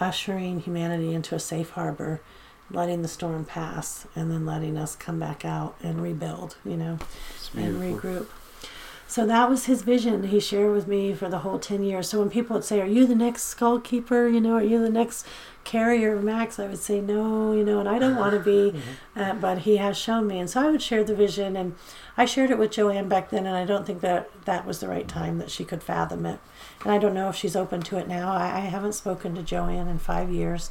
ushering 0.00 0.60
humanity 0.60 1.14
into 1.14 1.34
a 1.34 1.40
safe 1.40 1.70
harbor, 1.70 2.20
letting 2.70 3.02
the 3.02 3.08
storm 3.08 3.44
pass, 3.44 4.06
and 4.16 4.30
then 4.30 4.44
letting 4.46 4.76
us 4.76 4.96
come 4.96 5.20
back 5.20 5.44
out 5.44 5.76
and 5.82 6.02
rebuild, 6.02 6.56
you 6.64 6.76
know 6.76 6.98
and 7.56 7.80
regroup. 7.80 8.26
So 9.06 9.26
that 9.26 9.48
was 9.50 9.66
his 9.66 9.82
vision 9.82 10.24
he 10.24 10.40
shared 10.40 10.72
with 10.74 10.88
me 10.88 11.12
for 11.14 11.28
the 11.28 11.38
whole 11.40 11.58
10 11.58 11.82
years. 11.84 12.08
So 12.08 12.18
when 12.20 12.30
people 12.30 12.54
would 12.54 12.64
say, 12.64 12.80
Are 12.80 12.86
you 12.86 13.06
the 13.06 13.14
next 13.14 13.44
skull 13.44 13.78
keeper? 13.78 14.26
You 14.26 14.40
know, 14.40 14.54
are 14.54 14.62
you 14.64 14.80
the 14.80 14.90
next 14.90 15.26
carrier 15.62 16.16
of 16.16 16.24
Max? 16.24 16.58
I 16.58 16.66
would 16.66 16.78
say, 16.78 17.00
No, 17.00 17.52
you 17.52 17.64
know, 17.64 17.78
and 17.80 17.88
I 17.88 17.98
don't 17.98 18.16
want 18.16 18.32
to 18.32 18.40
be, 18.40 18.72
Mm-hmm. 19.14 19.20
uh, 19.20 19.34
but 19.34 19.58
he 19.58 19.76
has 19.76 19.96
shown 19.96 20.26
me. 20.26 20.38
And 20.38 20.48
so 20.50 20.66
I 20.66 20.70
would 20.70 20.82
share 20.82 21.04
the 21.04 21.14
vision. 21.14 21.54
And 21.54 21.74
I 22.16 22.24
shared 22.24 22.50
it 22.50 22.58
with 22.58 22.70
Joanne 22.72 23.08
back 23.08 23.30
then, 23.30 23.46
and 23.46 23.56
I 23.56 23.64
don't 23.64 23.86
think 23.86 24.00
that 24.00 24.30
that 24.46 24.66
was 24.66 24.80
the 24.80 24.88
right 24.88 25.06
time 25.06 25.38
that 25.38 25.50
she 25.50 25.64
could 25.64 25.82
fathom 25.82 26.24
it. 26.26 26.40
And 26.82 26.92
I 26.92 26.98
don't 26.98 27.14
know 27.14 27.28
if 27.28 27.36
she's 27.36 27.56
open 27.56 27.82
to 27.82 27.98
it 27.98 28.08
now. 28.08 28.32
I, 28.32 28.56
I 28.56 28.60
haven't 28.60 28.94
spoken 28.94 29.34
to 29.34 29.42
Joanne 29.42 29.86
in 29.88 29.98
five 29.98 30.30
years. 30.30 30.70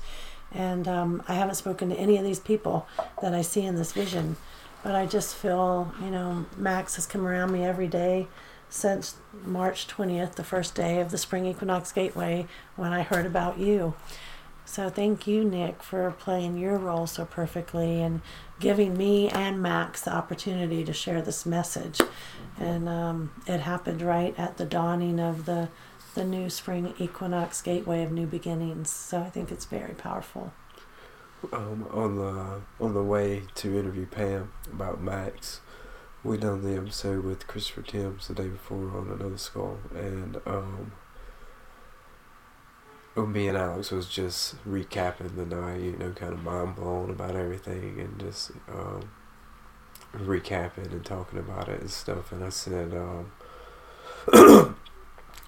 And 0.52 0.88
um, 0.88 1.24
I 1.28 1.34
haven't 1.34 1.56
spoken 1.56 1.90
to 1.90 1.96
any 1.96 2.18
of 2.18 2.24
these 2.24 2.40
people 2.40 2.88
that 3.22 3.34
I 3.34 3.42
see 3.42 3.62
in 3.64 3.76
this 3.76 3.92
vision. 3.92 4.36
But 4.84 4.96
I 4.96 5.06
just 5.06 5.36
feel, 5.36 5.94
you 6.02 6.12
know, 6.12 6.46
Max 6.58 6.96
has 6.96 7.06
come 7.06 7.26
around 7.26 7.52
me 7.52 7.64
every 7.64 7.88
day 7.88 8.28
since 8.70 9.16
March 9.46 9.88
20th, 9.88 10.36
the 10.36 10.44
first 10.44 10.76
day 10.76 11.00
of 11.00 11.12
the 11.12 11.18
Spring 11.18 11.46
Equinox 11.46 11.92
Gateway, 11.92 12.48
when 12.76 12.92
I 12.92 13.04
heard 13.04 13.26
about 13.26 13.58
you. 13.58 13.94
So 14.66 14.90
thank 14.90 15.28
you, 15.28 15.44
Nick, 15.44 15.84
for 15.84 16.12
playing 16.12 16.58
your 16.58 16.78
role 16.78 17.06
so 17.06 17.26
perfectly 17.26 18.02
and 18.02 18.22
giving 18.60 18.98
me 18.98 19.30
and 19.30 19.62
Max 19.62 20.02
the 20.02 20.14
opportunity 20.14 20.84
to 20.84 20.94
share 20.94 21.22
this 21.22 21.46
message. 21.46 22.00
And 22.60 22.90
um, 22.90 23.32
it 23.46 23.60
happened 23.60 24.02
right 24.02 24.34
at 24.38 24.58
the 24.58 24.66
dawning 24.66 25.20
of 25.20 25.46
the 25.46 25.70
the 26.16 26.24
new 26.24 26.48
spring 26.48 26.94
equinox 27.00 27.62
gateway 27.62 28.04
of 28.04 28.12
new 28.12 28.28
beginnings. 28.28 28.90
So 28.90 29.20
I 29.20 29.30
think 29.30 29.52
it's 29.52 29.66
very 29.66 29.94
powerful. 29.94 30.54
Um, 31.52 31.88
on 31.92 32.16
the 32.16 32.62
on 32.80 32.94
the 32.94 33.04
way 33.04 33.44
to 33.56 33.78
interview 33.78 34.06
Pam 34.06 34.54
about 34.72 35.02
Max, 35.02 35.60
we 36.24 36.38
done 36.38 36.64
the 36.64 36.78
episode 36.80 37.26
with 37.26 37.48
Christopher 37.48 37.82
Timms 37.82 38.28
the 38.30 38.34
day 38.34 38.48
before 38.48 38.98
on 38.98 39.10
another 39.12 39.38
skull, 39.38 39.80
and 39.94 40.40
um, 40.46 40.94
me 43.18 43.48
and 43.50 43.58
Alex 43.58 43.92
was 43.92 44.08
just 44.08 44.56
recapping 44.66 45.36
the 45.36 45.46
night, 45.46 45.82
you 45.82 45.98
know, 45.98 46.12
kind 46.12 46.34
of 46.34 46.44
mind 46.44 46.78
blown 46.78 47.10
about 47.10 47.36
everything, 47.36 48.00
and 48.00 48.20
just 48.20 48.52
um, 48.70 49.12
recapping 50.16 50.92
and 50.94 51.06
talking 51.06 51.40
about 51.40 51.68
it 51.68 51.82
and 51.82 51.92
stuff. 51.92 52.32
And 52.32 52.44
I 52.44 52.50
said, 52.50 52.94
um, 52.94 53.32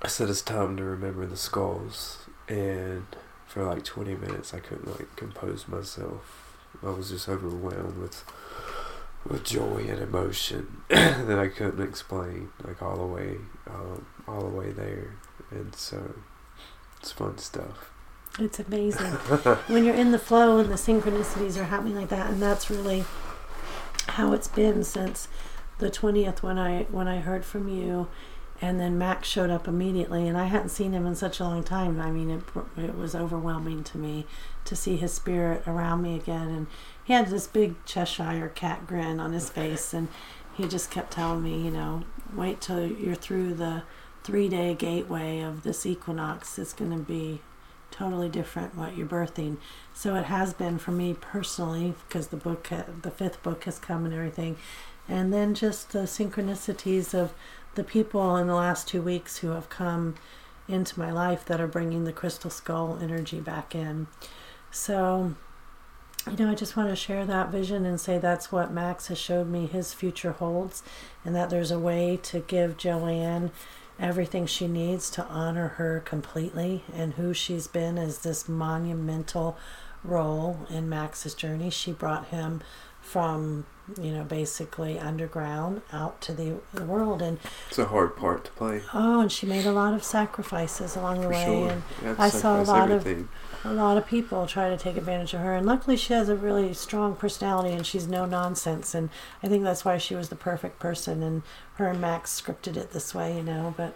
I 0.02 0.08
said 0.08 0.30
it's 0.30 0.42
time 0.42 0.76
to 0.76 0.84
remember 0.84 1.26
the 1.26 1.38
skulls, 1.38 2.26
and 2.50 3.06
for 3.56 3.64
like 3.64 3.86
20 3.86 4.16
minutes 4.16 4.54
I 4.54 4.60
couldn't 4.60 4.86
like 4.86 5.16
compose 5.16 5.66
myself. 5.70 6.58
I 6.84 6.90
was 6.90 7.10
just 7.10 7.30
overwhelmed 7.30 7.98
with 7.98 8.26
with 9.26 9.46
joy 9.46 9.86
and 9.90 10.00
emotion 10.00 10.82
that 10.90 11.40
I 11.40 11.48
couldn't 11.48 11.82
explain 11.82 12.50
like 12.66 12.84
all 12.84 12.98
the 12.98 13.06
way 13.06 13.38
um, 13.66 14.06
all 14.28 14.42
the 14.42 14.56
way 14.56 14.72
there 14.74 15.16
and 15.52 15.74
so 15.74 16.16
it's 17.00 17.14
fun 17.14 17.38
stuff. 17.38 17.92
It's 18.40 18.60
amazing 18.60 19.12
when 19.68 19.86
you're 19.86 19.96
in 19.96 20.12
the 20.12 20.20
flow 20.20 20.58
and 20.58 20.70
the 20.70 20.76
synchronicities 20.76 21.58
are 21.58 21.64
happening 21.64 21.96
like 21.96 22.10
that, 22.10 22.30
and 22.30 22.42
that's 22.42 22.70
really 22.70 23.06
how 24.08 24.34
it's 24.34 24.50
been 24.50 24.84
since 24.84 25.30
the 25.78 25.90
twentieth 25.90 26.44
when 26.44 26.60
I 26.60 26.88
when 26.92 27.08
I 27.08 27.20
heard 27.22 27.46
from 27.46 27.70
you, 27.70 28.10
and 28.62 28.80
then 28.80 28.98
Max 28.98 29.28
showed 29.28 29.50
up 29.50 29.68
immediately, 29.68 30.28
and 30.28 30.38
I 30.38 30.46
hadn't 30.46 30.70
seen 30.70 30.94
him 30.94 31.06
in 31.06 31.16
such 31.16 31.40
a 31.40 31.44
long 31.44 31.64
time. 31.64 32.00
I 32.00 32.12
mean, 32.12 32.30
it 32.30 32.44
it 32.78 32.98
was 32.98 33.16
overwhelming 33.16 33.84
to 33.86 33.98
me 33.98 34.26
to 34.66 34.76
see 34.76 34.96
his 34.96 35.14
spirit 35.14 35.64
around 35.68 36.02
me 36.02 36.16
again, 36.16 36.50
and 36.50 36.68
he 37.04 37.14
had 37.14 37.28
this 37.28 37.48
big 37.48 37.76
Cheshire 37.86 38.52
cat 38.56 38.88
grin 38.88 39.20
on 39.20 39.34
his 39.34 39.50
face, 39.50 39.94
and 39.94 40.08
he 40.56 40.68
just 40.68 40.90
kept 40.90 41.12
telling 41.12 41.44
me, 41.44 41.62
you 41.62 41.72
know, 41.72 42.04
wait 42.34 42.62
till 42.62 42.86
you're 42.86 43.16
through 43.16 43.54
the 43.56 43.84
three 44.24 44.48
day 44.50 44.74
gateway 44.74 45.42
of 45.42 45.64
this 45.64 45.86
equinox. 45.86 46.58
It's 46.58 46.74
going 46.74 46.92
to 46.92 46.98
be 46.98 47.42
totally 47.92 48.30
different 48.30 48.76
what 48.76 48.98
you're 48.98 49.08
birthing. 49.08 49.58
So 49.94 50.16
it 50.16 50.26
has 50.26 50.54
been 50.54 50.78
for 50.80 50.92
me 50.92 51.14
personally 51.14 51.94
because 52.08 52.28
the 52.28 52.38
book, 52.38 52.70
the 53.02 53.12
fifth 53.12 53.42
book 53.44 53.66
has 53.66 53.80
come 53.80 54.06
and 54.06 54.14
everything. 54.14 54.58
And 55.08 55.32
then 55.32 55.54
just 55.54 55.92
the 55.92 56.00
synchronicities 56.00 57.14
of 57.14 57.34
the 57.76 57.84
people 57.84 58.36
in 58.38 58.48
the 58.48 58.56
last 58.56 58.88
two 58.88 59.02
weeks 59.02 59.38
who 59.38 59.50
have 59.50 59.70
come 59.70 60.16
into 60.68 61.00
my 61.00 61.12
life 61.12 61.46
that 61.46 61.62
are 61.62 61.68
bringing 61.68 62.06
the 62.06 62.12
crystal 62.12 62.50
skull 62.50 62.98
energy 63.02 63.40
back 63.40 63.76
in. 63.76 64.08
So, 64.72 65.36
you 66.30 66.38
know, 66.38 66.50
I 66.50 66.56
just 66.56 66.76
want 66.76 66.90
to 66.90 66.96
share 66.96 67.26
that 67.26 67.50
vision 67.50 67.86
and 67.86 68.02
say 68.02 68.18
that's 68.18 68.52
what 68.52 68.72
Max 68.74 69.08
has 69.08 69.20
showed 69.20 69.48
me 69.48 69.68
his 69.68 69.94
future 69.94 70.32
holds, 70.32 70.82
and 71.24 71.36
that 71.36 71.50
there's 71.50 71.72
a 71.72 71.80
way 71.80 72.20
to 72.24 72.40
give 72.40 72.78
Joanne 72.78 73.52
everything 74.00 74.46
she 74.46 74.68
needs 74.68 75.10
to 75.12 75.24
honor 75.26 75.70
her 75.70 76.02
completely 76.04 76.84
and 76.94 77.14
who 77.14 77.34
she's 77.34 77.68
been 77.68 77.98
as 77.98 78.20
this 78.20 78.50
monumental 78.50 79.58
role 80.04 80.66
in 80.70 80.90
Max's 80.90 81.34
journey. 81.34 81.70
She 81.70 81.92
brought 81.92 82.28
him 82.28 82.62
from, 83.06 83.66
you 84.02 84.12
know, 84.12 84.24
basically 84.24 84.98
underground 84.98 85.82
out 85.94 86.20
to 86.22 86.34
the, 86.34 86.56
the 86.74 86.84
world. 86.84 87.22
And 87.22 87.38
It's 87.70 87.78
a 87.78 87.86
hard 87.86 88.18
part 88.18 88.46
to 88.46 88.52
play. 88.52 88.82
Oh 88.94 89.22
and 89.22 89.32
she 89.32 89.46
made 89.46 89.66
a 89.66 89.72
lot 89.72 89.94
of 89.94 90.04
sacrifices 90.04 90.96
along 90.96 91.18
the 91.22 91.28
for 91.28 91.30
way. 91.30 91.46
sure. 91.46 91.70
and 91.70 92.18
to 92.18 92.22
I 92.22 92.30
saw 92.30 92.60
a 92.62 92.64
lot 92.64 92.90
of- 92.92 93.06
a 93.64 93.74
lot 93.74 93.98
of 93.98 94.06
people 94.06 94.46
try 94.46 94.70
to 94.70 94.78
take 94.78 94.98
advantage 94.98 95.34
of 95.34 95.40
her. 95.42 95.54
And 95.56 95.66
luckily 95.66 95.98
she 95.98 96.14
has 96.14 96.30
a 96.30 96.36
really 96.36 96.74
strong 96.74 97.16
personality 97.16 97.74
and 97.74 97.86
she's 97.86 98.08
no 98.08 98.26
nonsense. 98.26 98.94
And 98.96 99.10
i 99.44 99.48
think 99.48 99.64
that's 99.64 99.86
why 99.86 99.98
she 100.00 100.16
was 100.16 100.30
the 100.30 100.36
perfect 100.36 100.80
person. 100.80 101.22
And 101.24 101.44
her 101.76 101.88
and 101.88 102.02
max 102.02 102.40
scripted 102.42 102.78
it 102.78 102.92
this 102.92 103.14
way 103.14 103.36
you 103.38 103.44
know. 103.44 103.74
But 103.78 103.96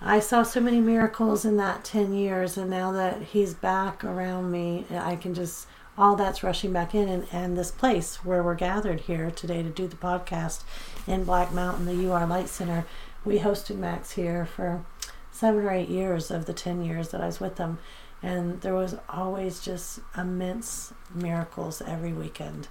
i 0.00 0.20
saw 0.20 0.42
so 0.42 0.60
many 0.60 0.78
miracles 0.80 1.46
in 1.46 1.56
that 1.56 1.84
10 1.84 2.12
years. 2.12 2.58
And 2.58 2.68
now 2.70 2.92
that 2.92 3.22
he's 3.22 3.54
back 3.54 4.04
around 4.04 4.50
me 4.50 4.84
i 4.90 5.16
can 5.16 5.32
just 5.32 5.66
all 5.98 6.16
that's 6.16 6.42
rushing 6.42 6.72
back 6.72 6.94
in 6.94 7.08
and, 7.08 7.26
and 7.32 7.56
this 7.56 7.70
place 7.70 8.24
where 8.24 8.42
we're 8.42 8.54
gathered 8.54 9.02
here 9.02 9.30
today 9.30 9.62
to 9.62 9.70
do 9.70 9.86
the 9.86 9.96
podcast 9.96 10.62
in 11.06 11.24
black 11.24 11.52
mountain 11.52 11.86
the 11.86 12.10
ur 12.10 12.26
light 12.26 12.48
center. 12.48 12.84
We 13.24 13.38
hosted 13.38 13.76
max 13.76 14.12
here 14.12 14.46
for 14.46 14.84
seven 15.30 15.64
or 15.64 15.70
eight 15.70 15.88
years 15.88 16.30
of 16.30 16.46
the 16.46 16.52
10 16.52 16.84
years 16.84 17.10
that 17.10 17.20
i 17.20 17.26
was 17.26 17.40
with 17.40 17.56
them. 17.56 17.78
And 18.22 18.60
there 18.62 18.74
was 18.74 18.96
always 19.08 19.60
just 19.60 20.00
immense 20.16 20.92
miracles 21.14 21.82
every 21.82 22.12
weekend 22.12 22.68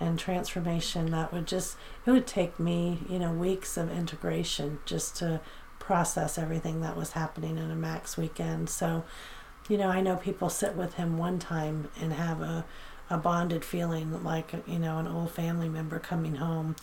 and 0.00 0.18
transformation 0.18 1.10
that 1.10 1.32
would 1.32 1.46
just 1.46 1.76
it 2.06 2.10
would 2.12 2.26
take 2.26 2.60
me 2.60 3.00
you 3.08 3.18
know 3.18 3.32
weeks 3.32 3.76
of 3.76 3.90
integration 3.90 4.78
just 4.86 5.16
to 5.16 5.40
process 5.88 6.36
everything 6.36 6.82
that 6.82 6.96
was 6.96 7.12
happening 7.12 7.56
in 7.56 7.70
a 7.70 7.74
max 7.74 8.18
weekend. 8.18 8.68
So 8.68 9.04
you 9.68 9.76
know 9.78 9.88
i 9.88 10.00
know 10.00 10.16
people 10.16 10.48
sit 10.48 10.74
with 10.74 10.94
him 10.94 11.18
one 11.18 11.38
time 11.38 11.88
and 12.00 12.12
have 12.12 12.40
a, 12.40 12.64
a 13.10 13.16
bonded 13.18 13.64
feeling 13.64 14.22
like 14.24 14.52
you 14.66 14.78
know 14.78 14.98
an 14.98 15.06
old 15.06 15.30
family 15.30 15.68
member 15.68 15.98
coming 15.98 16.36
home 16.36 16.74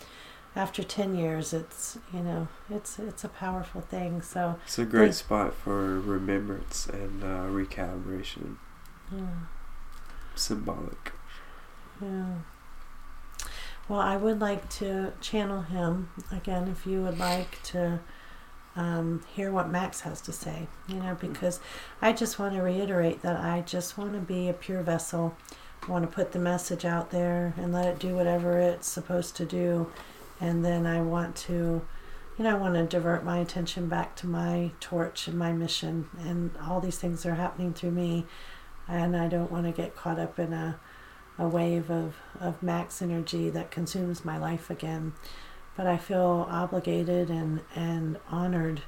after 0.54 0.82
10 0.82 1.14
years 1.16 1.52
it's 1.52 1.98
you 2.14 2.20
know 2.20 2.48
it's 2.70 2.98
it's 2.98 3.24
a 3.24 3.28
powerful 3.28 3.80
thing 3.82 4.22
so 4.22 4.58
It's 4.64 4.78
a 4.78 4.84
great 4.86 5.14
spot 5.14 5.54
for 5.54 6.00
remembrance 6.00 6.86
and 6.86 7.22
uh, 7.22 7.46
recalibration. 7.48 8.56
yeah. 9.12 9.26
Symbolic. 10.34 11.12
Yeah. 12.00 12.34
Well, 13.88 14.00
I 14.00 14.16
would 14.16 14.40
like 14.40 14.68
to 14.80 15.12
channel 15.20 15.62
him 15.62 16.10
again 16.32 16.68
if 16.68 16.86
you 16.86 17.02
would 17.02 17.18
like 17.18 17.62
to 17.64 18.00
um, 18.76 19.22
hear 19.34 19.50
what 19.50 19.70
Max 19.70 20.00
has 20.00 20.20
to 20.22 20.32
say. 20.32 20.68
You 20.88 20.96
know, 20.96 21.16
because 21.20 21.60
I 22.00 22.12
just 22.12 22.38
want 22.38 22.54
to 22.54 22.62
reiterate 22.62 23.22
that 23.22 23.40
I 23.40 23.62
just 23.62 23.98
want 23.98 24.12
to 24.12 24.20
be 24.20 24.48
a 24.48 24.52
pure 24.52 24.82
vessel. 24.82 25.36
I 25.86 25.90
want 25.90 26.08
to 26.08 26.14
put 26.14 26.32
the 26.32 26.38
message 26.38 26.84
out 26.84 27.10
there 27.10 27.54
and 27.56 27.72
let 27.72 27.86
it 27.86 27.98
do 27.98 28.14
whatever 28.14 28.58
it's 28.58 28.88
supposed 28.88 29.36
to 29.36 29.44
do. 29.44 29.90
And 30.40 30.64
then 30.64 30.86
I 30.86 31.00
want 31.00 31.36
to, 31.36 31.82
you 32.36 32.44
know, 32.44 32.50
I 32.50 32.58
want 32.58 32.74
to 32.74 32.84
divert 32.84 33.24
my 33.24 33.38
attention 33.38 33.88
back 33.88 34.16
to 34.16 34.26
my 34.26 34.72
torch 34.80 35.28
and 35.28 35.38
my 35.38 35.52
mission. 35.52 36.08
And 36.18 36.50
all 36.62 36.80
these 36.80 36.98
things 36.98 37.24
are 37.24 37.34
happening 37.34 37.72
through 37.72 37.92
me. 37.92 38.26
And 38.88 39.16
I 39.16 39.28
don't 39.28 39.50
want 39.50 39.66
to 39.66 39.72
get 39.72 39.96
caught 39.96 40.18
up 40.18 40.38
in 40.38 40.52
a 40.52 40.78
a 41.38 41.46
wave 41.46 41.90
of, 41.90 42.14
of 42.40 42.62
max 42.62 43.02
energy 43.02 43.50
that 43.50 43.70
consumes 43.70 44.24
my 44.24 44.38
life 44.38 44.70
again. 44.70 45.12
But 45.76 45.86
I 45.86 45.96
feel 45.96 46.46
obligated 46.50 47.28
and, 47.28 47.60
and 47.74 48.18
honored 48.30 48.82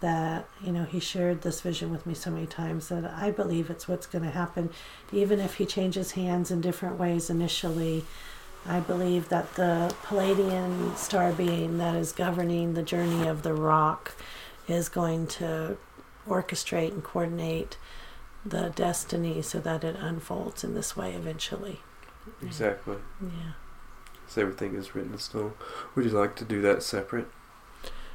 that, 0.00 0.48
you 0.62 0.70
know, 0.70 0.84
he 0.84 1.00
shared 1.00 1.42
this 1.42 1.60
vision 1.60 1.90
with 1.90 2.06
me 2.06 2.14
so 2.14 2.30
many 2.30 2.46
times 2.46 2.88
that 2.88 3.04
I 3.04 3.30
believe 3.32 3.68
it's 3.68 3.88
what's 3.88 4.06
going 4.06 4.24
to 4.24 4.30
happen. 4.30 4.70
Even 5.12 5.40
if 5.40 5.54
he 5.54 5.66
changes 5.66 6.12
hands 6.12 6.50
in 6.50 6.60
different 6.60 6.98
ways 6.98 7.28
initially, 7.28 8.04
I 8.66 8.80
believe 8.80 9.28
that 9.30 9.54
the 9.54 9.94
Pleiadian 10.04 10.96
star 10.96 11.32
being 11.32 11.78
that 11.78 11.96
is 11.96 12.12
governing 12.12 12.74
the 12.74 12.82
journey 12.82 13.26
of 13.26 13.42
the 13.42 13.54
rock 13.54 14.14
is 14.68 14.88
going 14.88 15.26
to 15.26 15.76
orchestrate 16.28 16.92
and 16.92 17.02
coordinate 17.02 17.78
the 18.44 18.70
destiny 18.76 19.42
so 19.42 19.58
that 19.58 19.82
it 19.82 19.96
unfolds 19.96 20.62
in 20.62 20.74
this 20.74 20.96
way 20.96 21.14
eventually. 21.14 21.80
Exactly. 22.42 22.96
Yeah. 23.20 23.52
So 24.28 24.42
everything 24.42 24.74
is 24.74 24.94
written 24.94 25.12
in 25.14 25.18
stone. 25.18 25.54
Would 25.94 26.04
you 26.04 26.10
like 26.10 26.36
to 26.36 26.44
do 26.44 26.60
that 26.62 26.82
separate? 26.82 27.28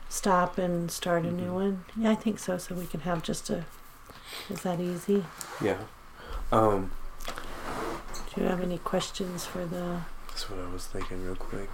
stop 0.09 0.59
and 0.59 0.91
start 0.91 1.25
a 1.25 1.31
new 1.31 1.47
Mhm. 1.49 1.53
one? 1.53 1.85
Yeah, 1.97 2.11
I 2.11 2.15
think 2.15 2.37
so. 2.37 2.59
So 2.59 2.75
we 2.75 2.85
can 2.85 2.99
have 2.99 3.23
just 3.23 3.49
a. 3.49 3.65
Is 4.47 4.61
that 4.61 4.79
easy? 4.79 5.25
Yeah. 5.59 5.79
Um, 6.51 6.91
Do 8.35 8.41
you 8.41 8.47
have 8.47 8.61
any 8.61 8.77
questions 8.77 9.43
for 9.45 9.65
the? 9.65 10.01
that's 10.27 10.47
what 10.51 10.59
I 10.59 10.71
was 10.71 10.85
thinking 10.85 11.25
real 11.25 11.35
quick. 11.35 11.69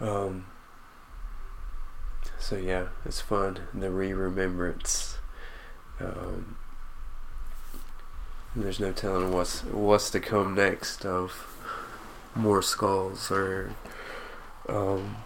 Um, 0.00 0.46
so 2.38 2.56
yeah, 2.56 2.86
it's 3.04 3.20
fun. 3.20 3.60
The 3.74 3.90
re-remembrance. 3.90 5.18
Um, 6.00 6.56
there's 8.56 8.80
no 8.80 8.92
telling 8.92 9.32
what's 9.32 9.64
what's 9.64 10.08
to 10.10 10.20
come 10.20 10.54
next 10.54 11.04
of 11.04 11.46
more 12.34 12.62
skulls 12.62 13.30
or 13.30 13.74
um, 14.68 15.16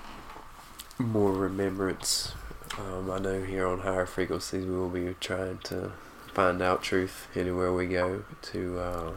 more 0.99 1.33
remembrance. 1.33 2.33
Um, 2.79 3.11
I 3.11 3.19
know 3.19 3.43
here 3.43 3.67
on 3.67 3.81
higher 3.81 4.07
frequencies 4.07 4.65
we 4.65 4.77
will 4.77 4.89
be 4.89 5.15
trying 5.21 5.59
to 5.65 5.93
find 6.33 6.61
out 6.61 6.83
truth 6.83 7.29
anywhere 7.37 7.73
we 7.73 7.87
go 7.87 8.25
to 8.43 8.79
uh, 8.79 9.13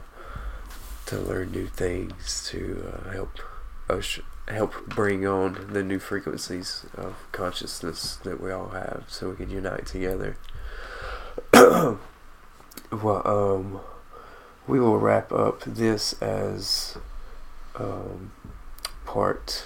to 1.07 1.19
learn 1.19 1.51
new 1.51 1.67
things 1.67 2.47
to 2.49 2.93
uh, 2.93 3.11
help 3.11 3.39
us 3.89 4.19
help 4.47 4.85
bring 4.87 5.25
on 5.25 5.69
the 5.71 5.83
new 5.83 5.99
frequencies 5.99 6.85
of 6.95 7.15
consciousness 7.31 8.17
that 8.17 8.39
we 8.39 8.51
all 8.51 8.69
have 8.69 9.03
so 9.07 9.29
we 9.29 9.35
can 9.35 9.49
unite 9.49 9.85
together. 9.85 10.37
well, 11.53 11.97
um, 13.25 13.79
we 14.67 14.79
will 14.79 14.97
wrap 14.97 15.31
up 15.31 15.63
this 15.65 16.13
as 16.21 16.97
um, 17.77 18.31
part 19.05 19.65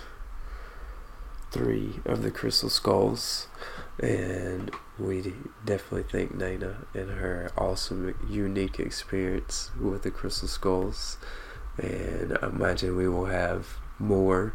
three 1.51 1.99
of 2.05 2.23
the 2.23 2.31
Crystal 2.31 2.69
Skulls. 2.69 3.47
And 3.99 4.71
we 4.97 5.33
definitely 5.63 6.03
thank 6.03 6.33
Nana 6.33 6.87
and 6.93 7.11
her 7.11 7.51
awesome, 7.57 8.15
unique 8.29 8.79
experience 8.79 9.69
with 9.79 10.03
the 10.03 10.11
Crystal 10.11 10.47
Skulls. 10.47 11.17
And 11.77 12.37
I 12.41 12.47
imagine 12.47 12.95
we 12.95 13.07
will 13.07 13.25
have 13.25 13.77
more, 13.99 14.53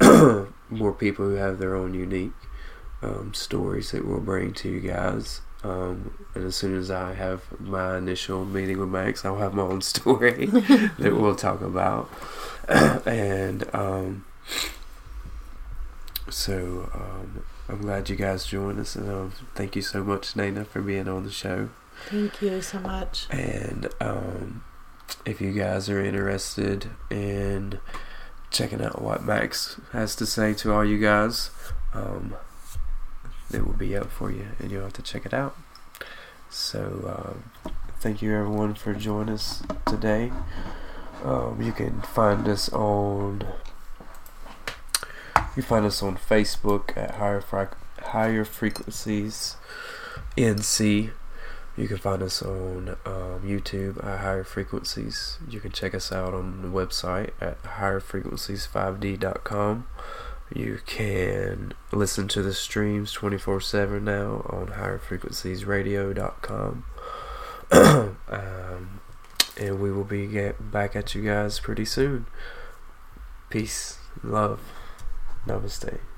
more 0.70 0.92
people 0.92 1.26
who 1.26 1.34
have 1.34 1.58
their 1.58 1.74
own 1.74 1.94
unique 1.94 2.32
um, 3.02 3.34
stories 3.34 3.90
that 3.90 4.06
we'll 4.06 4.20
bring 4.20 4.52
to 4.54 4.68
you 4.68 4.80
guys. 4.80 5.42
Um, 5.62 6.26
and 6.34 6.44
as 6.44 6.56
soon 6.56 6.78
as 6.78 6.90
I 6.90 7.14
have 7.14 7.42
my 7.60 7.98
initial 7.98 8.44
meeting 8.44 8.78
with 8.78 8.88
Max, 8.88 9.24
I'll 9.24 9.38
have 9.38 9.54
my 9.54 9.62
own 9.62 9.80
story 9.82 10.46
that 10.98 11.16
we'll 11.16 11.36
talk 11.36 11.60
about. 11.60 12.10
and 13.06 13.72
um, 13.74 14.24
so 16.28 16.90
um, 16.94 17.44
I'm 17.68 17.80
glad 17.80 18.08
you 18.10 18.16
guys 18.16 18.46
joined 18.46 18.80
us, 18.80 18.96
and 18.96 19.08
um, 19.08 19.32
thank 19.54 19.76
you 19.76 19.82
so 19.82 20.02
much, 20.02 20.34
Nana, 20.34 20.64
for 20.64 20.80
being 20.80 21.08
on 21.08 21.24
the 21.24 21.30
show. 21.30 21.68
Thank 22.10 22.42
you 22.42 22.60
so 22.62 22.80
much. 22.80 23.26
And 23.30 23.88
um, 24.00 24.64
if 25.24 25.40
you 25.40 25.52
guys 25.52 25.88
are 25.88 26.00
interested 26.02 26.90
in 27.10 27.78
checking 28.50 28.82
out 28.82 29.00
what 29.00 29.24
Max 29.24 29.80
has 29.92 30.16
to 30.16 30.26
say 30.26 30.52
to 30.54 30.72
all 30.72 30.84
you 30.84 30.98
guys, 30.98 31.50
um, 31.94 32.34
it 33.52 33.64
will 33.64 33.74
be 33.74 33.96
up 33.96 34.10
for 34.10 34.30
you, 34.30 34.48
and 34.58 34.70
you'll 34.70 34.84
have 34.84 34.92
to 34.94 35.02
check 35.02 35.24
it 35.24 35.34
out. 35.34 35.56
So, 36.50 37.38
um, 37.64 37.72
thank 38.00 38.22
you 38.22 38.34
everyone 38.36 38.74
for 38.74 38.94
joining 38.94 39.34
us 39.34 39.62
today. 39.86 40.32
Um, 41.26 41.60
you 41.60 41.72
can 41.72 42.00
find 42.02 42.46
us 42.46 42.72
on 42.72 43.44
you 45.56 45.62
find 45.64 45.84
us 45.84 46.00
on 46.00 46.16
Facebook 46.16 46.96
at 46.96 47.16
higher 47.16 47.40
Fre- 47.40 47.74
higher 48.00 48.44
frequencies 48.44 49.56
NC. 50.36 51.10
You 51.76 51.88
can 51.88 51.96
find 51.96 52.22
us 52.22 52.42
on 52.42 52.90
um, 53.04 53.42
YouTube 53.42 53.98
at 54.06 54.20
higher 54.20 54.44
frequencies. 54.44 55.40
You 55.50 55.58
can 55.58 55.72
check 55.72 55.96
us 55.96 56.12
out 56.12 56.32
on 56.32 56.62
the 56.62 56.68
website 56.68 57.30
at 57.40 57.60
higherfrequencies5d.com. 57.64 59.88
You 60.54 60.78
can 60.86 61.72
listen 61.90 62.28
to 62.28 62.40
the 62.40 62.54
streams 62.54 63.10
24 63.10 63.62
7 63.62 64.04
now 64.04 64.46
on 64.48 64.68
higherfrequenciesradio.com. 64.68 66.84
um, 67.72 69.00
and 69.58 69.80
we 69.80 69.90
will 69.90 70.04
be 70.04 70.26
get 70.26 70.70
back 70.70 70.94
at 70.96 71.14
you 71.14 71.22
guys 71.22 71.58
pretty 71.60 71.84
soon. 71.84 72.26
Peace, 73.50 73.98
love, 74.22 74.60
namaste. 75.46 75.98